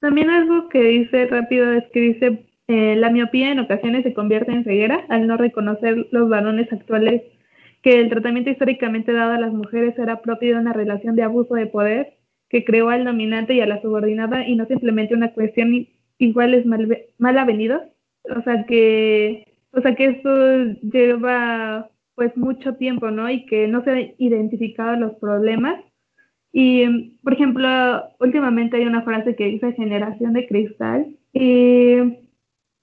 También 0.00 0.30
algo 0.30 0.70
que 0.70 0.82
dice 0.82 1.26
rápido 1.26 1.70
es 1.74 1.84
que 1.92 2.00
dice, 2.00 2.46
eh, 2.68 2.96
la 2.96 3.10
miopía 3.10 3.52
en 3.52 3.60
ocasiones 3.60 4.04
se 4.04 4.14
convierte 4.14 4.52
en 4.52 4.64
ceguera 4.64 5.04
al 5.10 5.26
no 5.26 5.36
reconocer 5.36 6.08
los 6.12 6.30
varones 6.30 6.72
actuales 6.72 7.20
que 7.82 8.00
el 8.00 8.08
tratamiento 8.08 8.48
históricamente 8.48 9.12
dado 9.12 9.32
a 9.32 9.38
las 9.38 9.52
mujeres 9.52 9.98
era 9.98 10.22
propio 10.22 10.54
de 10.54 10.60
una 10.62 10.72
relación 10.72 11.14
de 11.14 11.24
abuso 11.24 11.52
de 11.56 11.66
poder 11.66 12.19
que 12.50 12.64
creó 12.64 12.90
al 12.90 13.04
dominante 13.04 13.54
y 13.54 13.60
a 13.60 13.66
la 13.66 13.80
subordinada 13.80 14.46
y 14.46 14.56
no 14.56 14.66
simplemente 14.66 15.14
una 15.14 15.32
cuestión 15.32 15.86
iguales 16.18 16.66
mal, 16.66 16.98
mal 17.18 17.38
avenidos. 17.38 17.82
O 18.24 18.42
sea 18.42 18.66
que, 18.66 19.54
o 19.72 19.80
sea 19.80 19.94
que 19.94 20.06
esto 20.06 20.64
lleva 20.82 21.88
pues 22.16 22.36
mucho 22.36 22.74
tiempo, 22.74 23.10
¿no? 23.10 23.30
Y 23.30 23.46
que 23.46 23.66
no 23.68 23.82
se 23.82 23.90
han 23.90 24.12
identificado 24.18 24.96
los 24.96 25.14
problemas. 25.14 25.80
Y, 26.52 27.16
por 27.22 27.32
ejemplo, 27.32 27.68
últimamente 28.18 28.76
hay 28.76 28.84
una 28.84 29.02
frase 29.02 29.36
que 29.36 29.46
dice 29.46 29.72
generación 29.72 30.32
de 30.32 30.46
cristal 30.46 31.16
y 31.32 31.94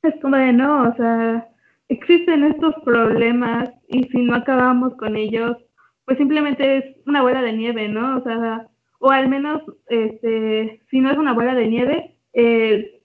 es 0.03 0.15
como 0.21 0.37
de 0.37 0.53
no, 0.53 0.89
o 0.89 0.95
sea, 0.95 1.49
existen 1.89 2.45
estos 2.45 2.75
problemas 2.85 3.69
y 3.89 4.05
si 4.05 4.19
no 4.19 4.35
acabamos 4.35 4.95
con 4.95 5.17
ellos, 5.17 5.57
pues 6.05 6.17
simplemente 6.17 6.77
es 6.77 6.85
una 7.05 7.21
bola 7.21 7.41
de 7.41 7.53
nieve, 7.53 7.89
¿no? 7.89 8.17
O 8.17 8.23
sea, 8.23 8.67
o 8.99 9.11
al 9.11 9.29
menos, 9.29 9.61
este, 9.89 10.81
si 10.89 10.99
no 10.99 11.11
es 11.11 11.17
una 11.17 11.33
bola 11.33 11.55
de 11.55 11.67
nieve, 11.67 12.15
eh, 12.33 13.01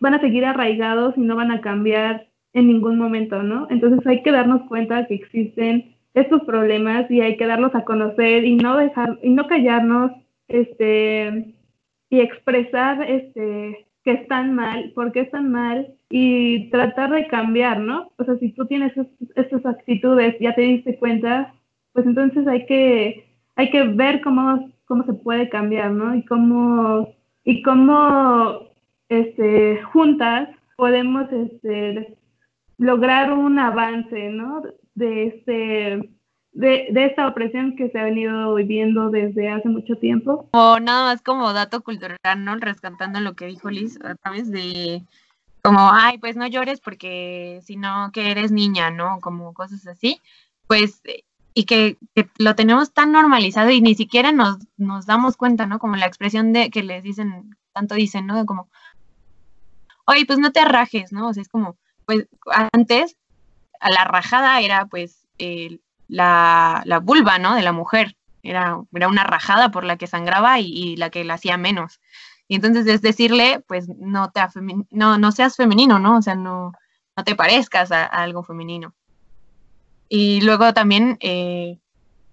van 0.00 0.14
a 0.14 0.20
seguir 0.20 0.44
arraigados 0.44 1.16
y 1.16 1.20
no 1.20 1.36
van 1.36 1.50
a 1.50 1.60
cambiar 1.60 2.28
en 2.52 2.66
ningún 2.66 2.98
momento, 2.98 3.42
¿no? 3.42 3.66
Entonces 3.70 4.06
hay 4.06 4.22
que 4.22 4.32
darnos 4.32 4.62
cuenta 4.68 5.06
que 5.06 5.14
existen 5.14 5.94
estos 6.14 6.42
problemas 6.42 7.10
y 7.10 7.20
hay 7.20 7.36
que 7.36 7.46
darlos 7.46 7.74
a 7.74 7.84
conocer 7.84 8.44
y 8.44 8.56
no 8.56 8.76
dejar 8.76 9.18
y 9.22 9.30
no 9.30 9.46
callarnos, 9.46 10.12
este, 10.48 11.54
y 12.08 12.20
expresar, 12.20 13.08
este, 13.08 13.86
que 14.02 14.12
están 14.12 14.54
mal, 14.54 14.92
por 14.94 15.12
qué 15.12 15.20
están 15.20 15.52
mal 15.52 15.94
y 16.08 16.70
tratar 16.70 17.10
de 17.10 17.26
cambiar, 17.28 17.80
¿no? 17.80 18.10
O 18.16 18.24
sea, 18.24 18.36
si 18.38 18.50
tú 18.52 18.66
tienes 18.66 18.92
estas 19.36 19.64
actitudes, 19.66 20.36
ya 20.40 20.54
te 20.54 20.62
diste 20.62 20.98
cuenta, 20.98 21.54
pues 21.92 22.06
entonces 22.06 22.46
hay 22.46 22.66
que 22.66 23.26
hay 23.56 23.70
que 23.70 23.82
ver 23.84 24.22
cómo 24.22 24.70
cómo 24.90 25.04
se 25.04 25.12
puede 25.12 25.48
cambiar, 25.48 25.92
¿no? 25.92 26.16
Y 26.16 26.24
cómo, 26.24 27.14
y 27.44 27.62
cómo 27.62 28.66
este, 29.08 29.80
juntas 29.84 30.48
podemos 30.76 31.30
este, 31.30 32.18
lograr 32.76 33.32
un 33.32 33.60
avance, 33.60 34.30
¿no? 34.30 34.62
De, 34.96 35.28
este, 35.28 36.10
de, 36.50 36.88
de, 36.90 37.04
esta 37.04 37.28
opresión 37.28 37.76
que 37.76 37.88
se 37.90 38.00
ha 38.00 38.04
venido 38.04 38.52
viviendo 38.56 39.10
desde 39.10 39.48
hace 39.48 39.68
mucho 39.68 39.94
tiempo. 39.94 40.48
O 40.50 40.80
nada 40.80 41.04
más 41.04 41.22
como 41.22 41.52
dato 41.52 41.82
cultural, 41.82 42.18
¿no? 42.38 42.56
Rescatando 42.56 43.20
lo 43.20 43.34
que 43.34 43.46
dijo 43.46 43.70
Liz 43.70 43.96
a 44.04 44.16
través 44.16 44.50
de 44.50 45.04
como, 45.62 45.88
ay, 45.92 46.18
pues 46.18 46.34
no 46.34 46.48
llores 46.48 46.80
porque 46.80 47.60
si 47.62 47.76
no, 47.76 48.10
que 48.12 48.32
eres 48.32 48.50
niña, 48.50 48.90
¿no? 48.90 49.20
Como 49.20 49.54
cosas 49.54 49.86
así, 49.86 50.20
pues, 50.66 51.00
y 51.60 51.64
que, 51.64 51.98
lo 52.38 52.54
tenemos 52.54 52.92
tan 52.94 53.12
normalizado 53.12 53.70
y 53.70 53.82
ni 53.82 53.94
siquiera 53.94 54.32
nos, 54.32 54.58
damos 55.06 55.36
cuenta, 55.36 55.66
¿no? 55.66 55.78
Como 55.78 55.96
la 55.96 56.06
expresión 56.06 56.54
de 56.54 56.70
que 56.70 56.82
les 56.82 57.02
dicen, 57.02 57.54
tanto 57.72 57.94
dicen, 57.94 58.26
¿no? 58.26 58.46
Como, 58.46 58.70
oye, 60.06 60.24
pues 60.24 60.38
no 60.38 60.52
te 60.52 60.64
rajes, 60.64 61.12
¿no? 61.12 61.28
O 61.28 61.34
sea, 61.34 61.42
es 61.42 61.50
como, 61.50 61.76
pues 62.06 62.26
antes, 62.72 63.16
a 63.78 63.90
la 63.90 64.04
rajada 64.04 64.60
era 64.60 64.86
pues 64.86 65.26
la, 66.08 66.82
la, 66.86 66.98
vulva, 66.98 67.38
¿no? 67.38 67.54
De 67.54 67.62
la 67.62 67.72
mujer, 67.72 68.16
era, 68.42 68.78
era 68.92 69.08
una 69.08 69.24
rajada 69.24 69.70
por 69.70 69.84
la 69.84 69.98
que 69.98 70.06
sangraba 70.06 70.60
y 70.60 70.96
la 70.96 71.10
que 71.10 71.24
la 71.24 71.34
hacía 71.34 71.58
menos. 71.58 72.00
Y 72.48 72.54
entonces 72.54 72.86
es 72.86 73.02
decirle, 73.02 73.62
pues 73.68 73.86
no, 73.88 74.30
te 74.30 74.40
no, 74.90 75.18
no 75.18 75.32
seas 75.32 75.56
femenino, 75.56 75.98
¿no? 75.98 76.16
O 76.16 76.22
sea, 76.22 76.34
no, 76.34 76.72
no 77.16 77.24
te 77.24 77.36
parezcas 77.36 77.92
a, 77.92 78.06
algo 78.06 78.42
femenino. 78.42 78.94
Y 80.12 80.40
luego 80.40 80.74
también, 80.74 81.16
eh, 81.20 81.78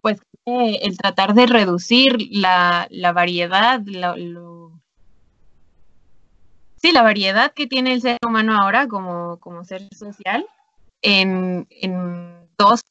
pues, 0.02 0.20
el 0.46 0.98
tratar 0.98 1.36
de 1.36 1.46
reducir 1.46 2.18
la, 2.32 2.88
variedad, 3.14 3.82
sí, 6.82 6.92
la 6.92 7.04
variedad 7.04 7.54
que 7.54 7.68
tiene 7.68 7.94
el 7.94 8.02
ser 8.02 8.18
humano 8.26 8.60
ahora 8.60 8.88
como, 8.88 9.38
como 9.40 9.64
ser 9.64 9.88
social 9.96 10.48
en, 11.04 11.68
dos, 12.58 12.82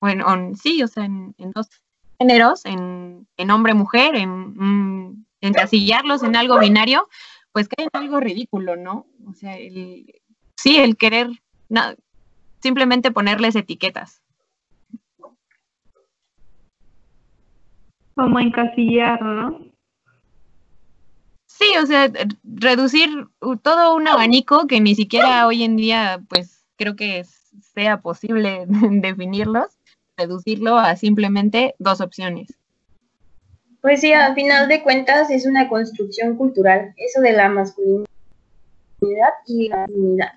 bueno, 0.00 0.26
sí, 0.54 0.82
o 0.82 0.88
sea, 0.88 1.06
en, 1.06 1.34
dos 1.38 1.68
géneros, 2.18 2.66
en, 2.66 3.26
en 3.38 3.50
hombre-mujer, 3.50 4.16
en 4.16 5.26
encasillarlos 5.40 6.22
en 6.22 6.36
algo 6.36 6.58
binario, 6.58 7.08
pues 7.52 7.68
cae 7.68 7.86
en 7.86 8.00
algo 8.00 8.20
ridículo, 8.20 8.76
¿no? 8.76 9.06
O 9.26 9.32
sea, 9.32 9.56
sí, 10.56 10.76
el 10.76 10.98
querer 10.98 11.30
simplemente 12.60 13.10
ponerles 13.10 13.56
etiquetas. 13.56 14.22
Como 18.14 18.40
encasillar, 18.40 19.22
¿no? 19.22 19.60
Sí, 21.46 21.66
o 21.82 21.86
sea, 21.86 22.10
reducir 22.44 23.08
todo 23.62 23.96
un 23.96 24.06
abanico 24.06 24.66
que 24.66 24.80
ni 24.80 24.94
siquiera 24.94 25.46
hoy 25.46 25.64
en 25.64 25.76
día, 25.76 26.20
pues 26.28 26.64
creo 26.76 26.94
que 26.94 27.24
sea 27.74 28.00
posible 28.00 28.64
definirlos, 28.68 29.66
reducirlo 30.16 30.78
a 30.78 30.96
simplemente 30.96 31.74
dos 31.78 32.00
opciones. 32.00 32.48
Pues 33.80 34.00
sí, 34.00 34.12
a 34.12 34.34
final 34.34 34.68
de 34.68 34.82
cuentas 34.82 35.30
es 35.30 35.46
una 35.46 35.68
construcción 35.68 36.36
cultural, 36.36 36.94
eso 36.96 37.20
de 37.20 37.32
la 37.32 37.48
masculinidad 37.48 38.06
y 39.46 39.68
la 39.68 39.86
feminidad. 39.86 40.32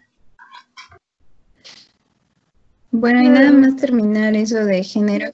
Bueno, 2.91 3.21
y 3.21 3.29
nada 3.29 3.51
más 3.51 3.77
terminar 3.77 4.35
eso 4.35 4.65
de 4.65 4.83
género 4.83 5.31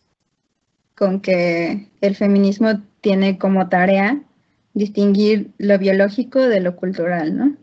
con 0.96 1.20
que 1.22 1.90
el 2.02 2.16
feminismo 2.16 2.82
tiene 3.02 3.38
como 3.38 3.68
tarea 3.70 4.22
distinguir 4.74 5.52
lo 5.58 5.78
biológico 5.80 6.40
de 6.40 6.60
lo 6.60 6.76
cultural, 6.76 7.36
¿no? 7.36 7.56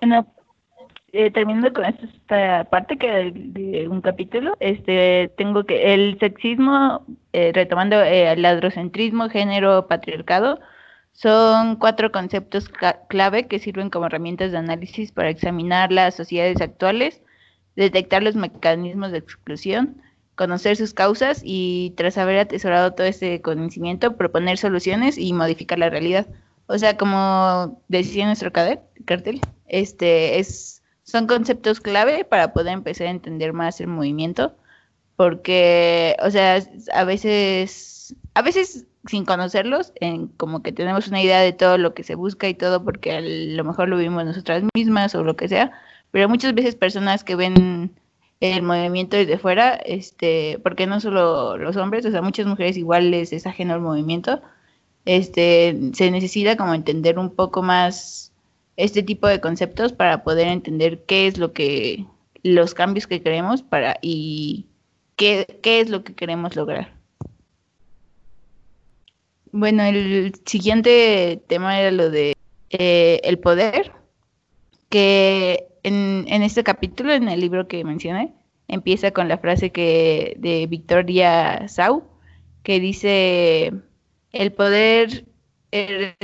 Bueno, 0.00 0.26
eh, 1.12 1.30
terminando 1.30 1.72
con 1.72 1.84
esta 1.84 2.64
parte 2.64 2.98
que 2.98 3.32
de 3.32 3.88
un 3.88 4.00
capítulo, 4.00 4.56
este 4.58 5.30
tengo 5.36 5.64
que 5.64 5.94
el 5.94 6.18
sexismo, 6.18 7.04
eh, 7.32 7.52
retomando 7.54 8.02
eh, 8.02 8.32
el 8.32 8.44
androcentrismo, 8.44 9.28
género, 9.28 9.86
patriarcado, 9.86 10.58
son 11.14 11.76
cuatro 11.76 12.12
conceptos 12.12 12.68
clave 13.08 13.46
que 13.46 13.58
sirven 13.58 13.88
como 13.88 14.06
herramientas 14.06 14.52
de 14.52 14.58
análisis 14.58 15.12
para 15.12 15.30
examinar 15.30 15.90
las 15.92 16.14
sociedades 16.16 16.60
actuales, 16.60 17.22
detectar 17.76 18.22
los 18.22 18.34
mecanismos 18.34 19.12
de 19.12 19.18
exclusión, 19.18 20.02
conocer 20.34 20.76
sus 20.76 20.92
causas 20.92 21.40
y 21.44 21.94
tras 21.96 22.18
haber 22.18 22.40
atesorado 22.40 22.92
todo 22.92 23.06
ese 23.06 23.40
conocimiento, 23.40 24.16
proponer 24.16 24.58
soluciones 24.58 25.16
y 25.16 25.32
modificar 25.32 25.78
la 25.78 25.88
realidad. 25.88 26.26
O 26.66 26.78
sea, 26.78 26.96
como 26.96 27.80
decía 27.88 28.26
nuestro 28.26 28.52
cartel, 28.52 29.40
este 29.66 30.40
es 30.40 30.82
son 31.04 31.26
conceptos 31.26 31.80
clave 31.80 32.24
para 32.24 32.52
poder 32.52 32.72
empezar 32.72 33.06
a 33.06 33.10
entender 33.10 33.52
más 33.52 33.80
el 33.80 33.86
movimiento, 33.86 34.56
porque, 35.16 36.16
o 36.22 36.30
sea, 36.30 36.60
a 36.92 37.04
veces, 37.04 38.16
a 38.34 38.42
veces 38.42 38.86
sin 39.06 39.24
conocerlos, 39.24 39.92
en 40.00 40.28
como 40.28 40.62
que 40.62 40.72
tenemos 40.72 41.08
una 41.08 41.22
idea 41.22 41.40
de 41.40 41.52
todo 41.52 41.78
lo 41.78 41.94
que 41.94 42.04
se 42.04 42.14
busca 42.14 42.48
y 42.48 42.54
todo, 42.54 42.84
porque 42.84 43.12
a 43.12 43.20
lo 43.20 43.64
mejor 43.64 43.88
lo 43.88 43.96
vimos 43.98 44.24
nosotras 44.24 44.62
mismas 44.74 45.14
o 45.14 45.24
lo 45.24 45.36
que 45.36 45.48
sea, 45.48 45.72
pero 46.10 46.28
muchas 46.28 46.54
veces 46.54 46.76
personas 46.76 47.24
que 47.24 47.36
ven 47.36 47.92
el 48.40 48.62
movimiento 48.62 49.16
desde 49.16 49.38
fuera, 49.38 49.74
este, 49.74 50.58
porque 50.62 50.86
no 50.86 51.00
solo 51.00 51.56
los 51.58 51.76
hombres, 51.76 52.04
o 52.06 52.10
sea, 52.10 52.22
muchas 52.22 52.46
mujeres 52.46 52.76
igual 52.76 53.10
les 53.10 53.32
es 53.32 53.46
ajeno 53.46 53.74
al 53.74 53.80
movimiento, 53.80 54.42
este, 55.04 55.78
se 55.92 56.10
necesita 56.10 56.56
como 56.56 56.74
entender 56.74 57.18
un 57.18 57.30
poco 57.34 57.62
más 57.62 58.32
este 58.76 59.02
tipo 59.02 59.28
de 59.28 59.40
conceptos 59.40 59.92
para 59.92 60.24
poder 60.24 60.48
entender 60.48 61.04
qué 61.04 61.26
es 61.26 61.38
lo 61.38 61.52
que, 61.52 62.06
los 62.42 62.74
cambios 62.74 63.06
que 63.06 63.22
queremos 63.22 63.62
para 63.62 63.98
y 64.02 64.66
qué, 65.16 65.58
qué 65.62 65.80
es 65.80 65.90
lo 65.90 66.04
que 66.04 66.14
queremos 66.14 66.56
lograr. 66.56 67.03
Bueno, 69.56 69.84
el 69.84 70.34
siguiente 70.46 71.40
tema 71.46 71.78
era 71.78 71.92
lo 71.92 72.10
de 72.10 72.34
eh, 72.70 73.20
el 73.22 73.38
poder, 73.38 73.92
que 74.88 75.68
en, 75.84 76.24
en, 76.26 76.42
este 76.42 76.64
capítulo, 76.64 77.12
en 77.12 77.28
el 77.28 77.38
libro 77.38 77.68
que 77.68 77.84
mencioné, 77.84 78.34
empieza 78.66 79.12
con 79.12 79.28
la 79.28 79.38
frase 79.38 79.70
que 79.70 80.34
de 80.40 80.66
Victoria 80.66 81.68
Sau, 81.68 82.02
que 82.64 82.80
dice, 82.80 83.72
el 84.32 84.52
poder 84.52 85.24
el, 85.70 86.16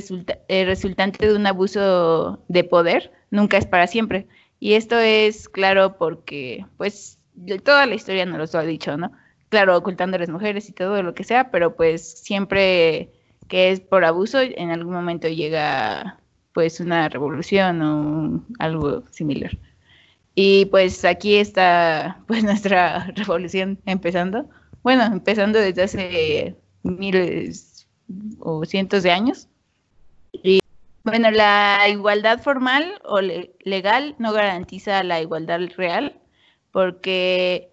resultante 0.66 1.28
de 1.28 1.36
un 1.36 1.46
abuso 1.46 2.42
de 2.48 2.64
poder 2.64 3.12
nunca 3.30 3.58
es 3.58 3.66
para 3.66 3.86
siempre. 3.86 4.26
Y 4.58 4.72
esto 4.72 4.98
es 4.98 5.48
claro 5.48 5.98
porque, 5.98 6.66
pues, 6.76 7.20
toda 7.62 7.86
la 7.86 7.94
historia 7.94 8.26
nos 8.26 8.52
lo 8.52 8.58
ha 8.58 8.64
dicho, 8.64 8.96
¿no? 8.96 9.12
Claro, 9.50 9.76
ocultando 9.76 10.16
a 10.16 10.18
las 10.20 10.30
mujeres 10.30 10.68
y 10.68 10.72
todo 10.72 11.00
lo 11.04 11.14
que 11.14 11.22
sea, 11.22 11.52
pero 11.52 11.76
pues 11.76 12.02
siempre 12.22 13.12
que 13.50 13.72
es 13.72 13.80
por 13.80 14.04
abuso, 14.04 14.40
en 14.40 14.70
algún 14.70 14.94
momento 14.94 15.28
llega 15.28 16.18
pues 16.54 16.80
una 16.80 17.08
revolución 17.10 17.82
o 17.82 18.44
algo 18.58 19.02
similar. 19.10 19.58
Y 20.34 20.66
pues 20.66 21.04
aquí 21.04 21.34
está 21.34 22.18
pues 22.26 22.44
nuestra 22.44 23.06
revolución 23.16 23.78
empezando. 23.84 24.48
Bueno, 24.82 25.04
empezando 25.04 25.58
desde 25.58 25.82
hace 25.82 26.56
miles 26.84 27.86
o 28.38 28.64
cientos 28.64 29.02
de 29.02 29.10
años. 29.10 29.48
Y 30.32 30.60
bueno, 31.02 31.30
la 31.32 31.88
igualdad 31.88 32.40
formal 32.40 33.00
o 33.04 33.20
legal 33.20 34.14
no 34.18 34.32
garantiza 34.32 35.02
la 35.02 35.20
igualdad 35.20 35.60
real, 35.76 36.20
porque 36.70 37.69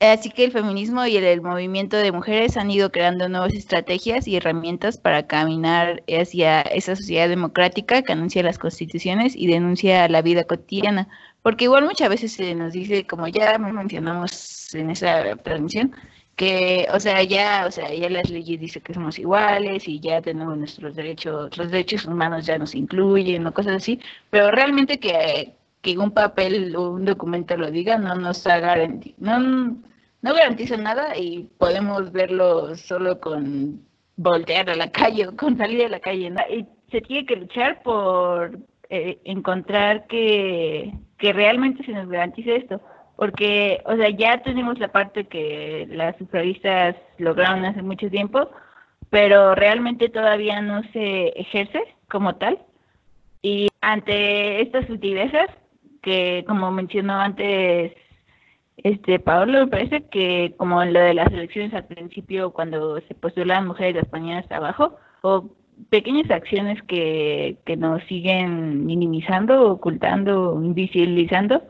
así 0.00 0.30
que 0.30 0.44
el 0.44 0.52
feminismo 0.52 1.04
y 1.06 1.16
el, 1.16 1.42
movimiento 1.42 1.96
de 1.96 2.12
mujeres 2.12 2.56
han 2.56 2.70
ido 2.70 2.90
creando 2.92 3.28
nuevas 3.28 3.54
estrategias 3.54 4.28
y 4.28 4.36
herramientas 4.36 4.98
para 4.98 5.26
caminar 5.26 6.02
hacia 6.08 6.62
esa 6.62 6.94
sociedad 6.96 7.28
democrática 7.28 8.02
que 8.02 8.12
anuncia 8.12 8.42
las 8.42 8.58
constituciones 8.58 9.34
y 9.36 9.46
denuncia 9.48 10.08
la 10.08 10.22
vida 10.22 10.44
cotidiana. 10.44 11.08
Porque 11.42 11.64
igual 11.64 11.84
muchas 11.84 12.08
veces 12.10 12.32
se 12.32 12.54
nos 12.54 12.72
dice, 12.72 13.06
como 13.06 13.28
ya 13.28 13.58
mencionamos 13.58 14.74
en 14.74 14.90
esa 14.90 15.36
transmisión, 15.36 15.94
que, 16.38 16.86
o 16.94 17.00
sea, 17.00 17.22
ya, 17.24 17.64
o 17.66 17.70
sea, 17.72 17.92
ya 17.92 18.08
las 18.08 18.30
leyes 18.30 18.60
dicen 18.60 18.82
que 18.82 18.94
somos 18.94 19.18
iguales 19.18 19.88
y 19.88 19.98
ya 20.00 20.22
tenemos 20.22 20.56
nuestros 20.56 20.94
derechos, 20.94 21.56
los 21.58 21.70
derechos 21.72 22.06
humanos 22.06 22.46
ya 22.46 22.58
nos 22.58 22.74
incluyen 22.76 23.46
o 23.46 23.52
cosas 23.52 23.74
así, 23.76 24.00
pero 24.30 24.52
realmente 24.52 25.00
que, 25.00 25.54
que 25.82 25.98
un 25.98 26.12
papel 26.12 26.76
o 26.76 26.90
un 26.92 27.04
documento 27.04 27.56
lo 27.56 27.70
diga 27.72 27.98
no 27.98 28.14
nos 28.14 28.44
garantiza, 28.44 29.16
no, 29.18 29.76
no 30.22 30.34
garantiza 30.34 30.76
nada 30.76 31.16
y 31.16 31.48
podemos 31.58 32.12
verlo 32.12 32.74
solo 32.76 33.20
con 33.20 33.82
voltear 34.16 34.70
a 34.70 34.76
la 34.76 34.90
calle 34.90 35.28
o 35.28 35.36
con 35.36 35.56
salir 35.56 35.84
a 35.86 35.88
la 35.88 36.00
calle, 36.00 36.32
Y 36.50 36.66
se 36.90 37.00
tiene 37.00 37.26
que 37.26 37.36
luchar 37.36 37.82
por 37.82 38.58
eh, 38.90 39.18
encontrar 39.24 40.06
que, 40.06 40.92
que 41.18 41.32
realmente 41.32 41.84
se 41.84 41.92
nos 41.92 42.08
garantice 42.08 42.56
esto 42.56 42.80
porque, 43.18 43.82
o 43.84 43.96
sea, 43.96 44.10
ya 44.10 44.40
tenemos 44.44 44.78
la 44.78 44.92
parte 44.92 45.24
que 45.24 45.88
las 45.90 46.16
sufragistas 46.18 46.94
lograron 47.18 47.64
hace 47.64 47.82
mucho 47.82 48.08
tiempo, 48.08 48.48
pero 49.10 49.56
realmente 49.56 50.08
todavía 50.08 50.62
no 50.62 50.84
se 50.92 51.30
ejerce 51.30 51.82
como 52.08 52.36
tal. 52.36 52.60
Y 53.42 53.70
ante 53.80 54.62
estas 54.62 54.86
sutilezas, 54.86 55.48
que 56.00 56.44
como 56.46 56.70
mencionó 56.70 57.14
antes 57.14 57.92
este 58.84 59.18
Pablo, 59.18 59.60
me 59.60 59.66
parece 59.66 60.04
que 60.04 60.54
como 60.56 60.82
en 60.82 60.92
lo 60.92 61.00
de 61.00 61.14
las 61.14 61.32
elecciones 61.32 61.74
al 61.74 61.86
principio, 61.86 62.52
cuando 62.52 63.00
se 63.02 63.14
postulaban 63.14 63.66
mujeres 63.66 64.02
españolas 64.02 64.50
abajo, 64.50 64.96
o 65.22 65.50
pequeñas 65.90 66.30
acciones 66.30 66.80
que, 66.84 67.58
que 67.64 67.76
nos 67.76 68.02
siguen 68.04 68.86
minimizando, 68.86 69.70
ocultando, 69.70 70.60
invisibilizando, 70.62 71.62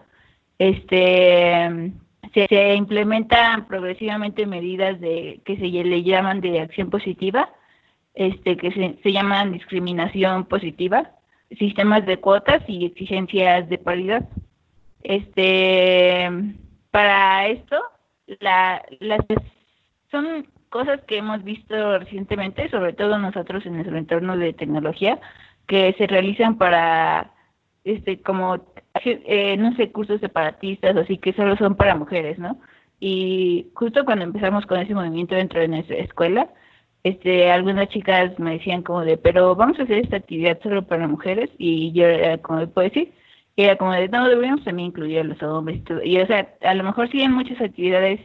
este 0.59 1.93
se, 2.35 2.75
implementan 2.75 3.67
progresivamente 3.67 4.47
medidas 4.47 5.01
de 5.01 5.41
que 5.45 5.57
se 5.57 5.67
le 5.67 6.03
llaman 6.03 6.41
de 6.41 6.61
acción 6.61 6.91
positiva, 6.91 7.51
este 8.15 8.57
que 8.57 8.71
se, 8.73 8.99
se 9.03 9.13
llaman 9.13 9.53
discriminación 9.53 10.45
positiva, 10.45 11.13
sistemas 11.59 12.05
de 12.05 12.19
cuotas 12.19 12.63
y 12.69 12.85
exigencias 12.85 13.69
de 13.69 13.79
paridad. 13.79 14.29
Este 15.03 16.29
para 16.91 17.47
esto 17.49 17.77
la, 18.41 18.85
las 19.01 19.21
son 20.11 20.47
cosas 20.69 21.01
que 21.07 21.19
hemos 21.19 21.43
visto 21.45 21.99
recientemente, 21.99 22.69
sobre 22.71 22.93
todo 22.93 23.19
nosotros 23.19 23.65
en 23.67 23.75
nuestro 23.75 23.97
entorno 23.97 24.37
de 24.37 24.53
tecnología, 24.53 25.21
que 25.67 25.95
se 25.99 26.07
realizan 26.07 26.57
para, 26.59 27.33
este, 27.85 28.21
como, 28.23 28.59
eh, 29.05 29.57
no 29.57 29.75
sé, 29.77 29.93
cursos 29.93 30.21
separatistas, 30.21 30.97
así 30.97 31.19
que 31.19 31.33
solo 31.33 31.57
son 31.57 31.75
para 31.77 31.95
mujeres, 31.95 32.39
¿no? 32.39 32.61
Y 33.01 33.69
justo 33.75 34.05
cuando 34.05 34.25
empezamos 34.25 34.67
con 34.67 34.81
ese 34.81 34.95
movimiento 34.95 35.35
dentro 35.35 35.61
de 35.61 35.69
nuestra 35.69 35.97
escuela, 35.97 36.49
este, 37.05 37.51
algunas 37.51 37.89
chicas 37.89 38.39
me 38.39 38.53
decían 38.55 38.83
como 38.83 39.03
de, 39.05 39.17
pero 39.17 39.55
vamos 39.55 39.79
a 39.79 39.85
hacer 39.85 39.99
esta 39.99 40.17
actividad 40.17 40.59
solo 40.63 40.87
para 40.87 41.07
mujeres, 41.07 41.51
y 41.59 41.93
yo 41.93 42.07
era 42.07 42.39
como 42.39 42.67
pues 42.69 42.93
sí, 42.93 43.13
era 43.65 43.77
como 43.77 43.93
de, 43.93 44.09
no, 44.09 44.29
deberíamos 44.29 44.65
también 44.65 44.89
incluir 44.89 45.21
a 45.21 45.25
los 45.25 45.43
hombres 45.43 45.83
y. 46.05 46.11
Y 46.11 46.21
o 46.21 46.27
sea, 46.27 46.55
a 46.63 46.75
lo 46.75 46.85
mejor 46.85 47.11
sí 47.11 47.21
hay 47.21 47.29
muchas 47.29 47.61
actividades 47.61 48.21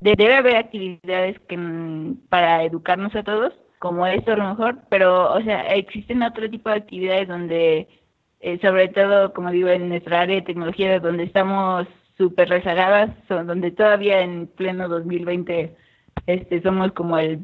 debe 0.00 0.34
haber 0.34 0.56
actividades 0.56 1.38
que 1.48 1.56
mm, 1.56 2.16
para 2.28 2.64
educarnos 2.64 3.14
a 3.14 3.22
todos, 3.22 3.52
como 3.78 4.06
esto 4.06 4.32
a 4.32 4.36
lo 4.36 4.48
mejor, 4.50 4.78
pero, 4.88 5.32
o 5.32 5.42
sea, 5.42 5.62
existen 5.74 6.22
otro 6.22 6.48
tipo 6.50 6.68
de 6.70 6.76
actividades 6.76 7.28
donde, 7.28 7.88
eh, 8.40 8.58
sobre 8.60 8.88
todo, 8.88 9.32
como 9.32 9.50
digo, 9.50 9.68
en 9.68 9.88
nuestra 9.88 10.22
área 10.22 10.36
de 10.36 10.42
tecnología, 10.42 11.00
donde 11.00 11.24
estamos 11.24 11.86
súper 12.18 12.48
rezagadas, 12.48 13.10
donde 13.28 13.70
todavía 13.70 14.20
en 14.20 14.46
pleno 14.48 14.88
2020 14.88 15.74
este, 16.26 16.62
somos 16.62 16.92
como 16.92 17.18
el 17.18 17.40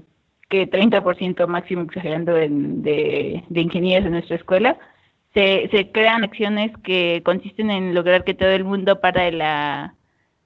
que 0.51 0.71
30% 0.71 1.47
máximo 1.47 1.83
exagerando 1.83 2.35
de, 2.35 3.43
de 3.49 3.61
ingenieros 3.61 4.07
en 4.07 4.13
nuestra 4.13 4.37
escuela, 4.37 4.79
se, 5.37 5.69
se 5.71 5.93
crean 5.93 6.25
acciones 6.25 6.73
que 6.83 7.21
consisten 7.23 7.71
en 7.71 7.95
lograr 7.95 8.25
que 8.25 8.33
todo 8.33 8.49
el 8.49 8.65
mundo 8.65 9.03
para 9.03 9.31
la 9.31 9.95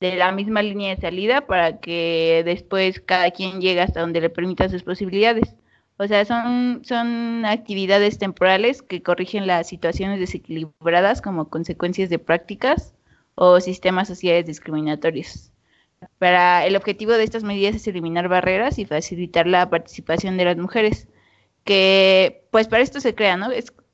de 0.01 0.17
la 0.17 0.33
misma 0.33 0.63
línea 0.63 0.97
de 0.97 1.01
salida 1.01 1.47
para 1.47 1.79
que 1.79 2.43
después 2.45 3.01
cada 3.01 3.31
quien 3.31 3.61
llegue 3.61 3.83
hasta 3.83 4.01
donde 4.01 4.21
le 4.21 4.31
permita 4.31 4.69
sus 4.69 4.83
posibilidades. 4.83 5.55
O 5.97 6.09
sea, 6.09 6.25
son, 6.25 6.83
son 6.85 7.45
actividades 7.45 8.19
temporales 8.19 8.83
que 8.83 9.03
corrigen 9.03 9.47
las 9.47 9.69
situaciones 9.69 10.19
desequilibradas 10.19 11.23
como 11.23 11.51
consecuencias 11.51 12.11
de 12.11 12.19
prácticas 12.19 12.93
o 13.37 13.61
sistemas 13.61 14.09
sociales 14.09 14.47
discriminatorios. 14.47 15.53
Para 16.19 16.67
el 16.67 16.75
objetivo 16.75 17.13
de 17.13 17.23
estas 17.23 17.45
medidas 17.45 17.77
es 17.77 17.87
eliminar 17.87 18.27
barreras 18.29 18.79
y 18.81 18.87
facilitar 18.87 19.47
la 19.47 19.71
participación 19.71 20.37
de 20.37 20.47
las 20.47 20.57
mujeres, 20.57 21.07
que 21.63 22.43
pues 22.51 22.67
para 22.67 22.83
esto 22.83 23.01
se 23.01 23.15
crea, 23.15 23.37
¿no? 23.37 23.51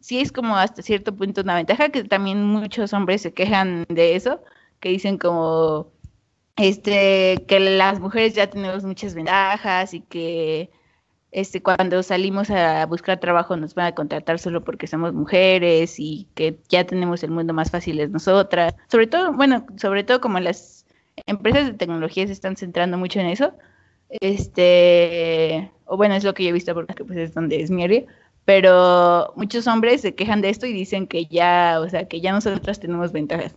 Sí 0.06 0.20
es 0.20 0.30
como 0.30 0.56
hasta 0.56 0.82
cierto 0.82 1.16
punto 1.16 1.40
una 1.40 1.56
ventaja, 1.56 1.88
que 1.88 2.04
también 2.04 2.44
muchos 2.44 2.92
hombres 2.92 3.22
se 3.22 3.34
quejan 3.34 3.84
de 3.88 4.14
eso, 4.14 4.40
que 4.78 4.90
dicen 4.90 5.18
como, 5.18 5.90
este, 6.56 7.44
que 7.48 7.58
las 7.58 7.98
mujeres 7.98 8.34
ya 8.34 8.48
tenemos 8.48 8.84
muchas 8.84 9.14
ventajas 9.14 9.94
y 9.94 10.02
que 10.02 10.70
este, 11.32 11.60
cuando 11.60 12.04
salimos 12.04 12.50
a 12.50 12.86
buscar 12.86 13.18
trabajo 13.18 13.56
nos 13.56 13.74
van 13.74 13.86
a 13.86 13.94
contratar 13.96 14.38
solo 14.38 14.62
porque 14.62 14.86
somos 14.86 15.12
mujeres 15.12 15.96
y 15.98 16.28
que 16.36 16.56
ya 16.68 16.84
tenemos 16.86 17.24
el 17.24 17.32
mundo 17.32 17.52
más 17.52 17.72
fácil 17.72 17.98
es 17.98 18.10
nosotras. 18.10 18.76
Sobre 18.88 19.08
todo, 19.08 19.32
bueno, 19.32 19.66
sobre 19.76 20.04
todo 20.04 20.20
como 20.20 20.38
las 20.38 20.86
empresas 21.26 21.66
de 21.66 21.74
tecnología 21.74 22.26
se 22.28 22.32
están 22.32 22.56
centrando 22.56 22.96
mucho 22.96 23.18
en 23.18 23.26
eso. 23.26 23.54
Este, 24.08 25.72
o 25.84 25.96
bueno, 25.96 26.14
es 26.14 26.22
lo 26.22 26.32
que 26.32 26.44
yo 26.44 26.50
he 26.50 26.52
visto 26.52 26.74
porque 26.74 27.04
pues 27.04 27.18
es 27.18 27.34
donde 27.34 27.60
es 27.60 27.72
mi 27.72 27.82
área, 27.82 28.04
pero 28.46 29.32
muchos 29.36 29.66
hombres 29.66 30.00
se 30.00 30.14
quejan 30.14 30.40
de 30.40 30.50
esto 30.50 30.66
y 30.66 30.72
dicen 30.72 31.06
que 31.08 31.26
ya, 31.26 31.80
o 31.80 31.90
sea, 31.90 32.08
que 32.08 32.20
ya 32.20 32.32
nosotras 32.32 32.80
tenemos 32.80 33.12
ventajas. 33.12 33.54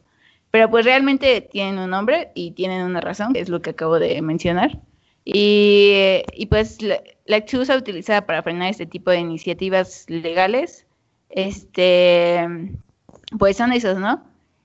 Pero 0.52 0.70
pues 0.70 0.84
realmente 0.84 1.42
tienen 1.42 1.78
un 1.80 1.92
nombre 1.92 2.32
y 2.34 2.52
tienen 2.52 2.82
una 2.82 3.00
razón, 3.00 3.34
que 3.34 3.40
es 3.40 3.50
lo 3.50 3.62
que 3.62 3.70
acabo 3.70 4.00
de 4.00 4.20
mencionar. 4.24 4.80
Y, 5.24 6.24
y 6.34 6.48
pues 6.48 6.82
la, 6.82 7.02
la, 7.26 7.38
excusa 7.38 7.78
utilizada 7.78 8.26
para 8.26 8.42
frenar 8.42 8.72
este 8.72 8.88
tipo 8.88 9.12
de 9.12 9.20
iniciativas 9.20 10.06
legales, 10.08 10.88
este, 11.30 12.48
pues 13.38 13.58
son 13.58 13.72
esos, 13.74 14.00
¿no? 14.00 14.24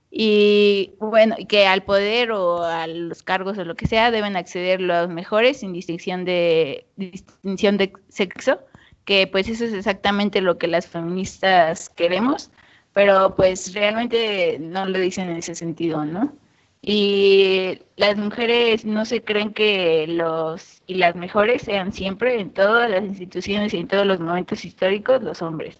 Y 0.09 0.93
bueno, 0.99 1.35
que 1.47 1.67
al 1.67 1.83
poder 1.83 2.31
o 2.31 2.63
a 2.63 2.87
los 2.87 3.21
cargos 3.21 3.59
o 3.59 3.65
lo 3.65 3.75
que 3.75 3.85
sea 3.85 4.09
deben 4.09 4.37
acceder 4.37 4.81
los 4.81 5.09
mejores 5.09 5.57
sin 5.57 5.73
distinción 5.73 6.25
de, 6.25 6.87
distinción 6.95 7.77
de 7.77 7.93
sexo, 8.09 8.59
que 9.05 9.27
pues 9.27 9.47
eso 9.47 9.65
es 9.65 9.73
exactamente 9.73 10.41
lo 10.41 10.57
que 10.57 10.67
las 10.67 10.87
feministas 10.87 11.89
queremos 11.89 12.51
pero 12.95 13.35
pues 13.35 13.73
realmente 13.73 14.57
no 14.59 14.85
lo 14.85 14.97
dicen 14.99 15.29
en 15.29 15.37
ese 15.37 15.53
sentido, 15.53 16.05
¿no? 16.05 16.33
Y 16.81 17.79
las 17.97 18.15
mujeres 18.17 18.85
no 18.85 19.03
se 19.05 19.21
creen 19.21 19.53
que 19.53 20.07
los 20.07 20.81
y 20.87 20.95
las 20.95 21.15
mejores 21.15 21.63
sean 21.63 21.91
siempre 21.91 22.39
en 22.39 22.51
todas 22.51 22.89
las 22.89 23.03
instituciones 23.03 23.73
y 23.73 23.79
en 23.79 23.89
todos 23.89 24.05
los 24.07 24.21
momentos 24.21 24.63
históricos 24.63 25.21
los 25.23 25.41
hombres. 25.41 25.77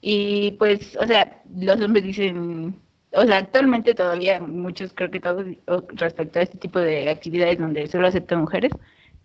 Y 0.00 0.52
pues, 0.52 0.96
o 1.00 1.06
sea, 1.08 1.42
los 1.56 1.80
hombres 1.80 2.04
dicen, 2.04 2.80
o 3.12 3.24
sea, 3.26 3.38
actualmente 3.38 3.94
todavía 3.94 4.40
muchos, 4.40 4.92
creo 4.94 5.10
que 5.10 5.20
todos, 5.20 5.46
respecto 5.94 6.38
a 6.38 6.42
este 6.42 6.58
tipo 6.58 6.78
de 6.78 7.10
actividades 7.10 7.58
donde 7.58 7.88
solo 7.88 8.06
aceptan 8.06 8.42
mujeres, 8.42 8.70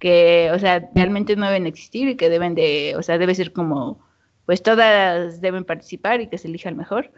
que, 0.01 0.49
o 0.51 0.59
sea, 0.59 0.89
realmente 0.95 1.35
no 1.37 1.45
deben 1.45 1.67
existir 1.67 2.09
y 2.09 2.17
que 2.17 2.29
deben 2.29 2.55
de, 2.55 2.95
o 2.97 3.03
sea, 3.03 3.19
debe 3.19 3.35
ser 3.35 3.53
como 3.53 4.01
pues 4.45 4.63
todas 4.63 5.39
deben 5.39 5.63
participar 5.63 6.19
y 6.19 6.27
que 6.27 6.37
se 6.37 6.47
elija 6.49 6.69
el 6.69 6.75
mejor. 6.75 7.11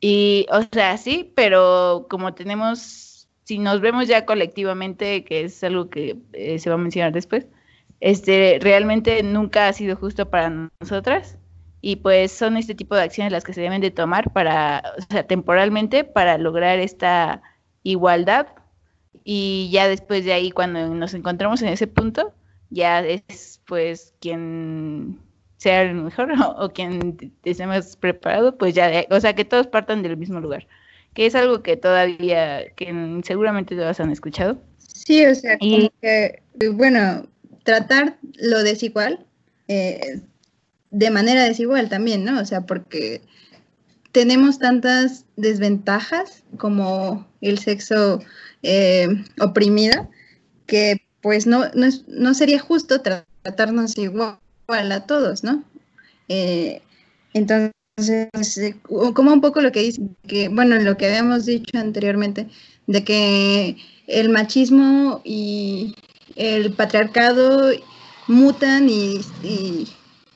Y, 0.00 0.46
o 0.50 0.62
sea, 0.72 0.98
sí, 0.98 1.32
pero 1.36 2.06
como 2.10 2.34
tenemos, 2.34 3.28
si 3.44 3.58
nos 3.58 3.80
vemos 3.80 4.08
ya 4.08 4.26
colectivamente, 4.26 5.24
que 5.24 5.44
es 5.44 5.62
algo 5.64 5.88
que 5.88 6.18
eh, 6.32 6.58
se 6.58 6.68
va 6.68 6.74
a 6.74 6.78
mencionar 6.78 7.12
después, 7.12 7.46
este, 8.00 8.58
realmente 8.60 9.22
nunca 9.22 9.68
ha 9.68 9.72
sido 9.72 9.96
justo 9.96 10.28
para 10.30 10.70
nosotras 10.80 11.38
y 11.80 11.96
pues 11.96 12.32
son 12.32 12.56
este 12.56 12.74
tipo 12.74 12.94
de 12.96 13.02
acciones 13.02 13.32
las 13.32 13.44
que 13.44 13.52
se 13.54 13.60
deben 13.60 13.80
de 13.80 13.90
tomar 13.92 14.32
para, 14.32 14.82
o 14.98 15.02
sea, 15.10 15.26
temporalmente 15.26 16.04
para 16.04 16.38
lograr 16.38 16.80
esta 16.80 17.42
igualdad 17.84 18.48
y 19.24 19.68
ya 19.72 19.88
después 19.88 20.24
de 20.24 20.32
ahí 20.32 20.50
cuando 20.50 20.94
nos 20.94 21.14
encontramos 21.14 21.62
en 21.62 21.68
ese 21.68 21.86
punto, 21.86 22.34
ya 22.70 23.00
es 23.00 23.60
pues 23.66 24.14
quien 24.20 25.18
sea 25.56 25.82
el 25.82 25.94
mejor 25.94 26.32
o, 26.58 26.70
quien 26.70 27.32
esté 27.44 27.66
más 27.66 27.96
preparado, 27.96 28.56
pues 28.56 28.74
ya, 28.74 29.04
o 29.10 29.20
sea, 29.20 29.34
que 29.34 29.44
todos 29.44 29.66
partan 29.66 30.02
del 30.02 30.16
mismo 30.16 30.40
lugar, 30.40 30.66
que 31.14 31.26
es 31.26 31.34
algo 31.34 31.62
que 31.62 31.76
todavía, 31.76 32.70
que 32.76 33.20
seguramente 33.24 33.76
todos 33.76 34.00
han 34.00 34.10
escuchado. 34.10 34.60
Sí, 34.78 35.24
o 35.26 35.34
sea, 35.34 35.58
como 35.58 35.90
que, 36.00 36.42
bueno, 36.72 37.26
tratar 37.64 38.16
lo 38.38 38.62
desigual 38.62 39.26
eh, 39.68 40.20
de 40.90 41.10
manera 41.10 41.44
desigual 41.44 41.88
también, 41.88 42.24
¿no? 42.24 42.40
O 42.40 42.44
sea, 42.44 42.62
porque 42.62 43.20
tenemos 44.12 44.58
tantas 44.58 45.24
desventajas 45.36 46.42
como 46.56 47.26
el 47.40 47.58
sexo 47.58 48.20
eh, 48.62 49.08
oprimido 49.38 50.10
que 50.66 51.02
pues 51.20 51.46
no, 51.46 51.64
no, 51.74 51.86
es, 51.86 52.06
no 52.08 52.34
sería 52.34 52.58
justo 52.58 53.00
tratarnos 53.02 53.98
igual 53.98 54.38
a 54.68 55.06
todos, 55.06 55.44
¿no? 55.44 55.64
Eh, 56.28 56.80
entonces, 57.34 58.58
eh, 58.58 58.76
como 59.14 59.32
un 59.32 59.40
poco 59.40 59.60
lo 59.60 59.72
que 59.72 59.80
dice, 59.80 60.02
que, 60.26 60.48
bueno, 60.48 60.78
lo 60.78 60.96
que 60.96 61.06
habíamos 61.06 61.46
dicho 61.46 61.78
anteriormente, 61.78 62.48
de 62.86 63.04
que 63.04 63.76
el 64.06 64.30
machismo 64.30 65.20
y 65.24 65.94
el 66.36 66.72
patriarcado 66.72 67.70
mutan 68.26 68.88
y, 68.88 69.20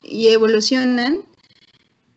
evolucionan, 0.03 1.21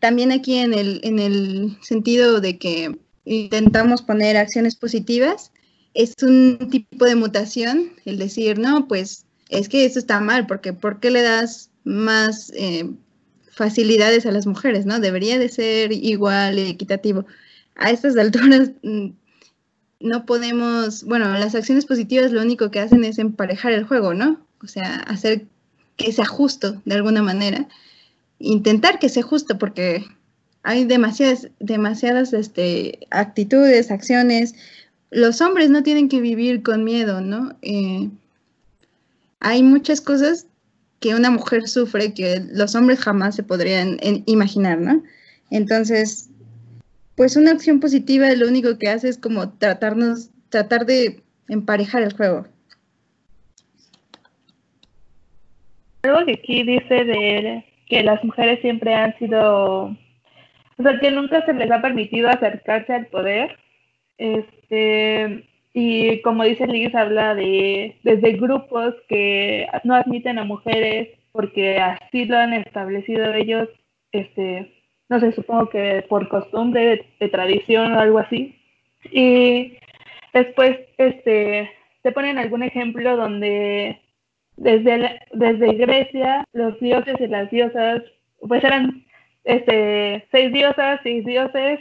también 0.00 0.32
aquí 0.32 0.58
en 0.58 0.74
el, 0.74 1.00
en 1.02 1.18
el 1.18 1.78
sentido 1.82 2.40
de 2.40 2.58
que 2.58 2.98
intentamos 3.24 4.02
poner 4.02 4.36
acciones 4.36 4.76
positivas, 4.76 5.52
es 5.94 6.14
un 6.22 6.68
tipo 6.70 7.04
de 7.04 7.14
mutación, 7.14 7.92
el 8.04 8.18
decir, 8.18 8.58
no, 8.58 8.86
pues 8.88 9.24
es 9.48 9.68
que 9.68 9.84
eso 9.84 9.98
está 9.98 10.20
mal, 10.20 10.46
porque 10.46 10.72
¿por 10.72 11.00
qué 11.00 11.10
le 11.10 11.22
das 11.22 11.70
más 11.84 12.52
eh, 12.54 12.90
facilidades 13.50 14.26
a 14.26 14.30
las 14.30 14.46
mujeres, 14.46 14.86
¿no? 14.86 15.00
Debería 15.00 15.38
de 15.38 15.48
ser 15.48 15.92
igual 15.92 16.58
y 16.58 16.70
equitativo. 16.70 17.26
A 17.76 17.90
estas 17.90 18.16
alturas 18.16 18.70
mm, 18.82 19.08
no 20.00 20.26
podemos, 20.26 21.04
bueno, 21.04 21.32
las 21.38 21.54
acciones 21.54 21.86
positivas 21.86 22.30
lo 22.30 22.42
único 22.42 22.70
que 22.70 22.80
hacen 22.80 23.04
es 23.04 23.18
emparejar 23.18 23.72
el 23.72 23.84
juego, 23.84 24.14
¿no? 24.14 24.40
O 24.62 24.66
sea, 24.66 24.96
hacer 25.00 25.46
que 25.96 26.12
sea 26.12 26.26
justo 26.26 26.80
de 26.84 26.94
alguna 26.94 27.22
manera. 27.22 27.68
intentar 28.38 29.00
que 29.00 29.08
sea 29.08 29.24
justo, 29.24 29.58
porque 29.58 30.04
hay 30.62 30.84
demasiadas, 30.84 31.48
demasiadas 31.58 32.32
este, 32.32 33.00
actitudes, 33.10 33.90
acciones. 33.90 34.54
Los 35.10 35.40
hombres 35.40 35.70
no 35.70 35.82
tienen 35.82 36.08
que 36.08 36.20
vivir 36.20 36.62
con 36.62 36.84
miedo, 36.84 37.20
¿no? 37.20 37.56
Eh, 37.62 38.10
hay 39.40 39.62
muchas 39.62 40.00
cosas 40.00 40.46
que 41.00 41.14
una 41.14 41.30
mujer 41.30 41.68
sufre 41.68 42.12
que 42.12 42.42
los 42.52 42.74
hombres 42.74 43.00
jamás 43.00 43.36
se 43.36 43.42
podrían 43.42 43.98
imaginar, 44.26 44.78
¿no? 44.78 45.02
Entonces, 45.50 46.28
pues 47.16 47.36
una 47.36 47.52
acción 47.52 47.80
positiva 47.80 48.30
lo 48.32 48.48
único 48.48 48.78
que 48.78 48.88
hace 48.88 49.08
es 49.08 49.18
como 49.18 49.50
tratarnos, 49.50 50.30
tratar 50.50 50.86
de 50.86 51.22
emparejar 51.48 52.02
el 52.02 52.12
juego. 52.12 52.46
Algo 56.02 56.24
que 56.26 56.32
aquí 56.32 56.62
dice 56.62 57.04
de 57.04 57.64
que 57.88 58.02
las 58.02 58.22
mujeres 58.22 58.60
siempre 58.60 58.94
han 58.94 59.16
sido, 59.18 59.84
o 59.84 60.82
sea, 60.82 61.00
que 61.00 61.10
nunca 61.10 61.44
se 61.44 61.54
les 61.54 61.70
ha 61.70 61.80
permitido 61.80 62.28
acercarse 62.28 62.92
al 62.92 63.06
poder. 63.06 63.58
Este, 64.18 65.48
y 65.72 66.20
como 66.22 66.44
dice 66.44 66.66
Liz, 66.66 66.94
habla 66.94 67.34
de 67.34 67.96
desde 68.02 68.32
grupos 68.32 68.94
que 69.08 69.66
no 69.84 69.94
admiten 69.94 70.38
a 70.38 70.44
mujeres 70.44 71.08
porque 71.32 71.78
así 71.78 72.24
lo 72.24 72.36
han 72.36 72.52
establecido 72.52 73.32
ellos, 73.32 73.68
este, 74.12 74.72
no 75.08 75.20
sé, 75.20 75.32
supongo 75.32 75.68
que 75.68 76.04
por 76.08 76.28
costumbre, 76.28 77.06
de, 77.20 77.28
tradición 77.28 77.92
o 77.92 78.00
algo 78.00 78.18
así. 78.18 78.56
Y 79.12 79.74
después, 80.34 80.78
este, 80.96 81.70
te 82.02 82.12
ponen 82.12 82.38
algún 82.38 82.62
ejemplo 82.62 83.16
donde 83.16 84.00
desde, 84.56 85.20
desde 85.32 85.74
Grecia 85.74 86.44
los 86.52 86.78
dioses 86.80 87.14
y 87.20 87.26
las 87.28 87.50
diosas, 87.50 88.02
pues 88.40 88.64
eran 88.64 89.04
este, 89.44 90.26
seis 90.32 90.52
diosas, 90.52 91.00
seis 91.02 91.24
dioses, 91.24 91.78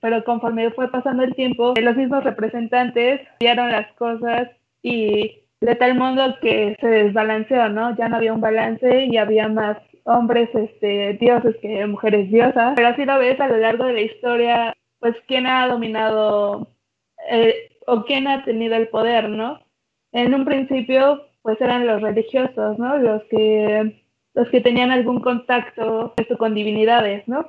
pero 0.00 0.24
conforme 0.24 0.70
fue 0.70 0.90
pasando 0.90 1.22
el 1.22 1.34
tiempo, 1.34 1.74
los 1.80 1.96
mismos 1.96 2.24
representantes 2.24 3.20
cambiaron 3.38 3.72
las 3.72 3.92
cosas 3.94 4.48
y 4.82 5.42
de 5.60 5.74
tal 5.74 5.96
modo 5.96 6.36
que 6.40 6.76
se 6.80 6.86
desbalanceó, 6.86 7.68
¿no? 7.68 7.96
Ya 7.96 8.08
no 8.08 8.16
había 8.16 8.32
un 8.32 8.40
balance 8.40 9.06
y 9.06 9.16
había 9.16 9.48
más 9.48 9.78
hombres 10.04 10.48
este, 10.54 11.14
dioses 11.14 11.56
que 11.60 11.86
mujeres 11.86 12.30
diosas, 12.30 12.74
pero 12.76 12.88
así 12.88 13.04
lo 13.04 13.18
ves 13.18 13.38
a 13.40 13.48
lo 13.48 13.58
largo 13.58 13.84
de 13.84 13.92
la 13.92 14.00
historia, 14.00 14.76
pues 15.00 15.14
quién 15.26 15.46
ha 15.46 15.68
dominado 15.68 16.68
eh, 17.30 17.70
o 17.86 18.04
quién 18.04 18.26
ha 18.26 18.44
tenido 18.44 18.76
el 18.76 18.88
poder, 18.88 19.28
¿no? 19.28 19.60
En 20.12 20.34
un 20.34 20.44
principio, 20.44 21.26
pues 21.42 21.60
eran 21.60 21.86
los 21.86 22.00
religiosos, 22.00 22.78
¿no? 22.78 22.96
Los 22.98 23.22
que, 23.24 24.02
los 24.34 24.48
que 24.48 24.60
tenían 24.60 24.90
algún 24.90 25.20
contacto 25.20 26.14
con 26.38 26.54
divinidades, 26.54 27.26
¿no? 27.28 27.48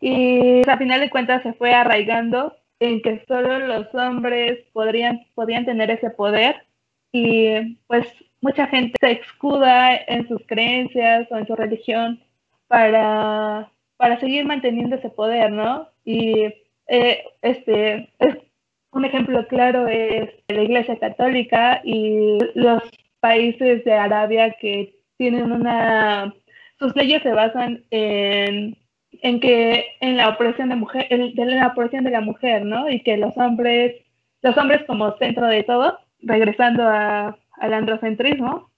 Y 0.00 0.68
a 0.68 0.76
final 0.76 1.00
de 1.00 1.10
cuentas 1.10 1.42
se 1.42 1.52
fue 1.54 1.72
arraigando 1.74 2.56
en 2.80 3.02
que 3.02 3.24
solo 3.26 3.58
los 3.58 3.92
hombres 3.94 4.60
podrían, 4.72 5.26
podían 5.34 5.64
tener 5.64 5.90
ese 5.90 6.10
poder 6.10 6.56
y 7.12 7.76
pues 7.86 8.06
mucha 8.40 8.66
gente 8.68 8.94
se 9.00 9.12
escuda 9.12 9.96
en 9.96 10.28
sus 10.28 10.40
creencias 10.46 11.26
o 11.30 11.38
en 11.38 11.46
su 11.46 11.56
religión 11.56 12.20
para, 12.68 13.70
para 13.96 14.20
seguir 14.20 14.44
manteniendo 14.44 14.96
ese 14.96 15.10
poder, 15.10 15.50
¿no? 15.50 15.88
Y 16.04 16.54
eh, 16.86 17.24
este, 17.42 18.08
es, 18.18 18.36
un 18.92 19.04
ejemplo 19.04 19.46
claro 19.48 19.86
es 19.86 20.30
la 20.48 20.62
Iglesia 20.62 20.98
Católica 20.98 21.80
y 21.84 22.38
los 22.54 22.82
países 23.20 23.84
de 23.84 23.92
Arabia 23.92 24.54
que 24.60 24.94
tienen 25.16 25.52
una... 25.52 26.34
Sus 26.78 26.94
leyes 26.94 27.22
se 27.22 27.32
basan 27.32 27.84
en, 27.90 28.76
en 29.22 29.40
que 29.40 29.86
en 30.00 30.16
la 30.16 30.28
opresión 30.30 30.68
de 30.68 30.76
mujer, 30.76 31.06
en, 31.10 31.34
la 31.58 31.68
opresión 31.68 32.04
de 32.04 32.10
la 32.10 32.20
mujer, 32.20 32.64
¿no? 32.64 32.88
Y 32.90 33.02
que 33.02 33.16
los 33.16 33.36
hombres, 33.36 33.96
los 34.42 34.56
hombres 34.56 34.84
como 34.86 35.16
centro 35.18 35.46
de 35.46 35.62
todo, 35.64 35.98
regresando 36.20 36.84
a, 36.84 37.36
al 37.52 37.74
androcentrismo. 37.74 38.70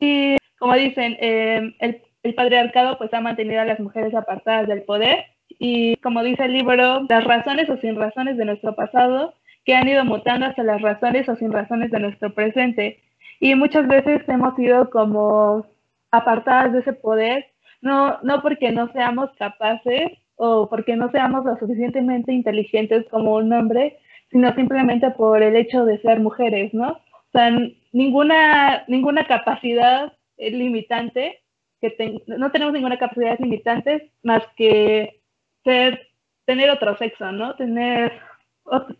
Y 0.00 0.36
como 0.58 0.74
dicen, 0.74 1.16
eh, 1.20 1.74
el, 1.80 2.02
el, 2.22 2.34
patriarcado 2.34 2.98
pues 2.98 3.12
ha 3.14 3.20
mantenido 3.20 3.60
a 3.60 3.64
las 3.64 3.80
mujeres 3.80 4.14
apartadas 4.14 4.68
del 4.68 4.82
poder 4.82 5.24
y 5.58 5.96
como 5.96 6.22
dice 6.22 6.44
el 6.44 6.52
libro, 6.52 7.06
las 7.08 7.24
razones 7.24 7.68
o 7.68 7.76
sin 7.78 7.96
razones 7.96 8.36
de 8.36 8.44
nuestro 8.44 8.74
pasado 8.74 9.34
que 9.64 9.74
han 9.74 9.88
ido 9.88 10.04
mutando 10.04 10.46
hasta 10.46 10.62
las 10.62 10.80
razones 10.80 11.28
o 11.28 11.36
sin 11.36 11.52
razones 11.52 11.90
de 11.90 12.00
nuestro 12.00 12.32
presente. 12.34 13.02
Y 13.40 13.54
muchas 13.54 13.86
veces 13.86 14.22
hemos 14.28 14.56
sido 14.56 14.88
como 14.90 15.66
apartadas 16.10 16.72
de 16.72 16.80
ese 16.80 16.92
poder, 16.92 17.46
no, 17.80 18.18
no 18.22 18.42
porque 18.42 18.72
no 18.72 18.90
seamos 18.92 19.30
capaces 19.38 20.12
o 20.36 20.68
porque 20.68 20.96
no 20.96 21.10
seamos 21.10 21.44
lo 21.44 21.56
suficientemente 21.56 22.32
inteligentes 22.32 23.06
como 23.10 23.34
un 23.36 23.52
hombre, 23.52 23.98
sino 24.30 24.54
simplemente 24.54 25.10
por 25.10 25.42
el 25.42 25.56
hecho 25.56 25.84
de 25.84 26.00
ser 26.00 26.20
mujeres, 26.20 26.72
¿no? 26.74 26.90
O 26.92 27.30
sea, 27.32 27.50
ninguna, 27.92 28.84
ninguna 28.88 29.26
capacidad 29.26 30.12
limitante, 30.38 31.42
que 31.80 32.22
no 32.26 32.50
tenemos 32.50 32.72
ninguna 32.72 32.98
capacidad 32.98 33.38
limitante 33.38 34.12
más 34.22 34.42
que 34.56 35.20
ser, 35.64 36.08
tener 36.44 36.70
otro 36.70 36.96
sexo, 36.96 37.32
¿no? 37.32 37.54
Tener 37.56 38.12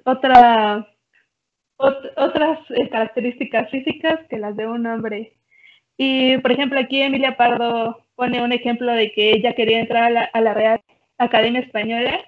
otra, 0.04 0.88
otras 1.76 2.58
eh, 2.70 2.88
características 2.88 3.70
físicas 3.70 4.20
que 4.28 4.38
las 4.38 4.56
de 4.56 4.66
un 4.66 4.86
hombre. 4.86 5.34
Y, 5.96 6.38
por 6.38 6.52
ejemplo, 6.52 6.78
aquí 6.78 7.00
Emilia 7.02 7.36
Pardo 7.36 8.07
pone 8.18 8.42
un 8.42 8.52
ejemplo 8.52 8.92
de 8.92 9.12
que 9.12 9.30
ella 9.30 9.54
quería 9.54 9.78
entrar 9.78 10.30
a 10.32 10.40
la, 10.40 10.52
Real 10.52 10.80
Academia 11.18 11.60
Española 11.60 12.20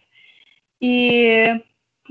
y 0.78 1.26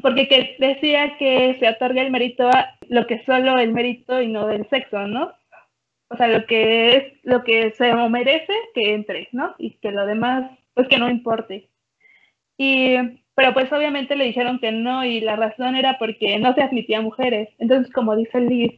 porque 0.02 0.58
decía 0.60 1.16
que 1.18 1.56
se 1.60 1.70
otorga 1.70 2.02
el 2.02 2.12
mérito 2.12 2.50
a 2.50 2.78
lo 2.90 3.08
que 3.08 3.24
solo 3.24 3.58
el 3.58 3.72
mérito 3.72 4.22
y 4.22 4.28
no 4.28 4.48
del 4.48 4.68
sexo, 4.70 5.08
¿no? 5.08 5.32
O 6.10 6.18
sea, 6.18 6.28
lo 6.28 6.46
que 6.46 6.98
es 6.98 7.04
lo 7.24 7.46
que 7.46 7.72
se 7.72 7.94
merece 8.10 8.54
que 8.74 8.94
entre, 8.94 9.30
¿no? 9.32 9.56
Y 9.58 9.78
que 9.78 9.92
lo 9.92 10.06
demás, 10.06 10.52
pues 10.74 10.90
que 10.90 10.98
no 10.98 11.10
importe. 11.10 11.70
Y, 12.58 12.98
pero 13.34 13.54
pues 13.54 13.72
obviamente 13.72 14.18
le 14.18 14.26
dijeron 14.26 14.60
que 14.60 14.74
no 14.74 15.06
y 15.06 15.22
la 15.22 15.38
razón 15.38 15.76
era 15.76 15.98
porque 16.00 16.38
no 16.38 16.54
se 16.54 16.64
admitía 16.64 17.00
mujeres. 17.00 17.48
Entonces, 17.60 17.94
como 17.94 18.18
dice 18.18 18.42
Liz, 18.42 18.74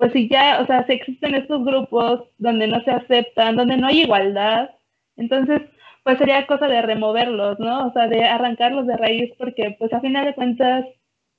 pues 0.00 0.12
si 0.14 0.28
ya, 0.28 0.60
o 0.62 0.66
sea, 0.66 0.86
si 0.86 0.94
existen 0.94 1.34
estos 1.34 1.62
grupos 1.62 2.22
donde 2.38 2.66
no 2.66 2.82
se 2.84 2.90
aceptan, 2.90 3.56
donde 3.56 3.76
no 3.76 3.86
hay 3.88 4.00
igualdad, 4.02 4.70
entonces 5.16 5.60
pues 6.04 6.16
sería 6.16 6.46
cosa 6.46 6.68
de 6.68 6.80
removerlos, 6.80 7.58
¿no? 7.60 7.88
O 7.88 7.92
sea, 7.92 8.08
de 8.08 8.24
arrancarlos 8.24 8.86
de 8.86 8.96
raíz, 8.96 9.30
porque 9.36 9.76
pues 9.78 9.92
a 9.92 10.00
final 10.00 10.24
de 10.24 10.34
cuentas 10.34 10.86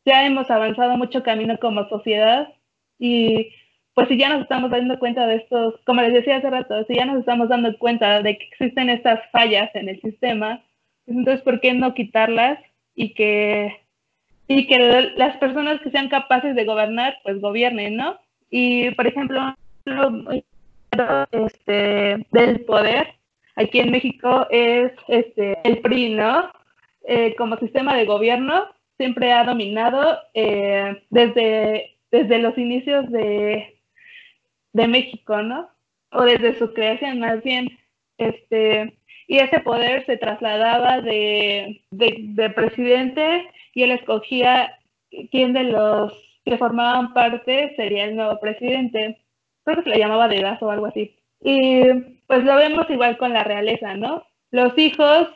ya 0.05 0.27
hemos 0.27 0.51
avanzado 0.51 0.95
mucho 0.95 1.23
camino 1.23 1.57
como 1.59 1.89
sociedad 1.89 2.53
y 2.99 3.49
pues 3.95 4.07
si 4.09 4.17
ya 4.17 4.29
nos 4.29 4.43
estamos 4.43 4.69
dando 4.69 4.99
cuenta 4.99 5.25
de 5.25 5.37
estos, 5.37 5.75
como 5.83 6.01
les 6.01 6.13
decía 6.13 6.37
hace 6.37 6.49
rato, 6.51 6.85
si 6.85 6.93
ya 6.95 7.05
nos 7.05 7.19
estamos 7.19 7.49
dando 7.49 7.75
cuenta 7.79 8.21
de 8.21 8.37
que 8.37 8.45
existen 8.45 8.91
estas 8.91 9.19
fallas 9.31 9.71
en 9.73 9.89
el 9.89 9.99
sistema, 10.01 10.63
pues 11.05 11.17
entonces 11.17 11.41
¿por 11.43 11.61
qué 11.61 11.73
no 11.73 11.95
quitarlas 11.95 12.59
y 12.93 13.15
que, 13.15 13.75
y 14.47 14.67
que 14.67 15.13
las 15.17 15.37
personas 15.37 15.81
que 15.81 15.89
sean 15.89 16.09
capaces 16.09 16.55
de 16.55 16.65
gobernar, 16.65 17.17
pues 17.23 17.41
gobiernen, 17.41 17.95
¿no? 17.95 18.19
Y 18.51 18.91
por 18.91 19.07
ejemplo, 19.07 19.55
este, 21.31 22.27
del 22.31 22.65
poder, 22.65 23.15
aquí 23.55 23.79
en 23.79 23.91
México 23.91 24.45
es 24.51 24.91
este, 25.07 25.57
el 25.63 25.79
PRI, 25.79 26.09
¿no? 26.09 26.51
Eh, 27.07 27.33
como 27.35 27.57
sistema 27.57 27.95
de 27.95 28.05
gobierno 28.05 28.67
siempre 28.97 29.33
ha 29.33 29.43
dominado 29.43 30.19
eh, 30.35 31.01
desde, 31.09 31.97
desde 32.11 32.37
los 32.37 32.55
inicios 32.57 33.09
de, 33.09 33.79
de 34.73 34.87
México, 34.87 35.41
¿no? 35.41 35.69
O 36.11 36.23
desde 36.23 36.53
su 36.59 36.71
creación 36.73 37.19
más 37.19 37.41
bien. 37.41 37.69
Este, 38.19 38.95
y 39.27 39.39
ese 39.39 39.61
poder 39.61 40.05
se 40.05 40.17
trasladaba 40.17 41.01
de, 41.01 41.81
de, 41.89 42.49
presidente 42.49 43.49
y 43.73 43.83
él 43.83 43.91
escogía 43.91 44.77
quién 45.31 45.53
de 45.53 45.63
los 45.63 46.13
que 46.45 46.57
formaban 46.57 47.13
parte 47.13 47.73
sería 47.75 48.05
el 48.05 48.15
nuevo 48.15 48.39
presidente. 48.39 49.19
Creo 49.63 49.77
que 49.77 49.83
se 49.83 49.89
le 49.89 49.99
llamaba 49.99 50.27
de 50.27 50.57
o 50.59 50.71
algo 50.71 50.87
así. 50.87 51.15
Y 51.41 51.83
pues 52.27 52.43
lo 52.43 52.55
vemos 52.55 52.89
igual 52.89 53.17
con 53.17 53.33
la 53.33 53.43
realeza, 53.43 53.95
¿no? 53.95 54.23
Los 54.51 54.77
hijos 54.77 55.27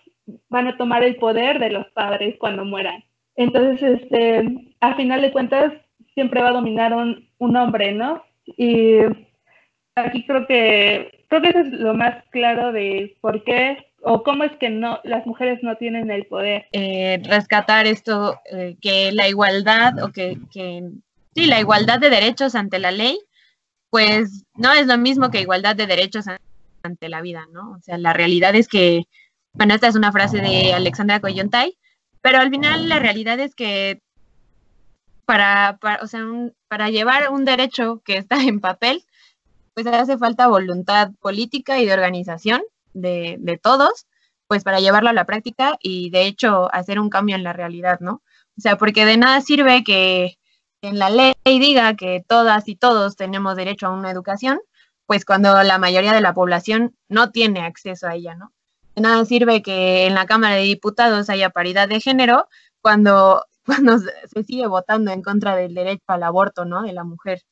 van 0.49 0.67
a 0.67 0.77
tomar 0.77 1.03
el 1.03 1.15
poder 1.17 1.59
de 1.59 1.69
los 1.69 1.87
padres 1.91 2.35
cuando 2.39 2.65
mueran. 2.65 3.03
Entonces, 3.35 4.01
este, 4.01 4.73
a 4.79 4.95
final 4.95 5.21
de 5.21 5.31
cuentas, 5.31 5.73
siempre 6.13 6.41
va 6.41 6.49
a 6.49 6.53
dominar 6.53 6.93
un, 6.93 7.27
un 7.37 7.57
hombre, 7.57 7.91
¿no? 7.91 8.23
Y 8.45 8.99
aquí 9.95 10.25
creo 10.25 10.47
que, 10.47 11.25
creo 11.27 11.41
que 11.41 11.49
eso 11.49 11.59
es 11.59 11.71
lo 11.71 11.93
más 11.93 12.23
claro 12.31 12.71
de 12.71 13.17
por 13.21 13.43
qué 13.43 13.77
o 14.07 14.23
cómo 14.23 14.43
es 14.43 14.55
que 14.57 14.69
no 14.69 14.99
las 15.03 15.25
mujeres 15.25 15.59
no 15.63 15.77
tienen 15.77 16.11
el 16.11 16.25
poder. 16.27 16.67
Eh, 16.71 17.21
rescatar 17.23 17.87
esto, 17.87 18.39
eh, 18.51 18.77
que 18.79 19.11
la 19.11 19.27
igualdad 19.27 20.01
o 20.03 20.11
que, 20.11 20.37
que, 20.51 20.83
sí, 21.33 21.45
la 21.47 21.59
igualdad 21.59 21.99
de 21.99 22.11
derechos 22.11 22.53
ante 22.53 22.77
la 22.77 22.91
ley 22.91 23.19
pues 23.89 24.43
no 24.55 24.73
es 24.73 24.87
lo 24.87 24.97
mismo 24.97 25.31
que 25.31 25.39
igualdad 25.39 25.75
de 25.75 25.87
derechos 25.87 26.25
ante 26.83 27.07
la 27.07 27.21
vida, 27.21 27.47
¿no? 27.53 27.71
O 27.71 27.81
sea, 27.81 27.97
la 27.97 28.11
realidad 28.11 28.53
es 28.53 28.67
que, 28.67 29.05
bueno, 29.53 29.73
esta 29.73 29.87
es 29.87 29.95
una 29.95 30.11
frase 30.11 30.39
de 30.39 30.73
Alexandra 30.73 31.21
Coyontay, 31.21 31.77
pero 32.21 32.39
al 32.39 32.49
final 32.49 32.89
la 32.89 32.99
realidad 32.99 33.39
es 33.39 33.55
que 33.55 34.01
para, 35.25 35.79
o 36.01 36.07
sea, 36.07 36.25
para 36.67 36.89
llevar 36.89 37.29
un 37.29 37.45
derecho 37.45 38.01
que 38.03 38.17
está 38.17 38.43
en 38.43 38.59
papel, 38.59 39.05
pues 39.73 39.87
hace 39.87 40.17
falta 40.17 40.47
voluntad 40.47 41.11
política 41.21 41.79
y 41.79 41.85
de 41.85 41.93
organización 41.93 42.61
de, 42.95 43.59
todos, 43.61 44.07
pues 44.47 44.63
para 44.63 44.79
llevarlo 44.79 45.09
a 45.09 45.13
la 45.13 45.25
práctica 45.25 45.77
y 45.81 46.09
de 46.09 46.25
hecho 46.25 46.73
hacer 46.73 46.99
un 46.99 47.09
cambio 47.09 47.35
en 47.35 47.43
la 47.43 47.53
realidad, 47.53 47.99
¿no? 47.99 48.23
O 48.57 48.61
sea, 48.61 48.77
porque 48.77 49.05
de 49.05 49.17
nada 49.17 49.41
sirve 49.41 49.83
que 49.83 50.37
en 50.81 50.99
la 50.99 51.09
ley 51.09 51.35
diga 51.45 51.95
que 51.95 52.23
todas 52.27 52.67
y 52.67 52.75
todos 52.75 53.15
tenemos 53.15 53.55
derecho 53.55 53.87
a 53.87 53.91
una 53.91 54.11
educación, 54.11 54.59
pues 55.05 55.25
cuando 55.25 55.61
la 55.63 55.77
mayoría 55.77 56.13
de 56.13 56.21
la 56.21 56.33
población 56.33 56.95
no 57.09 57.31
tiene 57.31 57.61
acceso 57.61 58.07
a 58.07 58.15
ella, 58.15 58.35
¿no? 58.35 58.53
De 58.95 59.01
nada 59.01 59.25
sirve 59.25 59.61
que 59.61 60.07
en 60.07 60.15
la 60.15 60.25
Cámara 60.25 60.55
de 60.55 60.63
Diputados 60.63 61.29
haya 61.29 61.49
paridad 61.49 61.89
de 61.89 61.99
género 61.99 62.47
cuando, 62.81 63.43
cuando 63.65 63.99
se 63.99 64.43
sigue 64.43 64.67
votando 64.67 65.11
en 65.11 65.21
contra 65.21 65.55
del 65.55 65.73
derecho 65.73 66.03
al 66.07 66.23
aborto, 66.23 66.65
¿no? 66.65 66.83
De 66.83 66.93
la 66.93 67.03
mujer. 67.03 67.43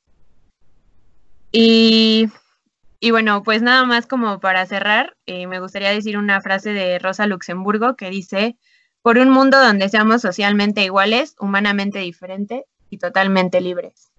Y, 1.51 2.29
y 3.03 3.11
bueno, 3.11 3.43
pues 3.43 3.61
nada 3.61 3.83
más 3.83 4.07
como 4.07 4.39
para 4.39 4.65
cerrar, 4.65 5.17
eh, 5.25 5.45
me 5.45 5.59
gustaría 5.59 5.89
decir 5.89 6.17
una 6.17 6.39
frase 6.39 6.71
de 6.71 6.99
Rosa 6.99 7.27
Luxemburgo 7.27 7.97
que 7.97 8.09
dice, 8.09 8.57
por 9.01 9.17
un 9.17 9.29
mundo 9.29 9.59
donde 9.59 9.89
seamos 9.89 10.21
socialmente 10.21 10.85
iguales, 10.85 11.35
humanamente 11.37 11.99
diferentes 11.99 12.63
y 12.89 12.99
totalmente 12.99 13.59
libres. 13.59 14.09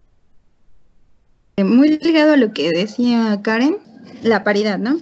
Muy 1.57 1.99
ligado 1.99 2.35
a 2.35 2.37
lo 2.37 2.53
que 2.53 2.73
decía 2.73 3.41
Karen, 3.43 3.79
la 4.23 4.45
paridad, 4.45 4.79
¿no? 4.79 5.01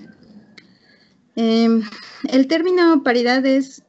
Em, 1.34 1.82
el 2.30 2.46
término 2.46 3.02
paridad 3.02 3.44
es 3.44 3.82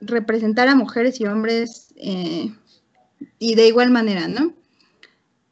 representar 0.00 0.68
a 0.68 0.76
mujeres 0.76 1.20
y 1.20 1.26
hombres 1.26 1.92
eh, 1.96 2.54
y 3.40 3.56
de 3.56 3.66
igual 3.66 3.90
manera, 3.90 4.28
¿no? 4.28 4.54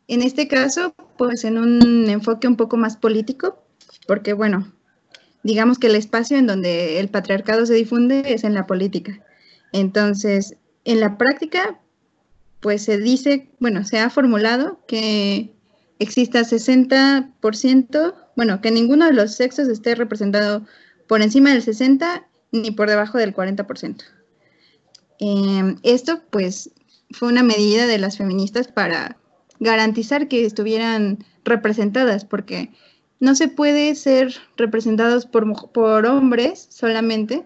En 0.07 0.22
este 0.22 0.47
caso, 0.47 0.95
pues 1.18 1.43
en 1.43 1.59
un 1.59 2.09
enfoque 2.09 2.47
un 2.47 2.57
poco 2.57 2.76
más 2.76 2.97
político, 2.97 3.64
porque 4.11 4.32
bueno, 4.32 4.72
digamos 5.44 5.78
que 5.78 5.86
el 5.86 5.94
espacio 5.94 6.36
en 6.36 6.48
donde 6.48 6.98
el 6.98 7.11
patriarcado 7.11 7.64
se 7.64 7.74
difunde 7.74 8.24
es 8.34 8.42
en 8.42 8.54
la 8.54 8.66
política. 8.66 9.20
Entonces, 9.70 10.56
en 10.84 10.98
la 10.98 11.16
práctica, 11.16 11.78
pues 12.58 12.82
se 12.82 12.98
dice, 12.98 13.52
bueno, 13.61 13.84
se 13.84 14.00
ha 14.00 14.11
formulado 14.11 14.80
que 14.88 15.54
exista 16.00 16.40
60%, 16.40 18.14
bueno, 18.34 18.61
que 18.61 18.72
ninguno 18.72 19.06
de 19.06 19.12
los 19.12 19.36
sexos 19.36 19.68
esté 19.68 19.94
representado 19.94 20.66
por 21.06 21.22
encima 21.22 21.52
del 21.52 21.62
60 21.62 22.26
ni 22.50 22.72
por 22.72 22.90
debajo 22.90 23.16
del 23.16 23.32
40%. 23.32 24.02
Em, 25.20 25.76
esto, 25.84 26.20
pues, 26.30 26.70
fue 27.12 27.28
una 27.28 27.44
medida 27.44 27.86
de 27.86 27.98
las 27.98 28.18
feministas 28.18 28.66
para 28.66 29.18
garantizar 29.61 30.26
que 30.26 30.44
estuvieran 30.44 31.24
representadas, 31.44 32.24
porque 32.24 32.72
no 33.20 33.34
se 33.34 33.48
puede 33.48 33.94
ser 33.94 34.34
representados 34.56 35.26
por, 35.26 35.70
por 35.72 36.06
hombres 36.06 36.66
solamente, 36.70 37.44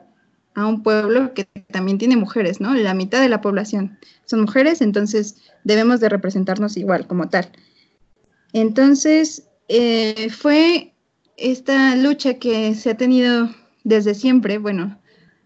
a 0.55 0.67
un 0.67 0.83
pueblo 0.83 1.35
que 1.35 1.47
también 1.73 1.99
tiene 1.99 2.17
mujeres, 2.17 2.61
¿no? 2.61 2.75
La 2.75 2.95
mitad 2.95 3.21
de 3.21 3.29
la 3.29 3.41
población 3.41 3.99
son 4.25 4.43
mujeres, 4.43 4.81
entonces 4.81 5.37
debemos 5.65 6.01
de 6.01 6.09
representarnos 6.09 6.77
igual 6.77 7.07
como 7.07 7.29
tal. 7.29 7.51
Entonces, 8.53 9.49
eh, 9.69 10.31
fue 10.31 10.95
esta 11.37 11.97
lucha 11.97 12.35
que 12.35 12.75
se 12.77 12.91
ha 12.91 12.97
tenido 12.97 13.51
desde 13.83 14.15
siempre, 14.15 14.59
bueno, 14.59 15.01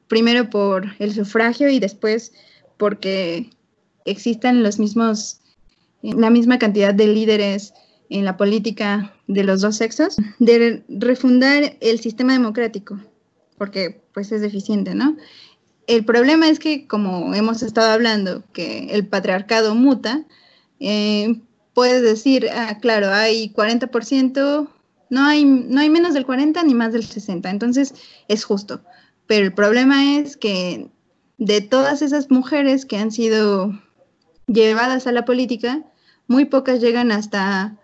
primero 0.09 0.51
por 0.51 0.95
el 0.99 1.15
sufragio 1.15 1.71
y 1.71 1.81
después 1.81 2.33
porque 2.77 3.51
existan 4.05 4.63
los 4.63 4.79
mismos, 4.79 5.41
la 6.03 6.29
misma 6.29 6.59
cantidad 6.59 6.93
de 6.93 7.07
líderes 7.07 7.73
en 8.11 8.27
la 8.27 8.37
política 8.37 9.15
de 9.29 9.45
los 9.45 9.61
dos 9.61 9.77
sexos, 9.77 10.17
de 10.39 10.83
refundar 10.89 11.77
el 11.81 12.01
sistema 12.01 12.33
democrático, 12.33 12.99
porque 13.57 14.01
pues 14.13 14.33
es 14.33 14.41
deficiente, 14.41 14.95
¿no? 14.95 15.17
El 15.87 16.05
problema 16.05 16.49
es 16.49 16.59
que, 16.59 16.87
como 16.87 17.35
hemos 17.35 17.63
estado 17.63 17.93
hablando, 17.93 18.43
que 18.53 18.89
el 18.91 19.07
patriarcado 19.07 19.75
muta, 19.75 20.25
eh, 20.81 21.41
puedes 21.75 22.03
decir, 22.03 22.49
ah, 22.53 22.79
claro, 22.81 23.11
hay 23.11 23.53
40%, 23.53 24.69
no 25.11 25.25
hay, 25.25 25.45
no 25.45 25.81
hay 25.81 25.91
menos 25.91 26.15
del 26.15 26.27
40 26.27 26.63
ni 26.65 26.75
más 26.75 26.93
del 26.93 27.05
60, 27.05 27.49
entonces 27.49 27.95
es 28.29 28.45
justo. 28.45 28.83
Pero 29.27 29.45
el 29.45 29.55
problema 29.55 30.17
es 30.17 30.37
que 30.37 30.89
de 31.37 31.61
todas 31.61 32.03
esas 32.03 32.31
mujeres 32.31 32.85
que 32.85 32.97
han 32.97 33.13
sido 33.13 33.73
llevadas 34.47 35.07
a 35.07 35.13
la 35.13 35.25
política, 35.25 35.85
muy 36.27 36.47
pocas 36.47 36.81
llegan 36.81 37.13
hasta 37.13 37.79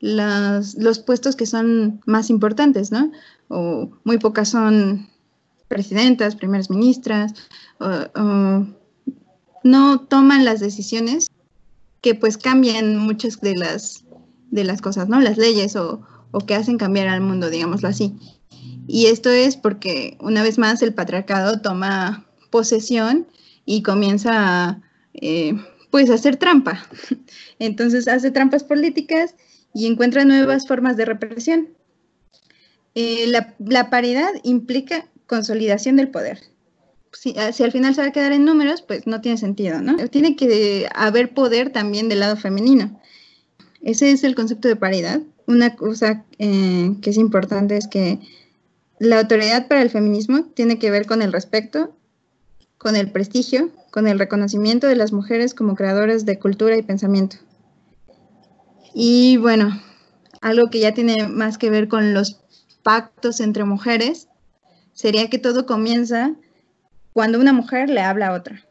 los 0.00 0.98
puestos 0.98 1.36
que 1.36 1.46
son 1.46 2.00
más 2.06 2.30
importantes, 2.30 2.90
¿no? 2.90 3.12
O 3.48 3.90
muy 4.04 4.18
pocas 4.18 4.48
son 4.48 5.08
presidentas, 5.68 6.36
primeras 6.36 6.70
ministras, 6.70 7.34
no 9.62 10.00
toman 10.00 10.44
las 10.44 10.60
decisiones 10.60 11.30
que 12.00 12.14
pues 12.14 12.38
cambian 12.38 12.96
muchas 12.96 13.40
de 13.40 13.56
las, 13.56 14.04
de 14.50 14.64
las 14.64 14.80
cosas, 14.80 15.08
¿no? 15.08 15.20
Las 15.20 15.36
leyes 15.36 15.76
o, 15.76 16.02
que 16.46 16.54
hacen 16.54 16.78
cambiar 16.78 17.08
al 17.08 17.20
mundo, 17.20 17.50
digámoslo 17.50 17.88
así. 17.88 18.16
Y 18.86 19.06
esto 19.06 19.30
es 19.30 19.56
porque 19.56 20.16
una 20.20 20.42
vez 20.42 20.58
más 20.58 20.82
el 20.82 20.94
patriarcado 20.94 21.60
toma 21.60 22.26
posesión 22.50 23.26
y 23.66 23.82
comienza 23.82 24.32
a, 24.32 24.82
eh, 25.14 25.54
pues 25.90 26.08
hacer 26.10 26.36
trampa. 26.36 26.84
Entonces 27.58 28.08
hace 28.08 28.30
trampas 28.30 28.64
políticas 28.64 29.34
y 29.74 29.86
encuentra 29.86 30.24
nuevas 30.24 30.66
formas 30.66 30.96
de 30.96 31.04
represión. 31.04 31.68
Eh, 32.94 33.26
la, 33.58 33.90
paridad 33.90 34.30
implica 34.42 35.06
consolidación 35.26 35.96
del 35.96 36.08
poder. 36.08 36.40
Ah, 37.36 37.52
si, 37.52 37.62
al 37.62 37.72
final 37.72 37.94
se 37.94 38.00
va 38.00 38.08
a 38.08 38.12
quedar 38.12 38.32
en 38.32 38.44
números, 38.44 38.82
pues 38.82 39.06
no 39.06 39.20
tiene 39.20 39.38
sentido, 39.38 39.80
¿no? 39.80 39.96
Tiene 40.08 40.36
que 40.36 40.88
haber 40.94 41.34
poder 41.34 41.70
también 41.70 42.08
del 42.08 42.20
lado 42.20 42.36
femenino. 42.36 43.00
Ese 43.82 44.10
es 44.10 44.24
el 44.24 44.34
concepto 44.34 44.68
de 44.68 44.76
paridad. 44.76 45.20
Una 45.46 45.76
cosa 45.76 46.24
eh, 46.38 46.94
que 47.00 47.10
es 47.10 47.16
importante 47.16 47.76
es 47.76 47.88
que 47.88 48.20
la 48.98 49.20
autoridad 49.20 49.66
para 49.66 49.82
el 49.82 49.90
feminismo 49.90 50.44
tiene 50.54 50.78
que 50.78 50.90
ver 50.90 51.06
con 51.06 51.22
el 51.22 51.32
respeto, 51.32 51.94
con 52.76 52.96
el 52.96 53.10
prestigio, 53.10 53.70
con 53.90 54.06
el 54.06 54.18
reconocimiento 54.18 54.86
de 54.86 54.96
las 54.96 55.12
mujeres 55.12 55.54
como 55.54 55.74
creadoras 55.74 56.26
de 56.26 56.38
cultura 56.38 56.76
y 56.76 56.82
pensamiento. 56.82 57.36
Y 58.94 59.36
bueno, 59.36 59.80
algo 60.40 60.70
que 60.70 60.80
ya 60.80 60.94
tiene 60.94 61.28
más 61.28 61.58
que 61.58 61.70
ver 61.70 61.88
con 61.88 62.14
los 62.14 62.40
pactos 62.82 63.40
entre 63.40 63.64
mujeres 63.64 64.28
sería 64.92 65.28
que 65.30 65.38
todo 65.38 65.66
comienza 65.66 66.34
cuando 67.12 67.40
una 67.40 67.52
mujer 67.52 67.88
le 67.88 68.00
habla 68.00 68.28
a 68.28 68.32
otra. 68.34 68.64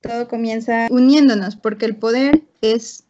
Todo 0.00 0.28
comienza 0.28 0.86
uniéndonos, 0.90 1.56
porque 1.56 1.86
el 1.86 1.96
poder 1.96 2.42
es 2.60 3.04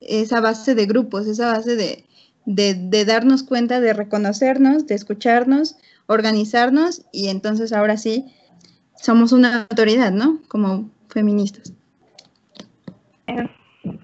esa 0.00 0.40
base 0.40 0.74
de 0.74 0.86
grupos, 0.86 1.26
esa 1.26 1.52
base 1.52 1.76
de, 1.76 2.04
de, 2.46 3.04
darnos 3.04 3.42
cuenta, 3.42 3.80
de 3.80 3.92
reconocernos, 3.92 4.86
de 4.86 4.94
escucharnos, 4.94 5.76
organizarnos 6.06 7.02
y 7.12 7.28
entonces 7.28 7.72
ahora 7.72 7.96
sí 7.96 8.32
somos 8.96 9.32
una 9.32 9.62
autoridad, 9.62 10.10
¿no? 10.10 10.40
Como 10.48 10.90
feministas. 11.08 11.72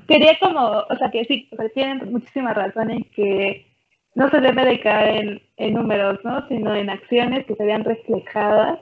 Quería 0.08 0.38
como, 0.40 0.84
o 0.88 0.96
sea, 0.98 1.10
que 1.10 1.24
sí, 1.24 1.48
tienen 1.74 2.10
muchísima 2.10 2.54
razón 2.54 2.90
en 2.90 3.04
que 3.04 3.66
no 4.14 4.30
se 4.30 4.40
debe 4.40 4.64
de 4.64 4.80
caer 4.80 5.42
en, 5.56 5.74
números, 5.74 6.18
¿no? 6.24 6.46
Sino 6.48 6.74
en 6.74 6.88
acciones 6.88 7.44
que 7.46 7.54
se 7.54 7.64
vean 7.64 7.84
reflejadas. 7.84 8.80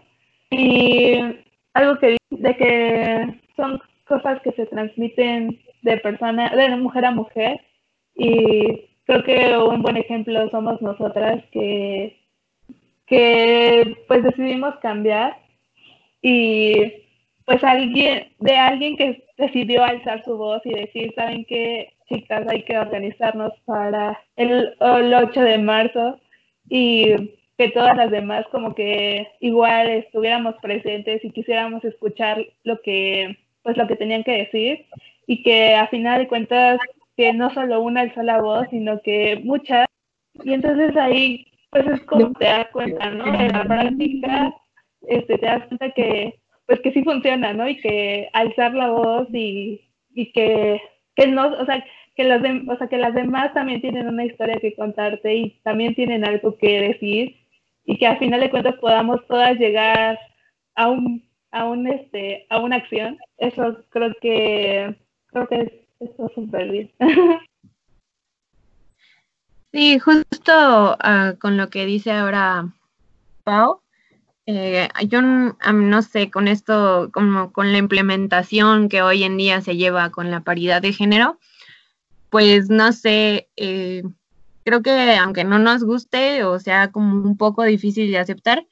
Y 0.50 1.18
algo 1.72 1.98
que 1.98 2.16
de 2.30 2.56
que 2.56 3.40
son 3.56 3.80
cosas 4.06 4.40
que 4.42 4.52
se 4.52 4.66
transmiten 4.66 5.58
de 5.82 5.96
persona, 5.98 6.54
de 6.54 6.76
mujer 6.76 7.06
a 7.06 7.10
mujer. 7.10 7.60
Y 8.14 8.86
creo 9.06 9.24
que 9.24 9.58
un 9.58 9.82
buen 9.82 9.96
ejemplo 9.96 10.48
somos 10.50 10.80
nosotras 10.80 11.42
que, 11.50 12.16
que 13.06 13.96
pues 14.06 14.22
decidimos 14.22 14.76
cambiar 14.76 15.36
y 16.22 17.03
pues 17.46 17.62
alguien, 17.62 18.32
de 18.38 18.56
alguien 18.56 18.96
que 18.96 19.24
decidió 19.36 19.84
alzar 19.84 20.24
su 20.24 20.36
voz 20.36 20.62
y 20.64 20.74
decir, 20.74 21.12
¿saben 21.14 21.44
qué? 21.44 21.90
chicas, 22.08 22.46
hay 22.48 22.62
que 22.64 22.76
organizarnos 22.76 23.52
para 23.64 24.20
el, 24.36 24.74
8 24.80 25.40
de 25.40 25.58
marzo 25.58 26.20
y 26.68 27.14
que 27.56 27.70
todas 27.70 27.96
las 27.96 28.10
demás 28.10 28.44
como 28.50 28.74
que 28.74 29.26
igual 29.40 29.88
estuviéramos 29.88 30.54
presentes 30.60 31.24
y 31.24 31.30
quisiéramos 31.30 31.84
escuchar 31.84 32.44
lo 32.64 32.80
que 32.82 33.38
pues 33.62 33.76
lo 33.78 33.86
que 33.86 33.96
tenían 33.96 34.24
que 34.24 34.32
decir 34.32 34.86
y 35.26 35.42
que 35.42 35.74
a 35.74 35.88
final 35.88 36.20
de 36.20 36.28
cuentas 36.28 36.78
que 37.16 37.32
no 37.32 37.52
solo 37.54 37.80
una 37.80 38.02
alzó 38.02 38.22
la 38.22 38.40
voz 38.40 38.66
sino 38.70 39.00
que 39.00 39.40
muchas 39.42 39.86
y 40.44 40.52
entonces 40.52 40.94
ahí 40.96 41.46
pues 41.74 41.86
es 41.88 42.00
como 42.02 42.32
te 42.34 42.44
das 42.44 42.68
cuenta, 42.68 43.10
¿no? 43.10 43.26
En 43.34 43.52
la 43.52 43.64
práctica, 43.64 44.54
este, 45.08 45.38
te 45.38 45.46
das 45.46 45.66
cuenta 45.66 45.90
que, 45.90 46.38
pues 46.66 46.80
que 46.80 46.92
sí 46.92 47.02
funciona, 47.02 47.52
¿no? 47.52 47.68
Y 47.68 47.80
que 47.80 48.28
alzar 48.32 48.74
la 48.74 48.90
voz 48.90 49.28
y, 49.32 49.90
y 50.14 50.32
que, 50.32 50.80
que 51.14 51.26
no, 51.26 51.48
o 51.48 51.64
sea, 51.66 51.84
que 52.14 52.24
las, 52.24 52.42
o 52.42 52.76
sea, 52.78 52.88
que 52.88 52.98
las 52.98 53.14
demás 53.14 53.52
también 53.54 53.80
tienen 53.80 54.06
una 54.06 54.24
historia 54.24 54.60
que 54.60 54.74
contarte 54.74 55.34
y 55.34 55.50
también 55.62 55.94
tienen 55.94 56.24
algo 56.24 56.56
que 56.56 56.80
decir 56.80 57.36
y 57.84 57.98
que 57.98 58.06
al 58.06 58.18
final 58.18 58.40
de 58.40 58.50
cuentas 58.50 58.76
podamos 58.76 59.26
todas 59.26 59.58
llegar 59.58 60.18
a 60.74 60.88
un, 60.88 61.28
a 61.50 61.64
un, 61.66 61.86
este, 61.86 62.46
a 62.50 62.60
una 62.60 62.76
acción. 62.76 63.18
Eso 63.38 63.84
creo 63.90 64.12
que, 64.20 64.96
creo 65.26 65.48
que 65.48 65.60
es, 65.60 65.72
eso 66.00 66.30
súper 66.34 66.70
bien. 66.70 66.90
Sí, 69.72 69.98
justo 69.98 70.96
uh, 71.02 71.36
con 71.40 71.56
lo 71.56 71.68
que 71.68 71.84
dice 71.84 72.12
ahora 72.12 72.72
Pau, 73.42 73.80
eh, 74.46 74.88
yo 75.08 75.22
no 75.22 76.02
sé, 76.02 76.30
con 76.30 76.48
esto, 76.48 77.10
como 77.12 77.52
con 77.52 77.72
la 77.72 77.78
implementación 77.78 78.88
que 78.88 79.02
hoy 79.02 79.24
en 79.24 79.36
día 79.36 79.60
se 79.60 79.76
lleva 79.76 80.10
con 80.10 80.30
la 80.30 80.40
paridad 80.40 80.82
de 80.82 80.92
género, 80.92 81.38
pues 82.30 82.68
no 82.68 82.92
sé, 82.92 83.48
eh, 83.56 84.02
creo 84.64 84.82
que 84.82 85.16
aunque 85.16 85.44
no 85.44 85.58
nos 85.58 85.84
guste 85.84 86.44
o 86.44 86.58
sea 86.58 86.90
como 86.90 87.22
un 87.22 87.36
poco 87.36 87.62
difícil 87.62 88.10
de 88.10 88.18
aceptar, 88.18 88.66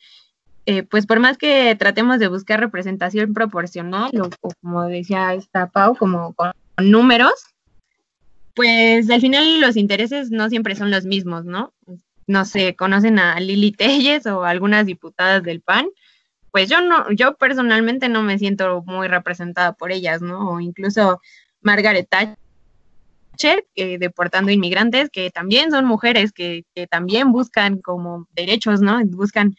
eh, 0.66 0.82
pues 0.82 1.06
por 1.06 1.20
más 1.20 1.38
que 1.38 1.74
tratemos 1.76 2.18
de 2.18 2.28
buscar 2.28 2.60
representación 2.60 3.34
proporcional 3.34 4.10
o, 4.20 4.30
o 4.40 4.50
como 4.60 4.84
decía 4.84 5.34
esta 5.34 5.70
Pau, 5.70 5.96
como 5.96 6.34
con 6.34 6.52
números, 6.78 7.32
pues 8.54 9.10
al 9.10 9.20
final 9.20 9.60
los 9.60 9.76
intereses 9.76 10.30
no 10.30 10.48
siempre 10.50 10.76
son 10.76 10.90
los 10.90 11.04
mismos, 11.06 11.44
¿no? 11.44 11.72
No 12.32 12.46
sé, 12.46 12.74
conocen 12.74 13.18
a 13.18 13.38
Lili 13.40 13.72
Telles 13.72 14.24
o 14.24 14.44
algunas 14.44 14.86
diputadas 14.86 15.42
del 15.42 15.60
PAN, 15.60 15.86
pues 16.50 16.70
yo 16.70 16.80
no, 16.80 17.12
yo 17.12 17.36
personalmente 17.36 18.08
no 18.08 18.22
me 18.22 18.38
siento 18.38 18.82
muy 18.86 19.06
representada 19.06 19.74
por 19.74 19.92
ellas, 19.92 20.22
¿no? 20.22 20.48
O 20.48 20.58
incluso 20.58 21.20
Margaret 21.60 22.08
Thatcher, 22.08 23.66
deportando 23.98 24.50
inmigrantes, 24.50 25.10
que 25.10 25.30
también 25.30 25.70
son 25.70 25.84
mujeres, 25.84 26.32
que, 26.32 26.64
también 26.88 27.32
buscan 27.32 27.82
como 27.82 28.26
derechos, 28.32 28.80
¿no? 28.80 29.04
Buscan 29.04 29.54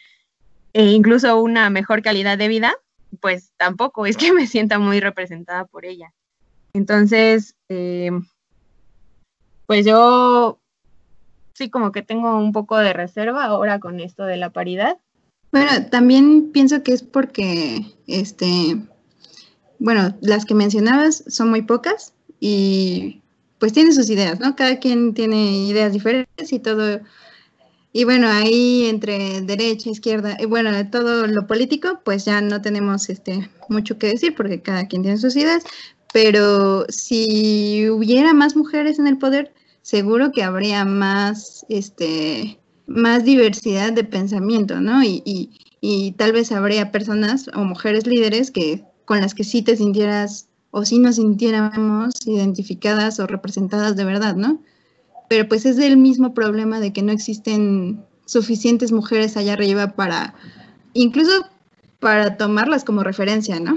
eh, 0.72 0.90
incluso 0.90 1.40
una 1.40 1.70
mejor 1.70 2.02
calidad 2.02 2.36
de 2.36 2.48
vida, 2.48 2.74
pues 3.20 3.52
tampoco 3.56 4.04
es 4.04 4.16
que 4.16 4.32
me 4.32 4.48
sienta 4.48 4.80
muy 4.80 4.98
representada 4.98 5.64
por 5.64 5.86
ella. 5.86 6.12
Entonces, 6.72 7.54
eh, 7.68 8.10
pues 9.66 9.86
yo 9.86 10.58
sí 11.54 11.70
como 11.70 11.92
que 11.92 12.02
tengo 12.02 12.36
un 12.36 12.52
poco 12.52 12.76
de 12.76 12.92
reserva 12.92 13.44
ahora 13.44 13.78
con 13.78 14.00
esto 14.00 14.24
de 14.24 14.36
la 14.36 14.50
paridad. 14.50 14.98
Bueno, 15.52 15.70
también 15.90 16.50
pienso 16.52 16.82
que 16.82 16.92
es 16.92 17.02
porque, 17.02 17.80
este, 18.06 18.76
bueno, 19.78 20.16
las 20.20 20.44
que 20.44 20.54
mencionabas 20.54 21.24
son 21.28 21.50
muy 21.50 21.62
pocas 21.62 22.12
y 22.40 23.22
pues 23.58 23.72
tienen 23.72 23.94
sus 23.94 24.10
ideas, 24.10 24.40
¿no? 24.40 24.56
Cada 24.56 24.78
quien 24.80 25.14
tiene 25.14 25.64
ideas 25.66 25.92
diferentes 25.92 26.52
y 26.52 26.58
todo. 26.58 27.00
Y 27.92 28.02
bueno, 28.02 28.28
ahí 28.28 28.86
entre 28.86 29.40
derecha, 29.42 29.90
izquierda, 29.90 30.36
y 30.40 30.46
bueno, 30.46 30.70
todo 30.90 31.28
lo 31.28 31.46
político, 31.46 32.00
pues 32.04 32.24
ya 32.24 32.40
no 32.40 32.60
tenemos 32.60 33.08
este 33.08 33.48
mucho 33.68 33.96
que 33.96 34.08
decir 34.08 34.34
porque 34.34 34.60
cada 34.60 34.88
quien 34.88 35.02
tiene 35.02 35.18
sus 35.18 35.36
ideas, 35.36 35.62
pero 36.12 36.84
si 36.88 37.88
hubiera 37.88 38.34
más 38.34 38.56
mujeres 38.56 38.98
en 38.98 39.06
el 39.06 39.18
poder, 39.18 39.52
seguro 39.84 40.32
que 40.32 40.42
habría 40.42 40.86
más, 40.86 41.66
este, 41.68 42.58
más 42.86 43.22
diversidad 43.22 43.92
de 43.92 44.02
pensamiento, 44.02 44.80
¿no? 44.80 45.04
Y, 45.04 45.60
tal 46.16 46.32
vez 46.32 46.50
habría 46.50 46.90
personas 46.90 47.50
o 47.54 47.58
mujeres 47.58 48.06
líderes 48.06 48.50
que 48.50 48.82
con 49.04 49.20
las 49.20 49.34
que 49.34 49.44
sí 49.44 49.60
te 49.60 49.76
sintieras 49.76 50.48
o 50.70 50.86
sí 50.86 50.98
nos 50.98 51.16
sintiéramos 51.16 52.14
identificadas 52.26 53.20
o 53.20 53.26
representadas 53.26 53.94
de 53.94 54.04
verdad, 54.06 54.34
¿no? 54.34 54.62
Pero 55.28 55.46
pues 55.46 55.66
es 55.66 55.78
el 55.78 55.98
mismo 55.98 56.32
problema 56.32 56.80
de 56.80 56.94
que 56.94 57.02
no 57.02 57.12
existen 57.12 58.02
suficientes 58.24 58.90
mujeres 58.90 59.36
allá 59.36 59.52
arriba 59.52 59.88
para, 59.88 60.34
incluso 60.94 61.46
para 62.00 62.38
tomarlas 62.38 62.84
como 62.84 63.02
referencia, 63.02 63.60
¿no? 63.60 63.76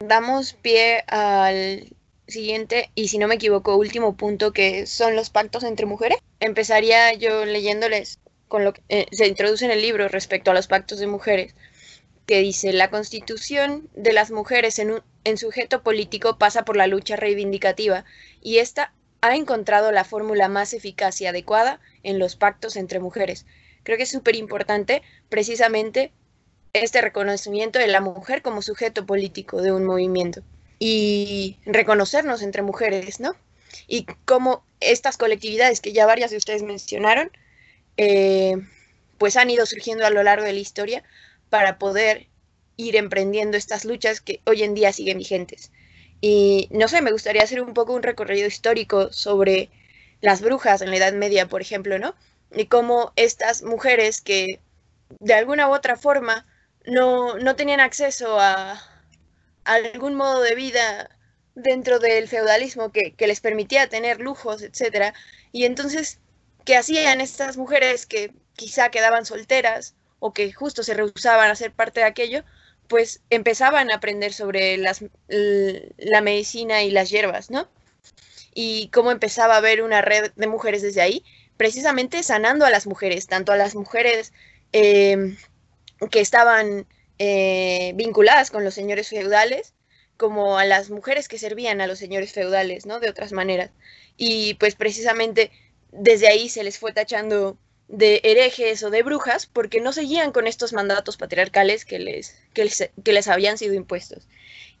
damos 0.00 0.54
pie 0.54 1.04
al 1.08 1.94
siguiente 2.30 2.90
y 2.94 3.08
si 3.08 3.18
no 3.18 3.28
me 3.28 3.36
equivoco 3.36 3.76
último 3.76 4.16
punto 4.16 4.52
que 4.52 4.86
son 4.86 5.16
los 5.16 5.30
pactos 5.30 5.64
entre 5.64 5.86
mujeres. 5.86 6.18
Empezaría 6.40 7.12
yo 7.14 7.44
leyéndoles 7.44 8.18
con 8.48 8.64
lo 8.64 8.72
que 8.72 8.82
eh, 8.88 9.06
se 9.12 9.26
introduce 9.26 9.64
en 9.64 9.70
el 9.70 9.82
libro 9.82 10.08
respecto 10.08 10.50
a 10.50 10.54
los 10.54 10.66
pactos 10.66 10.98
de 10.98 11.06
mujeres, 11.06 11.54
que 12.26 12.40
dice 12.40 12.72
la 12.72 12.90
constitución 12.90 13.88
de 13.94 14.12
las 14.12 14.30
mujeres 14.30 14.78
en, 14.78 14.90
un, 14.90 15.02
en 15.24 15.38
sujeto 15.38 15.82
político 15.82 16.38
pasa 16.38 16.64
por 16.64 16.76
la 16.76 16.86
lucha 16.86 17.16
reivindicativa 17.16 18.04
y 18.40 18.58
esta 18.58 18.92
ha 19.20 19.36
encontrado 19.36 19.92
la 19.92 20.04
fórmula 20.04 20.48
más 20.48 20.72
eficaz 20.72 21.20
y 21.20 21.26
adecuada 21.26 21.80
en 22.02 22.18
los 22.18 22.36
pactos 22.36 22.76
entre 22.76 23.00
mujeres. 23.00 23.46
Creo 23.82 23.96
que 23.96 24.04
es 24.04 24.10
súper 24.10 24.36
importante 24.36 25.02
precisamente 25.28 26.12
este 26.72 27.00
reconocimiento 27.00 27.78
de 27.78 27.88
la 27.88 28.00
mujer 28.00 28.42
como 28.42 28.62
sujeto 28.62 29.06
político 29.06 29.60
de 29.62 29.72
un 29.72 29.84
movimiento 29.84 30.42
y 30.80 31.58
reconocernos 31.66 32.42
entre 32.42 32.62
mujeres, 32.62 33.20
¿no? 33.20 33.36
Y 33.86 34.06
cómo 34.24 34.64
estas 34.80 35.18
colectividades 35.18 35.80
que 35.80 35.92
ya 35.92 36.06
varias 36.06 36.30
de 36.30 36.38
ustedes 36.38 36.62
mencionaron, 36.62 37.30
eh, 37.98 38.56
pues 39.18 39.36
han 39.36 39.50
ido 39.50 39.66
surgiendo 39.66 40.06
a 40.06 40.10
lo 40.10 40.22
largo 40.22 40.44
de 40.44 40.54
la 40.54 40.58
historia 40.58 41.04
para 41.50 41.78
poder 41.78 42.28
ir 42.76 42.96
emprendiendo 42.96 43.58
estas 43.58 43.84
luchas 43.84 44.22
que 44.22 44.40
hoy 44.46 44.62
en 44.62 44.74
día 44.74 44.92
siguen 44.92 45.18
vigentes. 45.18 45.70
Y 46.22 46.68
no 46.70 46.88
sé, 46.88 47.02
me 47.02 47.12
gustaría 47.12 47.42
hacer 47.42 47.60
un 47.60 47.74
poco 47.74 47.92
un 47.92 48.02
recorrido 48.02 48.46
histórico 48.46 49.12
sobre 49.12 49.68
las 50.22 50.40
brujas 50.40 50.80
en 50.80 50.90
la 50.90 50.96
Edad 50.96 51.12
Media, 51.12 51.46
por 51.46 51.60
ejemplo, 51.60 51.98
¿no? 51.98 52.14
Y 52.54 52.66
cómo 52.66 53.12
estas 53.16 53.62
mujeres 53.62 54.22
que 54.22 54.60
de 55.18 55.34
alguna 55.34 55.68
u 55.68 55.74
otra 55.74 55.96
forma 55.96 56.46
no, 56.86 57.36
no 57.36 57.54
tenían 57.54 57.80
acceso 57.80 58.40
a, 58.40 58.80
algún 59.64 60.14
modo 60.14 60.42
de 60.42 60.54
vida 60.54 61.10
dentro 61.54 61.98
del 61.98 62.28
feudalismo 62.28 62.92
que, 62.92 63.14
les 63.18 63.40
permitía 63.40 63.88
tener 63.88 64.20
lujos, 64.20 64.62
etcétera. 64.62 65.14
Y 65.52 65.64
entonces, 65.64 66.18
¿qué 66.64 66.76
hacían 66.76 67.20
estas 67.20 67.56
mujeres 67.56 68.06
que 68.06 68.32
quizá 68.54 68.90
quedaban 68.90 69.26
solteras 69.26 69.94
o 70.18 70.32
que 70.32 70.52
justo 70.52 70.82
se 70.82 70.94
rehusaban 70.94 71.50
a 71.50 71.56
ser 71.56 71.72
parte 71.72 72.00
de 72.00 72.06
aquello? 72.06 72.44
Pues 72.88 73.20
empezaban 73.30 73.90
a 73.90 73.96
aprender 73.96 74.32
sobre 74.32 74.76
las, 74.76 75.04
la 75.28 76.20
medicina 76.20 76.82
y 76.82 76.90
las 76.90 77.10
hierbas, 77.10 77.50
¿no? 77.50 77.68
Y 78.54 78.88
cómo 78.88 79.12
empezaba 79.12 79.54
a 79.54 79.58
haber 79.58 79.82
una 79.82 80.02
red 80.02 80.32
de 80.34 80.46
mujeres 80.48 80.82
desde 80.82 81.00
ahí, 81.00 81.24
precisamente 81.56 82.22
sanando 82.22 82.64
a 82.66 82.70
las 82.70 82.86
mujeres, 82.86 83.28
tanto 83.28 83.52
a 83.52 83.56
las 83.56 83.76
mujeres 83.76 84.32
eh, 84.72 85.36
que 86.10 86.20
estaban 86.20 86.86
eh, 87.22 87.92
vinculadas 87.96 88.50
con 88.50 88.64
los 88.64 88.72
señores 88.72 89.10
feudales, 89.10 89.74
como 90.16 90.56
a 90.56 90.64
las 90.64 90.88
mujeres 90.88 91.28
que 91.28 91.36
servían 91.36 91.82
a 91.82 91.86
los 91.86 91.98
señores 91.98 92.32
feudales, 92.32 92.86
¿no? 92.86 92.98
De 92.98 93.10
otras 93.10 93.32
maneras. 93.32 93.72
Y 94.16 94.54
pues 94.54 94.74
precisamente 94.74 95.50
desde 95.92 96.28
ahí 96.28 96.48
se 96.48 96.64
les 96.64 96.78
fue 96.78 96.94
tachando 96.94 97.58
de 97.88 98.22
herejes 98.24 98.82
o 98.84 98.90
de 98.90 99.02
brujas 99.02 99.44
porque 99.44 99.82
no 99.82 99.92
seguían 99.92 100.32
con 100.32 100.46
estos 100.46 100.72
mandatos 100.72 101.18
patriarcales 101.18 101.84
que 101.84 101.98
les, 101.98 102.36
que 102.54 102.64
les, 102.64 102.90
que 103.04 103.12
les 103.12 103.28
habían 103.28 103.58
sido 103.58 103.74
impuestos. 103.74 104.26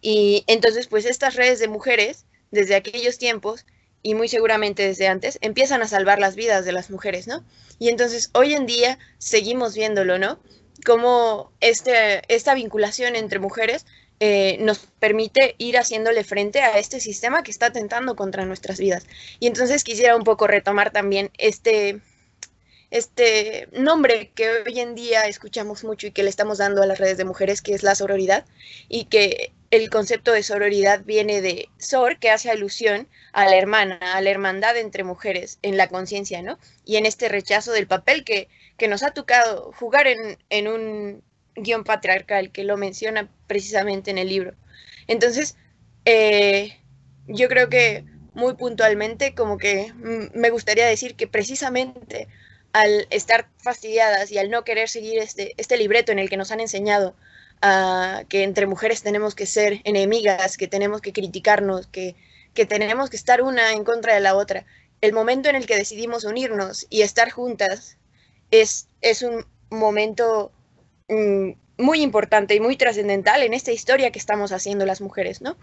Y 0.00 0.44
entonces 0.46 0.86
pues 0.86 1.04
estas 1.04 1.34
redes 1.34 1.58
de 1.58 1.68
mujeres, 1.68 2.24
desde 2.50 2.74
aquellos 2.74 3.18
tiempos, 3.18 3.66
y 4.02 4.14
muy 4.14 4.28
seguramente 4.28 4.82
desde 4.82 5.08
antes, 5.08 5.36
empiezan 5.42 5.82
a 5.82 5.88
salvar 5.88 6.18
las 6.18 6.36
vidas 6.36 6.64
de 6.64 6.72
las 6.72 6.88
mujeres, 6.88 7.26
¿no? 7.26 7.44
Y 7.78 7.90
entonces 7.90 8.30
hoy 8.32 8.54
en 8.54 8.64
día 8.64 8.98
seguimos 9.18 9.74
viéndolo, 9.74 10.18
¿no? 10.18 10.40
Cómo 10.80 11.52
este, 11.60 12.22
esta 12.28 12.54
vinculación 12.54 13.16
entre 13.16 13.38
mujeres 13.38 13.86
eh, 14.22 14.58
nos 14.60 14.80
permite 14.98 15.54
ir 15.56 15.78
haciéndole 15.78 16.24
frente 16.24 16.60
a 16.60 16.78
este 16.78 17.00
sistema 17.00 17.42
que 17.42 17.50
está 17.50 17.66
atentando 17.66 18.16
contra 18.16 18.44
nuestras 18.44 18.78
vidas. 18.78 19.06
Y 19.38 19.46
entonces 19.46 19.82
quisiera 19.82 20.14
un 20.14 20.24
poco 20.24 20.46
retomar 20.46 20.90
también 20.90 21.30
este, 21.38 22.00
este 22.90 23.68
nombre 23.72 24.30
que 24.34 24.50
hoy 24.50 24.78
en 24.78 24.94
día 24.94 25.26
escuchamos 25.26 25.84
mucho 25.84 26.06
y 26.06 26.10
que 26.10 26.22
le 26.22 26.28
estamos 26.28 26.58
dando 26.58 26.82
a 26.82 26.86
las 26.86 26.98
redes 26.98 27.16
de 27.16 27.24
mujeres, 27.24 27.62
que 27.62 27.72
es 27.72 27.82
la 27.82 27.94
sororidad, 27.94 28.44
y 28.88 29.06
que 29.06 29.52
el 29.70 29.88
concepto 29.88 30.32
de 30.32 30.42
sororidad 30.42 31.02
viene 31.04 31.40
de 31.40 31.68
sor, 31.78 32.18
que 32.18 32.30
hace 32.30 32.50
alusión 32.50 33.08
a 33.32 33.46
la 33.46 33.56
hermana, 33.56 33.98
a 34.02 34.20
la 34.20 34.30
hermandad 34.30 34.76
entre 34.76 35.02
mujeres 35.02 35.58
en 35.62 35.76
la 35.76 35.88
conciencia, 35.88 36.42
¿no? 36.42 36.58
Y 36.84 36.96
en 36.96 37.06
este 37.06 37.28
rechazo 37.28 37.72
del 37.72 37.86
papel 37.86 38.24
que 38.24 38.48
que 38.80 38.88
nos 38.88 39.02
ha 39.02 39.10
tocado 39.10 39.72
jugar 39.72 40.06
en, 40.06 40.66
un 40.66 41.22
guion 41.54 41.84
patriarcal 41.84 42.50
que 42.50 42.64
lo 42.64 42.78
menciona 42.78 43.28
precisamente 43.46 44.10
en 44.10 44.16
el 44.16 44.30
libro. 44.30 44.54
Entonces, 45.06 45.54
eh, 46.06 46.78
yo 47.26 47.48
creo 47.48 47.68
que 47.68 48.06
muy 48.32 48.54
puntualmente, 48.54 49.34
como 49.34 49.58
que 49.58 49.92
me 50.32 50.48
gustaría 50.48 50.86
decir 50.86 51.14
que 51.14 51.26
precisamente 51.26 52.26
al 52.72 53.06
estar 53.10 53.50
fastidiadas 53.58 54.32
y 54.32 54.38
al 54.38 54.48
no 54.48 54.64
querer 54.64 54.88
seguir 54.88 55.18
este, 55.18 55.52
este 55.58 55.76
libreto 55.76 56.10
en 56.10 56.18
el 56.18 56.30
que 56.30 56.38
nos 56.38 56.50
han 56.50 56.60
enseñado 56.60 57.14
a 57.60 58.22
que 58.30 58.44
entre 58.44 58.66
mujeres 58.66 59.02
tenemos 59.02 59.34
que 59.34 59.44
ser 59.44 59.82
enemigas, 59.84 60.56
que 60.56 60.68
tenemos 60.68 61.02
que 61.02 61.12
criticarnos, 61.12 61.86
que, 61.86 62.16
que 62.54 62.64
tenemos 62.64 63.10
que 63.10 63.18
estar 63.18 63.42
una 63.42 63.74
en 63.74 63.84
contra 63.84 64.14
de 64.14 64.20
la 64.20 64.36
otra, 64.36 64.64
el 65.02 65.12
momento 65.12 65.50
en 65.50 65.56
el 65.56 65.66
que 65.66 65.76
decidimos 65.76 66.24
unirnos 66.24 66.86
y 66.88 67.02
estar 67.02 67.30
juntas 67.30 67.98
es, 68.50 68.88
es 69.00 69.22
un 69.22 69.44
momento 69.70 70.52
mm, 71.08 71.50
muy 71.78 72.02
importante 72.02 72.54
y 72.54 72.60
muy 72.60 72.76
trascendental 72.76 73.42
en 73.42 73.54
esta 73.54 73.72
historia 73.72 74.10
que 74.10 74.18
estamos 74.18 74.52
haciendo 74.52 74.86
las 74.86 75.00
mujeres, 75.00 75.40
¿no? 75.40 75.56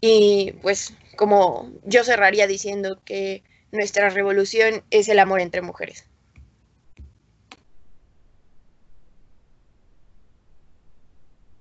Y 0.00 0.52
pues 0.62 0.94
como 1.16 1.70
yo 1.84 2.04
cerraría 2.04 2.46
diciendo 2.46 3.00
que 3.04 3.42
nuestra 3.72 4.08
revolución 4.08 4.82
es 4.90 5.08
el 5.08 5.18
amor 5.18 5.40
entre 5.40 5.62
mujeres. 5.62 6.06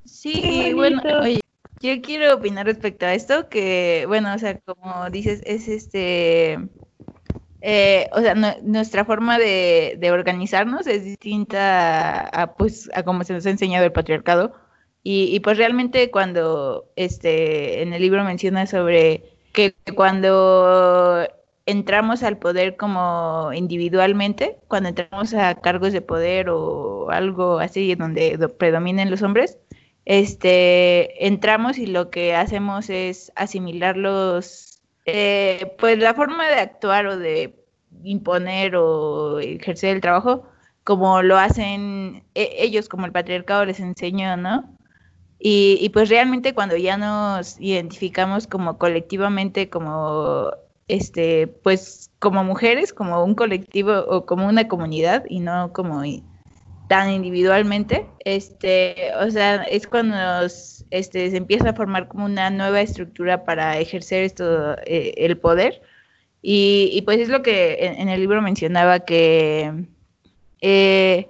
Sí, 0.06 0.74
bueno, 0.74 1.02
oye, 1.22 1.40
yo 1.82 2.02
quiero 2.02 2.36
opinar 2.36 2.66
respecto 2.66 3.06
a 3.06 3.14
esto, 3.14 3.48
que 3.48 4.06
bueno, 4.08 4.34
o 4.34 4.38
sea, 4.38 4.60
como 4.60 5.10
dices, 5.10 5.42
es 5.46 5.68
este 5.68 6.60
eh, 7.62 8.10
o 8.14 8.22
sea, 8.22 8.36
nuestra 8.62 9.06
forma 9.06 9.38
de, 9.38 10.10
organizarnos 10.12 10.88
es 10.88 11.04
distinta 11.04 12.22
a, 12.22 12.56
pues, 12.56 12.90
a 12.94 13.04
como 13.04 13.24
se 13.24 13.34
nos 13.34 13.46
ha 13.46 13.50
enseñado 13.50 13.86
el 13.86 13.92
patriarcado. 13.92 14.54
Y, 15.04 15.40
pues 15.40 15.58
realmente 15.58 16.12
cuando 16.12 16.92
este, 16.96 17.82
en 17.82 17.94
el 17.94 18.02
libro 18.02 18.24
menciona 18.24 18.68
sobre 18.68 19.24
que 19.54 19.74
cuando 19.96 21.26
entramos 21.66 22.22
al 22.24 22.38
poder 22.38 22.76
como 22.78 23.52
individualmente, 23.54 24.58
cuando 24.68 24.90
entramos 24.90 25.34
a 25.34 25.56
cargos 25.56 25.94
de 25.94 26.02
poder 26.02 26.50
o 26.50 27.10
algo 27.12 27.60
así 27.60 27.96
donde 27.96 28.38
predominen 28.50 29.10
los 29.10 29.22
hombres, 29.22 29.58
este, 30.06 31.28
entramos 31.28 31.78
y 31.78 31.88
lo 31.88 32.10
que 32.10 32.36
hacemos 32.36 32.90
es 32.90 33.32
asimilar 33.36 33.98
los 33.98 34.69
eh, 35.14 35.76
pues 35.80 35.98
la 36.00 36.14
forma 36.14 36.48
de 36.48 36.56
actuar 36.56 37.08
o 37.08 37.18
de 37.18 37.56
imponer 38.04 38.76
o 38.76 39.40
ejercer 39.40 39.96
el 39.96 40.02
trabajo 40.02 40.46
como 40.84 41.22
lo 41.22 41.38
hacen 41.38 42.24
e, 42.34 42.50
ellos, 42.58 42.90
como 42.90 43.06
el 43.06 43.12
patriarcado 43.12 43.66
les 43.66 43.80
enseñó, 43.80 44.38
¿no? 44.38 44.76
Y, 45.42 45.90
pues 45.94 46.10
realmente 46.10 46.54
cuando 46.54 46.76
ya 46.76 46.98
nos 46.98 47.60
identificamos 47.62 48.48
como 48.48 48.78
colectivamente, 48.78 49.70
como 49.70 50.52
este, 50.88 51.48
pues 51.48 52.10
como 52.20 52.44
mujeres, 52.44 52.92
como 52.92 53.24
un 53.24 53.36
colectivo 53.36 54.00
o 54.10 54.26
como 54.26 54.48
una 54.48 54.68
comunidad 54.68 55.24
y 55.30 55.40
no 55.40 55.72
como 55.74 56.02
tan 56.90 57.12
individualmente, 57.12 58.08
este, 58.26 59.12
o 59.22 59.30
sea, 59.30 59.64
es 59.64 59.88
cuando 59.88 60.16
nos, 60.18 60.79
este, 60.92 61.30
se 61.30 61.38
empieza 61.38 61.70
a 61.70 61.74
formar 61.74 62.08
como 62.08 62.26
una 62.26 62.50
nueva 62.50 62.82
estructura 62.82 63.46
para 63.46 63.78
ejercer 63.80 64.24
esto, 64.24 64.76
eh, 64.86 65.14
el 65.18 65.38
poder. 65.38 65.82
Y, 66.42 67.02
pues 67.06 67.20
es 67.20 67.30
lo 67.30 67.42
que 67.42 67.78
en, 67.86 68.08
el 68.10 68.20
libro 68.22 68.42
mencionaba 68.42 69.02
que 69.02 69.86
eh, 70.62 71.28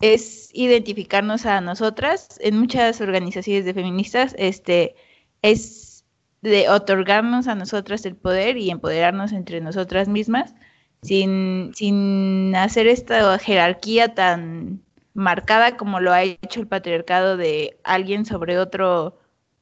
es 0.00 0.50
identificarnos 0.54 1.44
a 1.46 1.60
nosotras 1.60 2.38
en 2.40 2.58
muchas 2.58 3.00
organizaciones 3.00 3.64
de 3.66 3.74
feministas, 3.74 4.34
este, 4.38 4.94
es 5.42 6.04
de 6.40 6.68
otorgarnos 6.68 7.48
a 7.48 7.54
nosotras 7.54 8.06
el 8.06 8.16
poder 8.16 8.56
y 8.56 8.70
empoderarnos 8.70 9.32
entre 9.32 9.60
nosotras 9.60 10.08
mismas 10.08 10.54
sin, 11.02 11.72
sin 11.74 12.54
hacer 12.56 12.86
esta 12.86 13.38
jerarquía 13.38 14.14
tan 14.14 14.82
marcada 15.14 15.76
como 15.76 16.00
lo 16.00 16.12
ha 16.12 16.22
hecho 16.22 16.60
el 16.60 16.68
patriarcado 16.68 17.36
de 17.36 17.78
alguien 17.84 18.24
sobre 18.24 18.58
otro, 18.58 19.18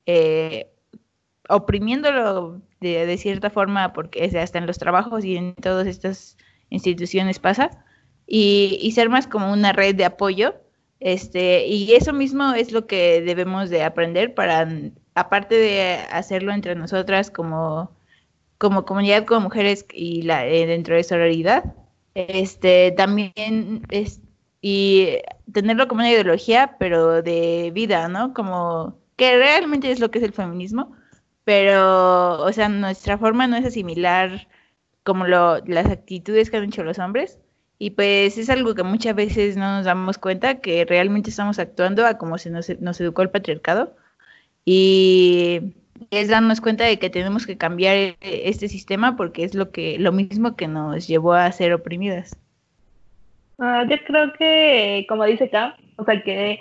eh, 0.07 0.71
oprimiéndolo 1.49 2.61
de, 2.81 3.07
de, 3.07 3.19
cierta 3.19 3.51
forma, 3.51 3.93
porque 3.93 4.25
hasta 4.39 4.59
en 4.59 4.67
los 4.67 4.79
trabajos 4.79 5.25
y 5.25 5.37
en 5.37 5.55
todas 5.55 5.87
estas 5.87 6.37
instituciones 6.71 7.39
pasa, 7.39 7.71
y, 8.27 8.79
y, 8.83 8.93
ser 8.93 9.09
más 9.09 9.27
como 9.27 9.53
una 9.53 9.73
red 9.73 9.95
de 9.95 10.05
apoyo. 10.05 10.57
Este, 11.01 11.67
y 11.67 11.95
eso 11.95 12.13
mismo 12.13 12.55
es 12.55 12.73
lo 12.73 12.87
que 12.87 13.21
debemos 13.23 13.71
de 13.71 13.85
aprender 13.85 14.35
para, 14.35 14.69
aparte 15.15 15.55
de 15.57 15.95
hacerlo 16.11 16.53
entre 16.53 16.75
nosotras 16.75 17.31
como 17.31 17.97
como 18.59 18.85
comunidad, 18.85 19.25
como 19.25 19.43
mujeres 19.43 19.87
y 19.93 20.23
la, 20.23 20.47
eh, 20.47 20.67
dentro 20.67 20.95
de 20.95 21.05
sororidad, 21.05 21.75
este, 22.15 22.93
también 22.93 23.83
es, 23.91 24.21
y 24.69 25.21
tenerlo 25.53 25.87
como 25.87 26.01
una 26.01 26.11
ideología, 26.11 26.75
pero 26.81 27.23
de 27.23 27.71
vida, 27.73 28.09
¿no? 28.09 28.35
Como 28.35 28.99
que 29.17 29.37
realmente 29.37 29.93
es 29.93 30.01
lo 30.01 30.11
que 30.11 30.19
es 30.19 30.25
el 30.25 30.33
feminismo, 30.33 30.97
pero, 31.45 32.43
o 32.43 32.53
sea, 32.53 32.69
nuestra 32.69 33.17
forma 33.17 33.47
no 33.47 33.57
es 33.57 33.65
asimilar 33.65 34.49
como 35.05 35.25
lo, 35.25 35.59
las 35.67 35.87
actitudes 35.87 36.51
que 36.51 36.57
han 36.57 36.65
hecho 36.65 36.83
los 36.83 36.99
hombres, 36.99 37.39
y 37.79 37.91
pues 37.91 38.39
es 38.39 38.51
algo 38.51 38.75
que 38.75 38.83
muchas 38.83 39.15
veces 39.15 39.57
no 39.57 39.77
nos 39.77 39.85
damos 39.85 40.19
cuenta 40.19 40.61
que 40.61 40.85
realmente 40.85 41.31
estamos 41.31 41.61
actuando 41.61 42.05
a 42.05 42.19
como 42.19 42.37
se 42.37 42.51
nos, 42.51 42.69
educó 43.01 43.23
el 43.23 43.31
patriarcado. 43.31 43.95
Y 44.65 45.75
es 46.11 46.29
darnos 46.29 46.61
cuenta 46.61 46.85
de 46.85 46.99
que 46.99 47.11
tenemos 47.11 47.47
que 47.47 47.57
cambiar 47.59 47.97
e, 47.97 48.17
este 48.21 48.69
sistema 48.69 49.17
porque 49.17 49.45
es 49.45 49.55
lo 49.55 49.71
que 49.71 49.99
lo 50.01 50.13
mismo 50.13 50.57
que 50.57 50.69
nos 50.69 51.07
llevó 51.07 51.35
a 51.35 51.53
ser 51.53 51.73
oprimidas. 51.73 52.37
Ah, 53.59 53.85
yo 53.89 53.97
creo 54.07 54.33
que, 54.35 55.07
como 55.09 55.25
dice 55.25 55.49
Cam, 55.49 55.73
o 55.97 56.05
sea 56.05 56.23
que, 56.23 56.61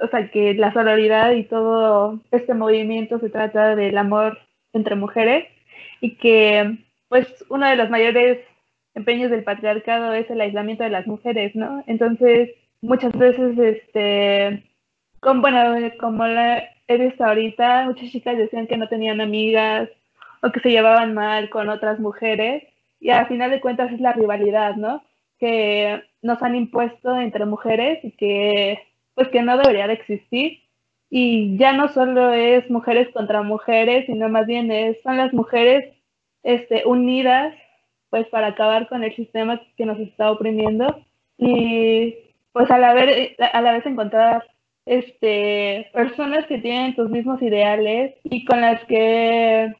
o 0.00 0.08
sea 0.08 0.30
que 0.30 0.54
la 0.54 0.72
sororidad 0.72 1.32
y 1.32 1.44
todo 1.44 2.20
este 2.30 2.54
movimiento 2.54 3.18
se 3.18 3.28
trata 3.30 3.76
del 3.76 3.98
amor 3.98 4.38
entre 4.72 4.96
mujeres 4.96 5.46
y 6.00 6.16
que, 6.16 6.78
pues, 7.08 7.44
uno 7.50 7.66
de 7.68 7.76
los 7.76 7.90
mayores 7.90 8.38
empeños 8.94 9.30
del 9.30 9.44
patriarcado 9.44 10.14
es 10.14 10.30
el 10.30 10.40
aislamiento 10.40 10.84
de 10.84 10.90
las 10.90 11.06
mujeres, 11.06 11.54
¿no? 11.54 11.84
Entonces, 11.86 12.50
muchas 12.80 13.12
veces, 13.12 13.58
este, 13.58 14.64
con, 15.20 15.42
bueno, 15.42 15.74
como 16.00 16.26
la, 16.26 16.64
eres 16.88 17.20
ahorita, 17.20 17.84
muchas 17.86 18.10
chicas 18.10 18.38
decían 18.38 18.66
que 18.66 18.76
no 18.78 18.88
tenían 18.88 19.20
amigas 19.20 19.88
o 20.42 20.50
que 20.50 20.60
se 20.60 20.70
llevaban 20.70 21.14
mal 21.14 21.50
con 21.50 21.68
otras 21.68 22.00
mujeres 22.00 22.64
y 23.00 23.10
al 23.10 23.26
final 23.28 23.50
de 23.50 23.60
cuentas 23.60 23.92
es 23.92 24.00
la 24.00 24.12
rivalidad, 24.12 24.76
¿no? 24.76 25.02
Que 25.42 26.00
nos 26.22 26.40
han 26.40 26.54
impuesto 26.54 27.16
entre 27.16 27.46
mujeres 27.46 27.98
y 28.04 28.12
que 28.12 28.78
pues 29.14 29.26
que 29.28 29.42
no 29.42 29.58
debería 29.58 29.88
de 29.88 29.94
existir 29.94 30.60
y 31.10 31.58
ya 31.58 31.72
no 31.72 31.88
solo 31.88 32.32
es 32.32 32.70
mujeres 32.70 33.08
contra 33.12 33.42
mujeres, 33.42 34.06
sino 34.06 34.28
más 34.28 34.46
bien 34.46 34.70
es, 34.70 34.96
son 35.02 35.16
las 35.16 35.32
mujeres 35.34 35.94
este, 36.44 36.84
unidas 36.86 37.54
pues 38.08 38.26
para 38.28 38.46
acabar 38.48 38.88
con 38.88 39.02
el 39.02 39.14
sistema 39.16 39.60
que 39.76 39.84
nos 39.84 39.98
está 39.98 40.30
oprimiendo 40.30 41.04
y 41.38 42.14
pues 42.52 42.70
a 42.70 42.78
la, 42.78 42.94
vez, 42.94 43.36
a 43.40 43.60
la 43.60 43.72
vez 43.72 43.84
encontrar 43.84 44.46
este, 44.86 45.90
personas 45.92 46.46
que 46.46 46.58
tienen 46.58 46.94
tus 46.94 47.10
mismos 47.10 47.42
ideales 47.42 48.14
y 48.24 48.44
con 48.44 48.60
las 48.60 48.84
que, 48.84 49.74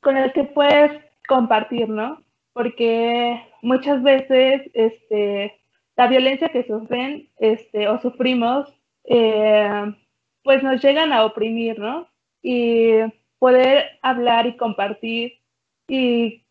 con 0.00 0.14
las 0.14 0.32
que 0.32 0.44
puedes 0.44 0.92
compartir, 1.26 1.88
¿no? 1.88 2.22
Porque 2.52 3.42
muchas 3.62 4.02
veces 4.02 4.70
este, 4.74 5.58
la 5.96 6.06
violencia 6.06 6.48
que 6.48 6.64
sufren 6.64 7.28
este, 7.38 7.88
o 7.88 8.00
sufrimos, 8.00 8.72
eh, 9.04 9.94
pues 10.42 10.62
nos 10.62 10.82
llegan 10.82 11.12
a 11.12 11.24
oprimir, 11.24 11.78
¿no? 11.78 12.08
Y 12.42 12.90
poder 13.38 13.98
hablar 14.02 14.46
y 14.46 14.56
compartir 14.56 15.38
y 15.88 16.44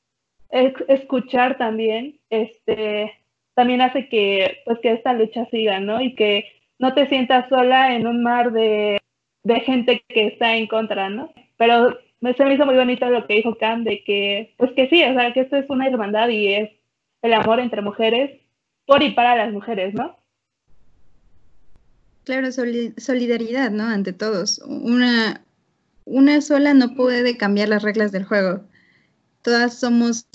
escuchar 0.50 1.58
también, 1.58 2.20
este, 2.30 3.14
también 3.54 3.82
hace 3.82 4.08
que, 4.10 4.60
pues, 4.66 4.80
que 4.80 4.94
esta 4.94 5.14
lucha 5.14 5.46
siga, 5.50 5.80
¿no? 5.80 6.02
Y 6.02 6.16
que 6.16 6.46
no 6.80 6.94
te 6.94 7.08
sientas 7.08 7.50
sola 7.50 7.96
en 7.96 8.08
un 8.08 8.24
mar 8.24 8.52
de, 8.52 9.00
gente 9.66 10.04
que 10.10 10.28
está 10.28 10.56
en 10.56 10.68
contra, 10.68 11.10
¿no? 11.10 11.32
Pero 11.58 11.98
se 12.36 12.46
me 12.46 12.54
hizo 12.54 12.66
muy 12.66 12.76
bonito 12.76 13.10
lo 13.10 13.26
que 13.26 13.36
dijo 13.36 13.56
Cam, 13.56 13.84
de 13.84 14.04
que, 14.04 14.54
pues 14.58 14.72
que 14.74 14.90
sí, 14.90 15.04
o 15.04 15.14
sea, 15.14 15.34
que 15.34 15.42
esto 15.42 15.56
es 15.56 15.70
una 15.70 15.88
hermandad 15.88 16.30
y 16.30 16.54
es 16.54 16.70
el 17.22 17.34
amor 17.34 17.60
entre 17.60 17.82
mujeres, 17.82 18.42
por 18.86 19.04
y 19.04 19.12
para 19.12 19.36
las 19.36 19.52
mujeres, 19.52 19.94
¿no? 19.94 20.18
Claro, 22.24 22.50
solidaridad, 22.52 23.72
¿no? 23.72 23.86
Ante 23.86 24.14
todos. 24.14 24.60
Una, 24.66 25.42
una 26.06 26.42
sola 26.42 26.74
no 26.74 26.94
puede 26.96 27.38
cambiar 27.38 27.70
las 27.70 27.84
reglas 27.84 28.12
del 28.12 28.26
juego. 28.26 28.62
Todas 29.42 29.80
somos 29.80 30.28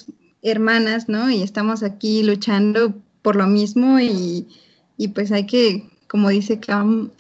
hermanas, 0.43 1.09
¿no? 1.09 1.31
Y 1.31 1.43
estamos 1.43 1.83
aquí 1.83 2.23
luchando 2.23 2.95
por 3.21 3.37
lo 3.37 3.47
mismo 3.47 4.01
y, 4.01 4.49
y 4.97 5.09
pues 5.09 5.31
hay 5.33 5.47
que 5.47 5.93
como 6.13 6.29
dice 6.29 6.61
Cam, 6.61 7.11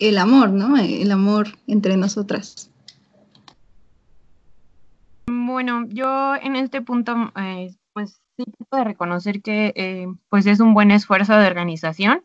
el 0.00 0.18
amor, 0.18 0.50
¿no? 0.50 0.76
El 0.76 1.12
amor 1.12 1.56
entre 1.68 1.96
nosotras. 1.96 2.68
Bueno, 5.28 5.86
yo 5.86 6.34
en 6.34 6.56
este 6.56 6.82
punto, 6.82 7.14
eh, 7.36 7.76
pues 7.92 8.20
sí 8.44 8.64
puede 8.68 8.84
reconocer 8.84 9.42
que 9.42 9.72
eh, 9.76 10.06
pues 10.28 10.46
es 10.46 10.60
un 10.60 10.74
buen 10.74 10.90
esfuerzo 10.90 11.36
de 11.36 11.46
organización, 11.46 12.22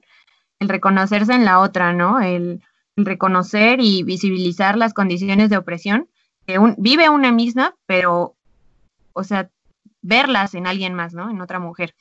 el 0.59 0.69
reconocerse 0.69 1.33
en 1.33 1.45
la 1.45 1.59
otra, 1.59 1.93
¿no? 1.93 2.21
El, 2.21 2.61
reconocer 2.97 3.81
y 3.81 4.03
visibilizar 4.03 4.77
las 4.77 4.93
condiciones 4.93 5.49
de 5.49 5.57
opresión 5.57 6.07
que 6.47 6.57
vive 6.77 7.09
una 7.09 7.33
misma, 7.33 7.75
pero, 7.85 8.37
o 9.11 9.23
sea, 9.25 9.49
verlas 10.01 10.55
en 10.55 10.65
alguien 10.65 10.93
más, 10.93 11.13
¿no? 11.13 11.29
En 11.29 11.41
otra 11.41 11.59
mujer. 11.59 11.93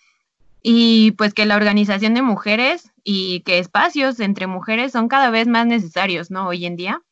Y 0.62 1.11
pues 1.19 1.35
que 1.35 1.47
la 1.47 1.57
organización 1.57 2.15
de 2.15 2.23
mujeres 2.23 2.93
y 3.03 3.41
que 3.41 3.59
espacios 3.59 4.20
entre 4.20 4.47
mujeres 4.47 4.93
son 4.93 5.09
cada 5.09 5.31
vez 5.31 5.49
más 5.49 5.66
necesarios, 5.66 6.31
¿no? 6.31 6.47
Hoy 6.47 6.65
en 6.65 6.77
día. 6.77 7.03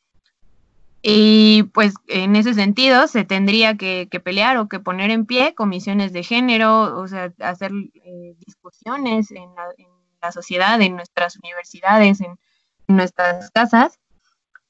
Y 1.05 1.63
pues 1.73 1.95
en 2.07 2.37
ese 2.37 2.53
sentido 2.53 3.07
se 3.07 3.25
tendría 3.25 3.75
que, 3.75 4.07
pelear 4.23 4.57
o 4.57 4.69
que 4.69 4.79
poner 4.79 5.11
en 5.11 5.25
pie 5.25 5.53
comisiones 5.53 6.13
de 6.13 6.23
género, 6.23 6.97
o 6.97 7.05
sea, 7.09 7.33
hacer 7.39 7.73
eh, 8.05 8.35
discusiones 8.45 9.29
en 9.31 9.49
la, 10.21 10.31
sociedad, 10.31 10.81
en 10.81 10.95
nuestras 10.95 11.37
universidades, 11.43 12.21
en, 12.21 12.39
nuestras 12.87 13.51
casas, 13.51 13.99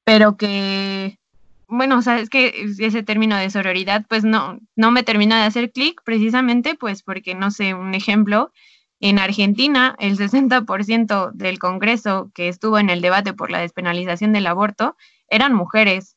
pero 0.04 0.38
que, 0.38 1.20
bueno, 1.68 2.00
o 2.00 2.02
sea, 2.02 2.20
es 2.20 2.30
que 2.30 2.66
ese 2.80 3.04
término 3.04 3.36
de 3.38 3.50
sororidad, 3.52 4.06
pues 4.08 4.24
no, 4.24 4.60
no 4.76 4.92
me 4.92 5.04
termina 5.04 5.40
de 5.40 5.46
hacer 5.46 5.72
clic 5.72 6.02
precisamente, 6.04 6.76
pues 6.76 7.04
porque, 7.04 7.36
no 7.36 7.52
sé, 7.52 7.76
un 7.76 7.94
ejemplo, 7.94 8.52
en 9.00 9.20
Argentina, 9.20 9.96
el 10.00 10.18
60% 10.18 11.32
del 11.34 11.60
Congreso 11.60 12.32
que 12.34 12.48
estuvo 12.48 12.80
en 12.80 12.90
el 12.90 13.02
debate 13.02 13.34
por 13.34 13.52
la 13.52 13.60
despenalización 13.60 14.32
del 14.32 14.48
aborto 14.48 14.96
eran 15.28 15.54
mujeres 15.54 16.13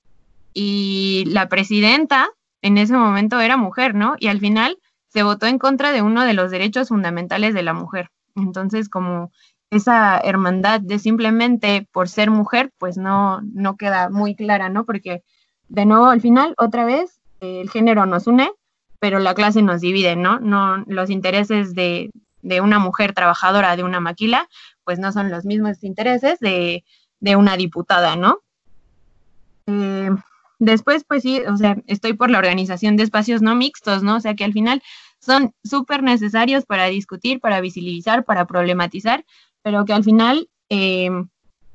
y 0.58 1.26
la 1.26 1.50
presidenta 1.50 2.30
en 2.62 2.78
ese 2.78 2.94
momento 2.94 3.38
era 3.40 3.58
mujer, 3.58 3.94
¿no? 3.94 4.16
Y 4.18 4.28
al 4.28 4.40
final 4.40 4.78
se 5.08 5.22
votó 5.22 5.44
en 5.44 5.58
contra 5.58 5.92
de 5.92 6.00
uno 6.00 6.24
de 6.24 6.32
los 6.32 6.50
derechos 6.50 6.88
fundamentales 6.88 7.52
de 7.52 7.62
la 7.62 7.74
mujer. 7.74 8.08
Entonces, 8.34 8.88
como 8.88 9.30
esa 9.70 10.18
hermandad 10.18 10.80
de 10.80 10.98
simplemente 10.98 11.86
por 11.92 12.08
ser 12.08 12.30
mujer, 12.30 12.72
pues 12.78 12.96
no, 12.96 13.42
no 13.42 13.76
queda 13.76 14.08
muy 14.08 14.34
clara, 14.34 14.70
¿no? 14.70 14.86
Porque 14.86 15.22
de 15.68 15.84
nuevo 15.84 16.06
al 16.06 16.22
final, 16.22 16.54
otra 16.56 16.86
vez, 16.86 17.20
el 17.40 17.68
género 17.68 18.06
nos 18.06 18.26
une, 18.26 18.50
pero 18.98 19.18
la 19.18 19.34
clase 19.34 19.60
nos 19.60 19.82
divide, 19.82 20.16
¿no? 20.16 20.40
No 20.40 20.78
los 20.86 21.10
intereses 21.10 21.74
de, 21.74 22.10
de 22.40 22.62
una 22.62 22.78
mujer 22.78 23.12
trabajadora 23.12 23.76
de 23.76 23.84
una 23.84 24.00
maquila, 24.00 24.48
pues 24.84 24.98
no 24.98 25.12
son 25.12 25.30
los 25.30 25.44
mismos 25.44 25.84
intereses 25.84 26.38
de, 26.40 26.82
de 27.20 27.36
una 27.36 27.58
diputada, 27.58 28.16
¿no? 28.16 28.38
Eh, 29.66 30.08
Después, 30.58 31.04
pues 31.04 31.22
sí, 31.22 31.40
o 31.40 31.56
sea, 31.56 31.76
estoy 31.86 32.14
por 32.14 32.30
la 32.30 32.38
organización 32.38 32.96
de 32.96 33.02
espacios 33.02 33.42
no 33.42 33.54
mixtos, 33.54 34.02
¿no? 34.02 34.16
O 34.16 34.20
sea, 34.20 34.34
que 34.34 34.44
al 34.44 34.52
final 34.52 34.82
son 35.20 35.54
súper 35.64 36.02
necesarios 36.02 36.64
para 36.64 36.86
discutir, 36.86 37.40
para 37.40 37.60
visibilizar, 37.60 38.24
para 38.24 38.46
problematizar, 38.46 39.24
pero 39.62 39.84
que 39.84 39.92
al 39.92 40.04
final, 40.04 40.48
eh, 40.70 41.10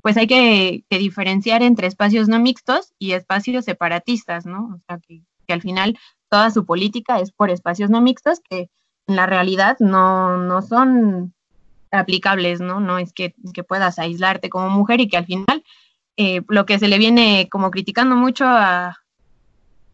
pues 0.01 0.17
hay 0.17 0.27
que, 0.27 0.83
diferenciar 0.89 1.61
entre 1.61 1.87
espacios 1.87 2.27
no 2.27 2.39
mixtos 2.39 2.93
y 2.97 3.11
espacios 3.11 3.65
separatistas, 3.65 4.45
¿no? 4.45 4.75
O 4.75 4.79
sea, 4.87 4.99
que, 4.99 5.21
al 5.49 5.61
final 5.61 5.99
toda 6.29 6.49
su 6.49 6.65
política 6.65 7.19
es 7.19 7.33
por 7.33 7.49
espacios 7.49 7.89
no 7.89 7.99
mixtos 7.99 8.39
que 8.39 8.69
en 9.07 9.17
la 9.17 9.25
realidad 9.25 9.75
no, 9.81 10.37
no 10.37 10.61
son 10.61 11.33
aplicables, 11.91 12.61
¿no? 12.61 12.79
No 12.79 12.97
es 12.97 13.11
que, 13.11 13.35
que 13.53 13.65
puedas 13.65 13.99
aislarte 13.99 14.49
como 14.49 14.69
mujer 14.69 15.01
y 15.01 15.09
que 15.09 15.17
al 15.17 15.25
final 15.25 15.65
eh, 16.17 16.41
lo 16.47 16.65
que 16.65 16.79
se 16.79 16.87
le 16.87 16.97
viene 16.97 17.47
como 17.49 17.71
criticando 17.71 18.15
mucho 18.15 18.45
a, 18.45 18.97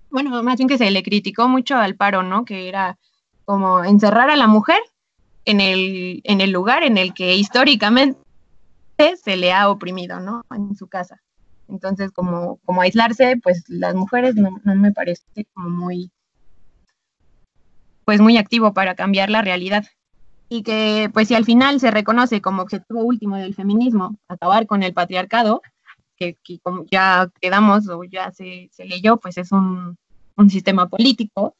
bueno, 0.09 0.41
más 0.43 0.57
bien 0.57 0.67
que 0.67 0.77
se 0.77 0.91
le 0.91 1.03
criticó 1.03 1.47
mucho 1.47 1.75
al 1.75 1.95
paro, 1.95 2.23
¿no? 2.23 2.45
Que 2.45 2.69
era 2.69 2.97
como 3.45 3.83
encerrar 3.83 4.29
a 4.29 4.35
la 4.35 4.47
mujer 4.47 4.79
en 5.45 5.61
el, 5.61 6.21
en 6.23 6.41
el 6.41 6.51
lugar 6.51 6.83
en 6.83 6.97
el 6.97 7.13
que 7.13 7.35
históricamente 7.35 8.17
se 9.23 9.37
le 9.37 9.53
ha 9.53 9.69
oprimido, 9.69 10.19
¿no? 10.19 10.43
En 10.53 10.75
su 10.75 10.87
casa. 10.87 11.21
Entonces, 11.69 12.11
como, 12.11 12.57
como 12.65 12.81
aislarse, 12.81 13.37
pues 13.41 13.63
las 13.67 13.93
mujeres 13.95 14.35
no, 14.35 14.49
no 14.63 14.75
me 14.75 14.91
parece 14.91 15.23
como 15.53 15.69
muy, 15.69 16.11
pues 18.05 18.21
muy 18.21 18.37
activo 18.37 18.73
para 18.73 18.95
cambiar 18.95 19.29
la 19.29 19.41
realidad. 19.41 19.85
Y 20.49 20.63
que, 20.63 21.09
pues 21.13 21.27
si 21.27 21.35
al 21.35 21.43
final 21.43 21.79
se 21.79 21.91
reconoce 21.91 22.41
como 22.41 22.61
objetivo 22.61 23.01
último 23.01 23.35
del 23.35 23.53
feminismo 23.53 24.15
acabar 24.29 24.65
con 24.65 24.81
el 24.81 24.93
patriarcado, 24.93 25.61
que, 26.17 26.37
como 26.61 26.85
ya 26.91 27.31
quedamos 27.39 27.87
o 27.87 28.03
ya 28.03 28.31
se, 28.31 28.69
leyó, 28.79 29.17
pues 29.17 29.37
es 29.37 29.51
un, 29.51 29.97
sistema 30.49 30.87
político, 30.87 31.55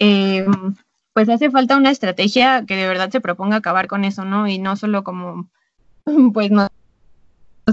eh, 0.00 0.46
pues 1.12 1.28
hace 1.28 1.50
falta 1.50 1.76
una 1.76 1.90
estrategia 1.90 2.64
que 2.66 2.76
de 2.76 2.88
verdad 2.88 3.10
se 3.10 3.20
proponga 3.20 3.56
acabar 3.56 3.88
con 3.88 4.04
eso, 4.04 4.24
¿no? 4.24 4.48
Y 4.48 4.58
no 4.58 4.76
solo 4.76 5.04
como, 5.04 5.50
pues 6.32 6.50
no, 6.50 6.68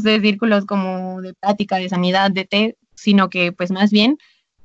sé, 0.02 0.20
círculos 0.20 0.66
como 0.66 1.22
de 1.22 1.34
plática, 1.34 1.78
de 1.78 1.90
sanidad, 1.90 2.32
de 2.32 2.45
té, 2.45 2.78
sino 2.95 3.30
que 3.30 3.52
pues 3.52 3.72
más 3.72 3.91
bien 3.91 4.18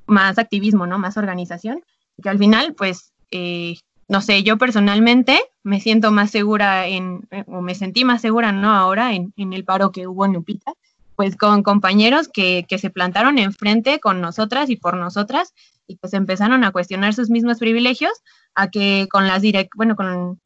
más 0.07 0.39
activismo, 0.39 0.87
¿no? 0.87 0.99
Más 0.99 1.17
organización, 1.17 1.83
que 2.23 2.29
al 2.29 2.39
final, 2.39 2.75
pues, 2.75 3.13
eh, 3.31 3.77
no 4.09 4.21
sé, 4.21 4.43
yo 4.43 4.59
personalmente 4.59 5.41
me 5.63 5.81
siento 5.81 6.11
más 6.11 6.31
segura 6.31 6.87
en, 6.87 7.29
o 7.47 7.61
me 7.61 7.75
sentí 7.75 8.05
más 8.05 8.21
segura, 8.21 8.51
¿no? 8.51 8.71
Ahora 8.71 9.15
en, 9.15 9.33
en 9.37 9.53
el 9.53 9.65
paro 9.65 9.93
que 9.93 10.07
hubo 10.07 10.27
en 10.27 10.33
Lupita, 10.33 10.73
pues 11.21 11.37
con 11.37 11.63
compañeros 11.63 12.29
que, 12.29 12.65
se 12.79 12.89
plantaron 12.89 13.37
enfrente 13.37 14.01
con 14.01 14.23
nosotras 14.23 14.71
y 14.71 14.77
por 14.77 14.97
nosotras 14.97 15.53
y 15.87 15.97
pues 15.97 16.15
empezaron 16.15 16.65
a 16.65 16.73
cuestionar 16.73 17.13
sus 17.13 17.29
mismos 17.29 17.59
privilegios 17.59 18.13
a 18.55 18.71
que 18.71 19.07
con 19.11 19.27
las 19.27 19.43
direct, 19.43 19.71
bueno, 19.77 19.97
con, 19.97 20.41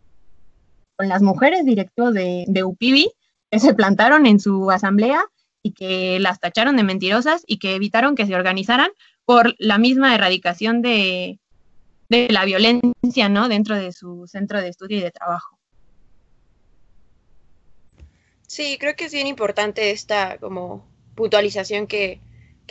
con 0.96 1.08
las 1.08 1.22
mujeres 1.22 1.64
directivos 1.64 2.12
de, 2.12 2.44
de 2.48 2.64
UPIBI 2.64 3.08
que 3.52 3.60
se 3.60 3.72
plantaron 3.72 4.26
en 4.26 4.40
su 4.40 4.68
asamblea 4.72 5.24
y 5.62 5.74
que 5.74 6.18
las 6.18 6.40
tacharon 6.40 6.76
de 6.76 6.82
mentirosas 6.82 7.44
y 7.46 7.58
que 7.58 7.76
evitaron 7.76 8.16
que 8.16 8.26
se 8.26 8.34
organizaran 8.34 8.88
por 9.24 9.54
la 9.60 9.78
misma 9.78 10.12
erradicación 10.12 10.82
de, 10.82 11.38
de 12.08 12.26
la 12.30 12.44
violencia, 12.44 13.28
¿no? 13.28 13.48
Dentro 13.48 13.76
de 13.76 13.92
su 13.92 14.26
centro 14.26 14.60
de 14.60 14.70
estudio 14.70 14.98
y 14.98 15.02
de 15.02 15.12
trabajo. 15.12 15.56
Sí, 18.54 18.78
creo 18.78 18.94
que 18.94 19.06
es 19.06 19.12
bien 19.12 19.26
importante 19.26 19.90
esta 19.90 20.38
como 20.38 20.86
puntualización 21.16 21.88
que, 21.88 22.20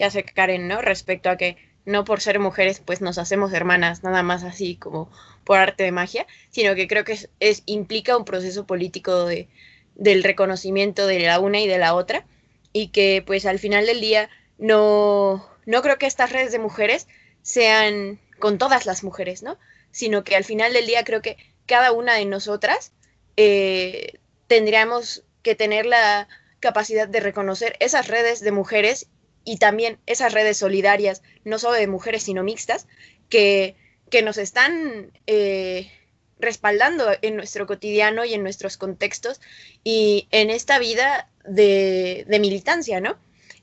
hace 0.01 0.23
Karen, 0.23 0.69
¿no? 0.69 0.81
Respecto 0.81 1.29
a 1.29 1.35
que 1.35 1.57
no 1.83 2.05
por 2.05 2.21
ser 2.21 2.39
mujeres 2.39 2.79
pues 2.79 3.01
nos 3.01 3.17
hacemos 3.17 3.51
hermanas, 3.51 4.01
nada 4.01 4.23
más 4.23 4.45
así 4.45 4.77
como 4.77 5.11
por 5.43 5.57
arte 5.57 5.83
de 5.83 5.91
magia, 5.91 6.25
sino 6.51 6.73
que 6.75 6.87
creo 6.87 7.03
que 7.03 7.17
es, 7.41 7.63
implica 7.65 8.15
un 8.15 8.23
proceso 8.23 8.65
político 8.65 9.25
de, 9.25 9.49
del 9.95 10.23
reconocimiento 10.23 11.05
de 11.05 11.19
la 11.19 11.41
una 11.41 11.59
y 11.59 11.67
de 11.67 11.79
la 11.79 11.95
otra 11.95 12.25
y 12.71 12.87
que 12.87 13.21
pues 13.27 13.45
al 13.45 13.59
final 13.59 13.85
del 13.85 13.99
día 13.99 14.29
no, 14.57 15.45
no 15.65 15.81
creo 15.81 15.97
que 15.97 16.05
estas 16.05 16.31
redes 16.31 16.53
de 16.53 16.59
mujeres 16.59 17.09
sean 17.41 18.21
con 18.39 18.57
todas 18.57 18.85
las 18.85 19.03
mujeres, 19.03 19.43
¿no? 19.43 19.57
Sino 19.91 20.23
que 20.23 20.37
al 20.37 20.45
final 20.45 20.71
del 20.71 20.87
día 20.87 21.03
creo 21.03 21.21
que 21.21 21.35
cada 21.65 21.91
una 21.91 22.13
de 22.13 22.23
nosotras 22.23 22.93
eh, 23.35 24.13
tendríamos 24.47 25.25
que 25.43 25.55
tener 25.55 25.85
la 25.85 26.27
capacidad 26.59 27.07
de 27.07 27.19
reconocer 27.19 27.75
esas 27.79 28.07
redes 28.07 28.39
de 28.39 28.51
mujeres 28.51 29.07
y 29.43 29.57
también 29.57 29.99
esas 30.05 30.33
redes 30.33 30.57
solidarias, 30.57 31.21
no 31.43 31.59
solo 31.59 31.75
de 31.75 31.87
mujeres, 31.87 32.23
sino 32.23 32.43
mixtas, 32.43 32.87
que, 33.29 33.75
que 34.09 34.21
nos 34.21 34.37
están 34.37 35.11
eh, 35.27 35.91
respaldando 36.39 37.05
en 37.21 37.35
nuestro 37.35 37.65
cotidiano 37.67 38.25
y 38.25 38.33
en 38.33 38.43
nuestros 38.43 38.77
contextos 38.77 39.41
y 39.83 40.27
en 40.31 40.49
esta 40.49 40.79
vida 40.79 41.29
de, 41.45 42.25
militancia, 42.39 43.01
¿no? 43.01 43.17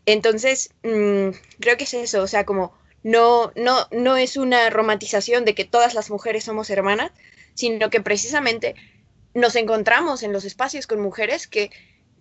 Entonces, 0.07 0.71
mm, 0.83 1.31
creo 1.61 1.77
que 1.77 1.85
es 1.85 1.95
eso, 1.95 2.23
o 2.23 2.27
sea, 2.27 2.45
como 2.45 2.73
no, 3.03 3.53
no, 3.55 3.87
no 3.91 4.17
es 4.17 4.37
una 4.37 4.69
romantización 4.71 5.45
de 5.45 5.55
que 5.55 5.65
todas 5.65 5.95
las 5.95 6.11
mujeres 6.11 6.45
somos 6.45 6.71
hermanas, 6.71 7.13
sino 7.55 7.91
que 7.91 8.01
precisamente 8.01 8.75
nos 9.35 9.57
encontramos 9.57 10.23
en 10.23 10.33
los 10.33 10.45
espacios 10.45 10.87
con 10.87 11.01
mujeres 11.01 11.47
que, 11.47 11.71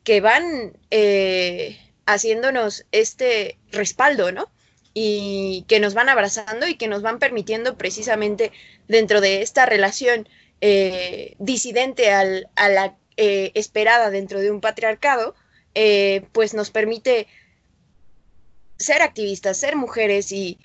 que 0.03 0.21
van 0.21 0.77
eh, 0.91 1.79
haciéndonos 2.05 2.85
este 2.91 3.57
respaldo, 3.71 4.31
¿no? 4.31 4.49
Y 4.93 5.65
que 5.67 5.79
nos 5.79 5.93
van 5.93 6.09
abrazando 6.09 6.67
y 6.67 6.75
que 6.75 6.87
nos 6.87 7.01
van 7.01 7.19
permitiendo 7.19 7.77
precisamente 7.77 8.51
dentro 8.87 9.21
de 9.21 9.41
esta 9.41 9.65
relación 9.65 10.27
eh, 10.61 11.35
disidente 11.39 12.11
a 12.11 12.23
la 12.69 12.97
eh, 13.17 13.51
esperada 13.53 14.09
dentro 14.09 14.39
de 14.39 14.51
un 14.51 14.61
patriarcado, 14.61 15.35
pues 16.33 16.53
nos 16.53 16.71
permite 16.71 17.27
ser 18.77 19.01
activistas, 19.01 19.57
ser 19.57 19.77
mujeres 19.77 20.31
y, 20.33 20.59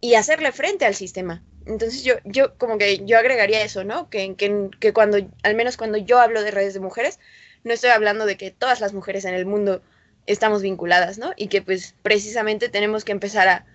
y 0.00 0.14
hacerle 0.14 0.50
frente 0.50 0.84
al 0.84 0.94
sistema. 0.94 1.44
Entonces 1.66 2.04
yo, 2.04 2.14
yo 2.24 2.56
como 2.58 2.78
que 2.78 3.04
yo 3.04 3.18
agregaría 3.18 3.62
eso, 3.62 3.84
¿no? 3.84 4.08
Que, 4.08 4.34
que, 4.36 4.70
que, 4.80 4.92
cuando, 4.92 5.18
al 5.42 5.54
menos 5.54 5.76
cuando 5.76 5.98
yo 5.98 6.20
hablo 6.20 6.42
de 6.42 6.50
redes 6.52 6.74
de 6.74 6.80
mujeres, 6.80 7.18
no 7.64 7.72
estoy 7.72 7.90
hablando 7.90 8.26
de 8.26 8.36
que 8.36 8.50
todas 8.52 8.80
las 8.80 8.92
mujeres 8.92 9.24
en 9.24 9.34
el 9.34 9.46
mundo 9.46 9.82
estamos 10.26 10.62
vinculadas, 10.62 11.18
¿no? 11.18 11.32
Y 11.36 11.48
que 11.48 11.62
pues 11.62 11.94
precisamente 12.02 12.68
tenemos 12.68 13.04
que 13.04 13.12
empezar 13.12 13.48
a, 13.48 13.66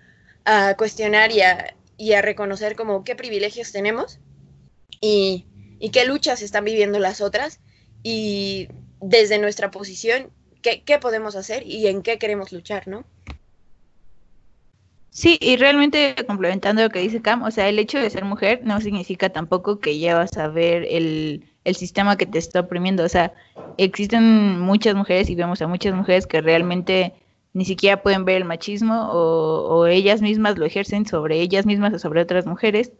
a 0.44 0.76
cuestionar 0.76 1.32
y 1.32 1.42
a, 1.42 1.74
y 1.96 2.14
a 2.14 2.22
reconocer 2.22 2.76
como 2.76 3.04
qué 3.04 3.14
privilegios 3.14 3.72
tenemos 3.72 4.18
y, 5.00 5.46
y 5.78 5.90
qué 5.90 6.04
luchas 6.04 6.42
están 6.42 6.64
viviendo 6.64 6.98
las 6.98 7.20
otras 7.20 7.60
y 8.02 8.68
desde 9.00 9.38
nuestra 9.38 9.70
posición, 9.70 10.30
qué, 10.62 10.82
qué 10.84 10.98
podemos 10.98 11.36
hacer 11.36 11.66
y 11.66 11.86
en 11.88 12.02
qué 12.02 12.18
queremos 12.18 12.52
luchar, 12.52 12.88
¿no? 12.88 13.04
Sí, 15.14 15.36
y 15.42 15.56
realmente 15.56 16.14
complementando 16.26 16.82
lo 16.82 16.88
que 16.88 17.00
dice 17.00 17.20
Cam, 17.20 17.42
o 17.42 17.50
sea, 17.50 17.68
el 17.68 17.78
hecho 17.78 17.98
de 17.98 18.08
ser 18.08 18.24
mujer 18.24 18.62
no 18.64 18.80
significa 18.80 19.28
tampoco 19.28 19.78
que 19.78 19.98
ya 19.98 20.16
vas 20.16 20.38
a 20.38 20.48
ver 20.48 20.86
el, 20.88 21.44
el 21.64 21.76
sistema 21.76 22.16
que 22.16 22.24
te 22.24 22.38
está 22.38 22.60
oprimiendo. 22.60 23.04
O 23.04 23.08
sea, 23.10 23.34
existen 23.76 24.58
muchas 24.60 24.94
mujeres 24.94 25.28
y 25.28 25.34
vemos 25.34 25.60
a 25.60 25.66
muchas 25.68 25.94
mujeres 25.94 26.26
que 26.26 26.40
realmente 26.40 27.12
ni 27.52 27.66
siquiera 27.66 28.02
pueden 28.02 28.24
ver 28.24 28.38
el 28.38 28.46
machismo 28.46 29.10
o, 29.12 29.80
o 29.80 29.86
ellas 29.86 30.22
mismas 30.22 30.56
lo 30.58 30.64
ejercen 30.64 31.04
sobre 31.06 31.40
ellas 31.40 31.66
mismas 31.66 31.92
o 31.92 31.98
sobre 31.98 32.22
otras 32.22 32.46
mujeres. 32.46 32.92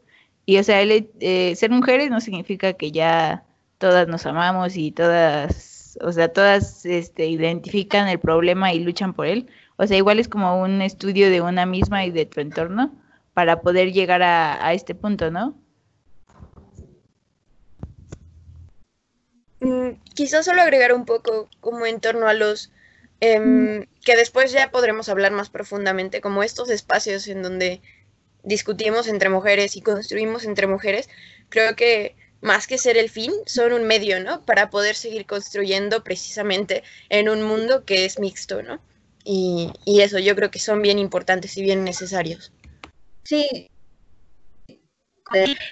Y 0.45 0.59
o 0.59 0.63
sea, 0.65 0.83
eh, 0.83 1.55
ser 1.57 1.71
mujeres 1.71 2.11
no 2.11 2.21
significa 2.21 2.75
que 2.75 2.93
ya 2.93 3.45
todas 3.79 4.07
nos 4.09 4.27
amamos 4.27 4.77
y 4.77 4.93
todas, 4.93 5.99
o 6.03 6.13
sea, 6.13 6.31
todas 6.33 6.85
este, 6.85 7.27
identifican 7.27 8.09
el 8.09 8.21
problema 8.21 8.73
y 8.75 8.81
luchan 8.81 9.15
por 9.15 9.27
él. 9.27 9.49
O 9.83 9.87
sea, 9.89 9.97
igual 9.97 10.21
es 10.21 10.29
como 10.29 10.63
un 10.63 10.81
estudio 10.81 11.29
de 11.29 11.41
una 11.41 11.67
misma 11.67 12.05
y 12.05 12.13
de 12.13 12.25
tu 12.25 12.41
entorno 12.41 12.95
para 13.35 13.63
poder 13.63 13.93
llegar 13.93 14.23
a, 14.23 14.65
a 14.65 14.75
este 14.75 14.95
punto, 14.95 15.33
¿no? 15.33 15.61
Mm, 19.59 19.95
quizás 20.15 20.45
solo 20.45 20.63
agregar 20.63 20.93
un 20.93 21.05
poco 21.05 21.49
como 21.59 21.85
en 21.85 21.99
torno 21.99 22.29
a 22.29 22.33
los 22.33 22.71
eh, 23.21 23.89
que 24.05 24.15
después 24.15 24.53
ya 24.53 24.71
podremos 24.71 25.09
hablar 25.09 25.33
más 25.33 25.51
profundamente, 25.51 26.21
como 26.21 26.45
estos 26.45 26.71
espacios 26.71 27.27
en 27.27 27.43
donde 27.43 27.81
discutimos 28.45 29.09
entre 29.09 29.31
mujeres 29.31 29.75
y 29.77 29.81
construimos 29.81 30.45
entre 30.45 30.69
mujeres, 30.69 31.09
creo 31.49 31.75
que 31.75 32.15
más 32.41 32.69
que 32.69 32.79
ser 32.79 32.97
el 32.97 33.11
fin, 33.11 33.33
son 33.47 33.73
un 33.73 33.89
medio, 33.89 34.23
¿no? 34.23 34.45
Para 34.45 34.71
poder 34.71 34.95
seguir 34.95 35.27
construyendo 35.27 36.05
precisamente 36.05 36.85
en 37.09 37.29
un 37.29 37.43
mundo 37.43 37.85
que 37.85 38.05
es 38.05 38.21
mixto, 38.21 38.63
¿no? 38.63 38.81
Y, 39.25 39.73
y 39.85 40.01
eso 40.01 40.19
yo 40.19 40.35
creo 40.35 40.51
que 40.51 40.59
son 40.59 40.83
bien 40.83 40.99
importantes 40.99 41.57
y 41.57 41.63
bien 41.63 41.85
necesarios. 41.85 42.53
Sí. 43.25 43.69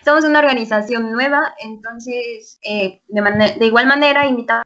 Somos 0.05 0.24
una 0.24 0.39
organización 0.39 1.12
nueva, 1.12 1.55
entonces 1.59 2.59
eh, 2.62 3.02
de, 3.09 3.66
igual 3.66 3.86
manera 3.86 4.27
invitamos 4.27 4.64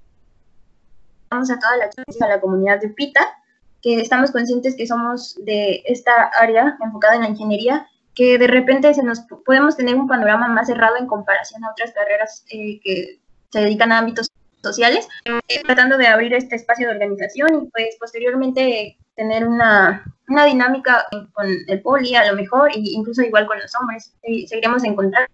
a 1.33 1.59
toda 1.59 1.77
la, 1.77 1.91
a 2.21 2.29
la 2.29 2.41
comunidad 2.41 2.81
de 2.81 2.91
PITA, 2.91 3.27
que 3.83 4.01
estamos 4.01 4.31
conscientes 4.31 4.77
que 4.77 4.87
somos 4.87 5.37
de 5.45 5.83
esta 5.87 6.31
área 6.39 6.77
enfocada 6.81 7.17
en 7.17 7.23
la 7.23 7.29
ingeniería, 7.29 7.89
que 8.15 8.39
de 8.39 8.47
repente 8.47 8.95
se 8.95 9.03
nos 9.03 9.21
podemos 9.45 9.77
tener 9.77 9.97
un 9.97 10.07
panorama 10.07 10.47
más 10.49 10.69
cerrado 10.69 10.97
en 10.97 11.07
comparación 11.07 11.65
a 11.65 11.73
otras 11.73 11.93
carreras 11.93 12.45
eh, 12.51 12.81
que 12.83 13.21
se 13.51 13.61
dedican 13.61 13.91
a 13.91 13.99
ámbitos 13.99 14.31
sociales, 14.65 15.09
eh, 15.25 15.63
tratando 15.65 15.97
de 15.97 16.07
abrir 16.07 16.35
este 16.35 16.57
espacio 16.57 16.89
de 16.89 16.95
organización 16.95 17.65
y 17.65 17.71
pues 17.71 17.97
posteriormente 18.01 18.97
tener 19.15 19.47
una, 19.47 20.05
una 20.29 20.45
dinámica 20.45 21.05
con 21.33 21.47
el 21.69 21.83
poli 21.83 22.15
a 22.17 22.31
lo 22.31 22.37
mejor, 22.37 22.71
e 22.71 22.81
incluso 22.81 23.23
igual 23.23 23.47
con 23.47 23.59
los 23.59 23.73
hombres, 23.81 24.13
eh, 24.23 24.47
seguiremos 24.49 24.83
en 24.85 24.97
contacto. 24.97 25.33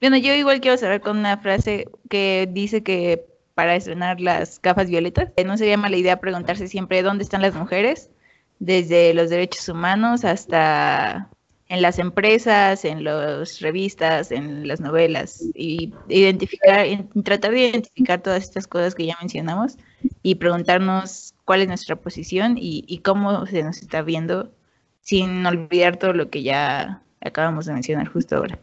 Bueno, 0.00 0.16
yo 0.16 0.34
igual 0.34 0.60
quiero 0.60 0.76
cerrar 0.76 1.00
con 1.00 1.18
una 1.18 1.38
frase 1.38 1.86
que 2.10 2.48
dice 2.50 2.82
que 2.82 3.24
para 3.54 3.76
estrenar 3.76 4.20
las 4.20 4.60
gafas 4.60 4.88
violetas, 4.88 5.30
no 5.44 5.56
sería 5.56 5.76
mala 5.76 5.96
idea 5.96 6.20
preguntarse 6.20 6.66
siempre 6.66 7.02
dónde 7.02 7.24
están 7.24 7.40
las 7.40 7.54
mujeres, 7.54 8.10
desde 8.58 9.14
los 9.14 9.30
derechos 9.30 9.68
humanos 9.68 10.24
hasta 10.24 11.28
en 11.68 11.82
las 11.82 11.98
empresas, 11.98 12.84
en 12.84 13.04
las 13.04 13.60
revistas, 13.60 14.30
en 14.30 14.68
las 14.68 14.80
novelas, 14.80 15.42
y 15.54 15.92
identificar, 16.08 16.86
tratar 17.24 17.52
de 17.52 17.68
identificar 17.68 18.20
todas 18.20 18.42
estas 18.42 18.66
cosas 18.66 18.94
que 18.94 19.06
ya 19.06 19.16
mencionamos 19.20 19.78
y 20.22 20.34
preguntarnos 20.34 21.34
cuál 21.44 21.62
es 21.62 21.68
nuestra 21.68 21.96
posición 21.96 22.58
y, 22.58 22.84
y 22.86 22.98
cómo 22.98 23.46
se 23.46 23.62
nos 23.62 23.80
está 23.82 24.02
viendo 24.02 24.52
sin 25.00 25.44
olvidar 25.46 25.96
todo 25.96 26.12
lo 26.12 26.30
que 26.30 26.42
ya 26.42 27.02
acabamos 27.20 27.66
de 27.66 27.72
mencionar 27.74 28.08
justo 28.08 28.36
ahora. 28.36 28.58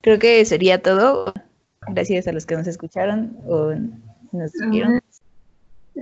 Creo 0.00 0.18
que 0.18 0.44
sería 0.44 0.82
todo. 0.82 1.32
Gracias 1.88 2.28
a 2.28 2.32
los 2.32 2.46
que 2.46 2.56
nos 2.56 2.66
escucharon 2.66 3.36
o 3.46 3.72
nos 4.32 4.52
vieron. 4.70 5.00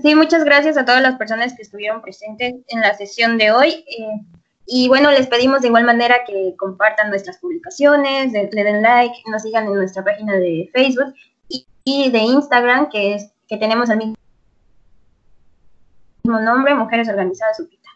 Sí, 0.02 0.14
muchas 0.14 0.44
gracias 0.44 0.76
a 0.76 0.84
todas 0.84 1.02
las 1.02 1.16
personas 1.16 1.54
que 1.54 1.62
estuvieron 1.62 2.00
presentes 2.00 2.54
en 2.68 2.80
la 2.80 2.94
sesión 2.94 3.38
de 3.38 3.50
hoy. 3.50 3.68
Eh, 3.68 4.39
y 4.72 4.86
bueno, 4.86 5.10
les 5.10 5.26
pedimos 5.26 5.62
de 5.62 5.66
igual 5.66 5.82
manera 5.82 6.20
que 6.24 6.54
compartan 6.56 7.10
nuestras 7.10 7.38
publicaciones, 7.38 8.32
le, 8.32 8.46
den 8.46 8.82
like, 8.82 9.16
nos 9.28 9.42
sigan 9.42 9.66
en 9.66 9.74
nuestra 9.74 10.04
página 10.04 10.34
de 10.36 10.70
Facebook 10.72 11.12
y, 11.48 11.66
y 11.82 12.08
de 12.12 12.20
Instagram, 12.20 12.88
que, 12.88 13.14
es, 13.14 13.32
que 13.48 13.56
tenemos 13.56 13.90
el 13.90 13.98
mismo 13.98 14.16
nombre, 16.24 16.76
Mujeres 16.76 17.08
Organizadas 17.08 17.58
Upita. 17.58 17.88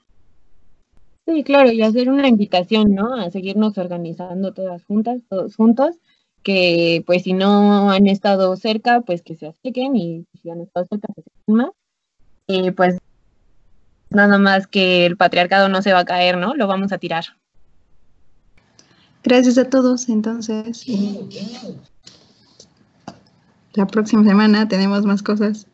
Sí, 1.26 1.44
claro, 1.44 1.70
y 1.70 1.80
hacer 1.80 2.10
una 2.10 2.26
invitación, 2.26 2.92
¿no? 2.92 3.14
A 3.14 3.30
seguirnos 3.30 3.78
organizando 3.78 4.52
todas 4.52 4.84
juntas, 4.84 5.22
todos 5.28 5.54
juntos, 5.54 5.94
que 6.42 7.04
pues 7.06 7.22
si 7.22 7.34
no 7.34 7.92
han 7.92 8.08
estado 8.08 8.56
cerca, 8.56 9.00
pues 9.02 9.22
que 9.22 9.36
se 9.36 9.46
acerquen 9.46 9.94
y 9.94 10.26
si 10.42 10.50
han 10.50 10.60
estado 10.60 10.86
cerca, 10.86 11.06
se 11.14 11.20
acerquen 11.20 11.54
más. 11.54 11.70
Y 12.48 12.72
pues 12.72 12.98
nada 14.14 14.38
más 14.38 14.66
que 14.66 15.06
el 15.06 15.16
patriarcado 15.16 15.68
no 15.68 15.82
se 15.82 15.92
va 15.92 16.00
a 16.00 16.04
caer, 16.04 16.38
¿no? 16.38 16.54
Lo 16.54 16.66
vamos 16.66 16.92
a 16.92 16.98
tirar. 16.98 17.24
Gracias 19.22 19.58
a 19.58 19.68
todos, 19.68 20.08
entonces. 20.08 20.84
La 23.72 23.86
próxima 23.86 24.24
semana 24.24 24.68
tenemos 24.68 25.04
más 25.04 25.22
cosas. 25.22 25.66